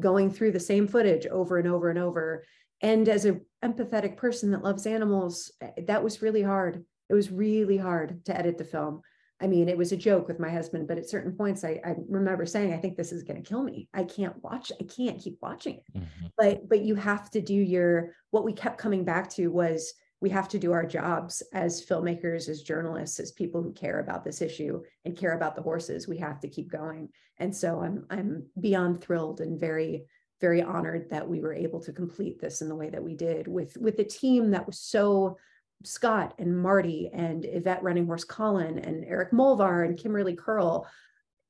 going 0.00 0.28
through 0.28 0.50
the 0.50 0.58
same 0.58 0.88
footage 0.88 1.24
over 1.28 1.56
and 1.58 1.68
over 1.68 1.88
and 1.88 2.00
over. 2.00 2.44
And 2.80 3.08
as 3.08 3.26
a 3.26 3.40
empathetic 3.64 4.16
person 4.16 4.50
that 4.50 4.64
loves 4.64 4.86
animals 4.86 5.52
that 5.86 6.02
was 6.02 6.20
really 6.20 6.42
hard. 6.42 6.84
It 7.08 7.14
was 7.14 7.30
really 7.30 7.76
hard 7.76 8.24
to 8.24 8.36
edit 8.36 8.58
the 8.58 8.64
film. 8.64 9.02
I 9.40 9.46
mean 9.46 9.68
it 9.68 9.78
was 9.78 9.92
a 9.92 9.96
joke 9.96 10.26
with 10.26 10.40
my 10.40 10.50
husband 10.50 10.88
but 10.88 10.98
at 10.98 11.08
certain 11.08 11.32
points 11.32 11.62
i, 11.62 11.80
I 11.84 11.94
remember 12.08 12.44
saying 12.46 12.72
i 12.72 12.76
think 12.76 12.96
this 12.96 13.12
is 13.12 13.22
going 13.22 13.40
to 13.40 13.48
kill 13.48 13.62
me. 13.62 13.88
I 13.94 14.02
can't 14.02 14.42
watch 14.42 14.72
i 14.80 14.84
can't 14.84 15.20
keep 15.20 15.38
watching 15.40 15.76
it. 15.76 15.98
Mm-hmm. 15.98 16.26
but 16.36 16.68
but 16.68 16.82
you 16.82 16.96
have 16.96 17.30
to 17.32 17.40
do 17.40 17.54
your 17.54 18.14
what 18.32 18.44
we 18.44 18.52
kept 18.52 18.78
coming 18.78 19.04
back 19.04 19.30
to 19.34 19.48
was 19.48 19.94
we 20.22 20.30
have 20.30 20.48
to 20.48 20.58
do 20.58 20.70
our 20.70 20.86
jobs 20.86 21.42
as 21.52 21.84
filmmakers, 21.84 22.48
as 22.48 22.62
journalists, 22.62 23.18
as 23.18 23.32
people 23.32 23.60
who 23.60 23.72
care 23.72 23.98
about 23.98 24.24
this 24.24 24.40
issue 24.40 24.80
and 25.04 25.16
care 25.16 25.32
about 25.32 25.56
the 25.56 25.62
horses. 25.62 26.06
We 26.06 26.18
have 26.18 26.38
to 26.40 26.48
keep 26.48 26.70
going. 26.70 27.08
And 27.38 27.54
so 27.54 27.82
I'm 27.82 28.06
I'm 28.08 28.46
beyond 28.58 29.02
thrilled 29.02 29.40
and 29.40 29.58
very 29.58 30.04
very 30.40 30.62
honored 30.62 31.10
that 31.10 31.28
we 31.28 31.40
were 31.40 31.52
able 31.52 31.80
to 31.80 31.92
complete 31.92 32.40
this 32.40 32.62
in 32.62 32.68
the 32.68 32.74
way 32.76 32.88
that 32.88 33.02
we 33.02 33.14
did 33.14 33.48
with 33.48 33.76
with 33.76 33.98
a 33.98 34.04
team 34.04 34.52
that 34.52 34.64
was 34.64 34.78
so 34.78 35.36
Scott 35.82 36.34
and 36.38 36.56
Marty 36.56 37.10
and 37.12 37.44
Yvette 37.44 37.82
Running 37.82 38.06
Horse 38.06 38.24
Collin 38.24 38.78
and 38.78 39.04
Erik 39.04 39.32
Molvar 39.32 39.84
and 39.84 39.98
Kimberly 39.98 40.36
Curl, 40.36 40.86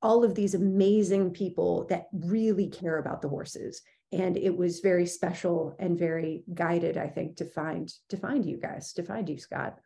all 0.00 0.24
of 0.24 0.34
these 0.34 0.54
amazing 0.54 1.32
people 1.32 1.86
that 1.90 2.06
really 2.14 2.68
care 2.68 2.96
about 2.96 3.20
the 3.20 3.28
horses 3.28 3.82
and 4.12 4.36
it 4.36 4.56
was 4.56 4.80
very 4.80 5.06
special 5.06 5.74
and 5.78 5.98
very 5.98 6.44
guided 6.54 6.96
i 6.96 7.06
think 7.06 7.36
to 7.36 7.44
find 7.44 7.92
to 8.08 8.16
find 8.16 8.44
you 8.44 8.56
guys 8.56 8.92
to 8.92 9.02
find 9.02 9.28
you 9.28 9.38
scott. 9.38 9.78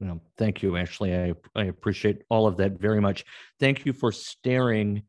Well, 0.00 0.20
thank 0.36 0.62
you 0.62 0.76
ashley. 0.76 1.16
I, 1.16 1.32
I 1.54 1.64
appreciate 1.64 2.22
all 2.28 2.46
of 2.46 2.56
that 2.58 2.78
very 2.78 3.00
much. 3.00 3.24
Thank 3.58 3.86
you 3.86 3.92
for 3.92 4.12
staring 4.12 5.02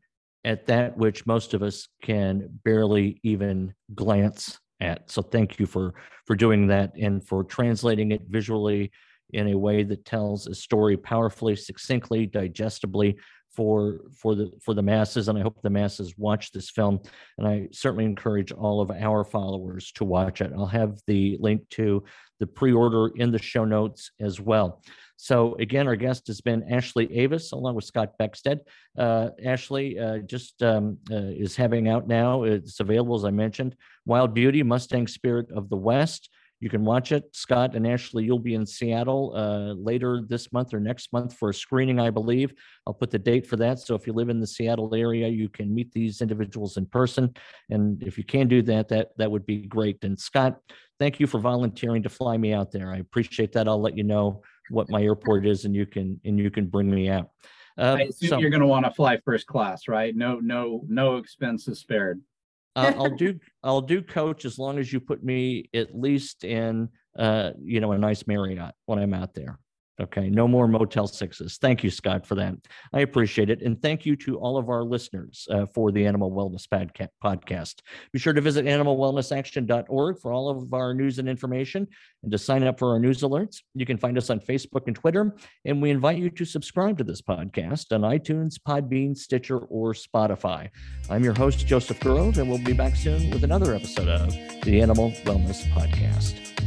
at 0.44 0.66
that 0.66 0.96
which 0.96 1.26
most 1.26 1.54
of 1.54 1.62
us 1.62 1.88
can 2.02 2.48
barely 2.64 3.20
even 3.22 3.74
glance 3.94 4.58
at. 4.80 5.10
So 5.10 5.22
thank 5.22 5.58
you 5.58 5.66
for 5.66 5.94
for 6.26 6.36
doing 6.36 6.66
that 6.68 6.92
and 6.96 7.26
for 7.26 7.44
translating 7.44 8.12
it 8.12 8.22
visually 8.28 8.90
in 9.32 9.48
a 9.48 9.58
way 9.58 9.82
that 9.82 10.04
tells 10.04 10.46
a 10.46 10.54
story 10.54 10.96
powerfully 10.96 11.54
succinctly 11.54 12.26
digestibly 12.26 13.18
for 13.58 14.02
for 14.14 14.36
the 14.36 14.52
for 14.62 14.72
the 14.72 14.82
masses 14.82 15.26
and 15.26 15.36
i 15.36 15.42
hope 15.42 15.60
the 15.62 15.68
masses 15.68 16.16
watch 16.16 16.52
this 16.52 16.70
film. 16.70 17.00
And 17.38 17.48
i 17.48 17.68
certainly 17.72 18.04
encourage 18.04 18.52
all 18.52 18.80
of 18.80 18.92
our 18.92 19.24
followers 19.24 19.90
to 19.96 20.04
watch 20.04 20.40
it. 20.40 20.52
I'll 20.56 20.66
have 20.66 21.00
the 21.08 21.36
link 21.40 21.68
to 21.70 22.04
the 22.38 22.46
pre-order 22.46 23.08
in 23.16 23.32
the 23.32 23.42
show 23.42 23.64
notes 23.64 24.12
as 24.20 24.40
well. 24.40 24.80
So 25.16 25.56
again 25.56 25.88
our 25.88 25.96
guest 25.96 26.28
has 26.28 26.40
been 26.40 26.72
ashley 26.72 27.12
avis 27.18 27.50
along 27.50 27.74
with 27.74 27.84
scott 27.84 28.12
beckstead. 28.20 28.60
Uh, 28.96 29.30
ashley 29.44 29.98
uh, 29.98 30.18
just 30.18 30.62
um, 30.62 30.98
uh, 31.10 31.16
is 31.44 31.56
having 31.56 31.88
out 31.88 32.06
now. 32.06 32.44
It's 32.44 32.78
available 32.78 33.16
as 33.16 33.24
i 33.24 33.30
mentioned. 33.30 33.74
Wild 34.06 34.34
beauty 34.34 34.62
mustang 34.62 35.08
spirit 35.08 35.50
of 35.50 35.68
the 35.68 35.76
west 35.76 36.30
you 36.60 36.68
can 36.68 36.84
watch 36.84 37.12
it. 37.12 37.24
Scott 37.34 37.74
and 37.74 37.86
Ashley, 37.86 38.24
you'll 38.24 38.38
be 38.38 38.54
in 38.54 38.66
Seattle 38.66 39.32
uh, 39.36 39.74
later 39.74 40.22
this 40.26 40.52
month 40.52 40.74
or 40.74 40.80
next 40.80 41.12
month 41.12 41.34
for 41.34 41.50
a 41.50 41.54
screening, 41.54 42.00
I 42.00 42.10
believe. 42.10 42.52
I'll 42.86 42.94
put 42.94 43.10
the 43.10 43.18
date 43.18 43.46
for 43.46 43.56
that. 43.56 43.78
So 43.78 43.94
if 43.94 44.06
you 44.06 44.12
live 44.12 44.28
in 44.28 44.40
the 44.40 44.46
Seattle 44.46 44.94
area, 44.94 45.28
you 45.28 45.48
can 45.48 45.72
meet 45.72 45.92
these 45.92 46.20
individuals 46.20 46.76
in 46.76 46.86
person. 46.86 47.32
And 47.70 48.02
if 48.02 48.18
you 48.18 48.24
can 48.24 48.48
do 48.48 48.62
that, 48.62 48.88
that 48.88 49.10
that 49.18 49.30
would 49.30 49.46
be 49.46 49.66
great. 49.66 50.02
And 50.02 50.18
Scott, 50.18 50.58
thank 50.98 51.20
you 51.20 51.26
for 51.26 51.38
volunteering 51.38 52.02
to 52.02 52.08
fly 52.08 52.36
me 52.36 52.52
out 52.52 52.72
there. 52.72 52.92
I 52.92 52.98
appreciate 52.98 53.52
that. 53.52 53.68
I'll 53.68 53.80
let 53.80 53.96
you 53.96 54.04
know 54.04 54.42
what 54.70 54.90
my 54.90 55.02
airport 55.02 55.46
is, 55.46 55.64
and 55.64 55.74
you 55.74 55.86
can 55.86 56.20
and 56.24 56.38
you 56.38 56.50
can 56.50 56.66
bring 56.66 56.90
me 56.90 57.08
out. 57.08 57.30
Uh, 57.78 57.96
I 57.98 58.02
assume 58.02 58.28
so, 58.28 58.38
you're 58.38 58.50
going 58.50 58.60
to 58.60 58.66
want 58.66 58.84
to 58.84 58.90
fly 58.90 59.18
first 59.24 59.46
class, 59.46 59.86
right? 59.86 60.14
No, 60.16 60.40
no, 60.40 60.82
no 60.88 61.16
expenses 61.16 61.78
spared 61.78 62.20
uh, 62.78 62.92
I'll 62.96 63.16
do 63.16 63.38
I'll 63.62 63.80
do 63.80 64.02
coach 64.02 64.44
as 64.44 64.58
long 64.58 64.78
as 64.78 64.92
you 64.92 65.00
put 65.00 65.22
me 65.22 65.68
at 65.74 65.98
least 65.98 66.44
in 66.44 66.88
uh, 67.18 67.50
you 67.62 67.80
know 67.80 67.92
a 67.92 67.98
nice 67.98 68.26
Marriott 68.26 68.74
when 68.86 68.98
I'm 68.98 69.14
out 69.14 69.34
there. 69.34 69.58
Okay, 70.00 70.30
no 70.30 70.46
more 70.46 70.68
Motel 70.68 71.08
Sixes. 71.08 71.58
Thank 71.58 71.82
you, 71.82 71.90
Scott, 71.90 72.24
for 72.24 72.36
that. 72.36 72.54
I 72.92 73.00
appreciate 73.00 73.50
it. 73.50 73.62
And 73.62 73.80
thank 73.82 74.06
you 74.06 74.14
to 74.16 74.38
all 74.38 74.56
of 74.56 74.68
our 74.68 74.84
listeners 74.84 75.46
uh, 75.50 75.66
for 75.66 75.90
the 75.90 76.06
Animal 76.06 76.30
Wellness 76.30 76.66
Podcast. 77.24 77.80
Be 78.12 78.18
sure 78.20 78.32
to 78.32 78.40
visit 78.40 78.64
animalwellnessaction.org 78.64 80.18
for 80.20 80.32
all 80.32 80.50
of 80.50 80.72
our 80.72 80.94
news 80.94 81.18
and 81.18 81.28
information 81.28 81.88
and 82.22 82.30
to 82.30 82.38
sign 82.38 82.62
up 82.62 82.78
for 82.78 82.92
our 82.92 83.00
news 83.00 83.22
alerts. 83.22 83.62
You 83.74 83.86
can 83.86 83.98
find 83.98 84.16
us 84.16 84.30
on 84.30 84.38
Facebook 84.38 84.86
and 84.86 84.94
Twitter. 84.94 85.34
And 85.64 85.82
we 85.82 85.90
invite 85.90 86.18
you 86.18 86.30
to 86.30 86.44
subscribe 86.44 86.96
to 86.98 87.04
this 87.04 87.20
podcast 87.20 87.92
on 87.92 88.02
iTunes, 88.02 88.54
Podbean, 88.56 89.16
Stitcher, 89.16 89.58
or 89.58 89.94
Spotify. 89.94 90.68
I'm 91.10 91.24
your 91.24 91.34
host, 91.34 91.66
Joseph 91.66 91.98
Grove, 91.98 92.38
and 92.38 92.48
we'll 92.48 92.62
be 92.62 92.72
back 92.72 92.94
soon 92.94 93.30
with 93.30 93.42
another 93.42 93.74
episode 93.74 94.08
of 94.08 94.30
the 94.62 94.80
Animal 94.80 95.10
Wellness 95.24 95.68
Podcast. 95.72 96.57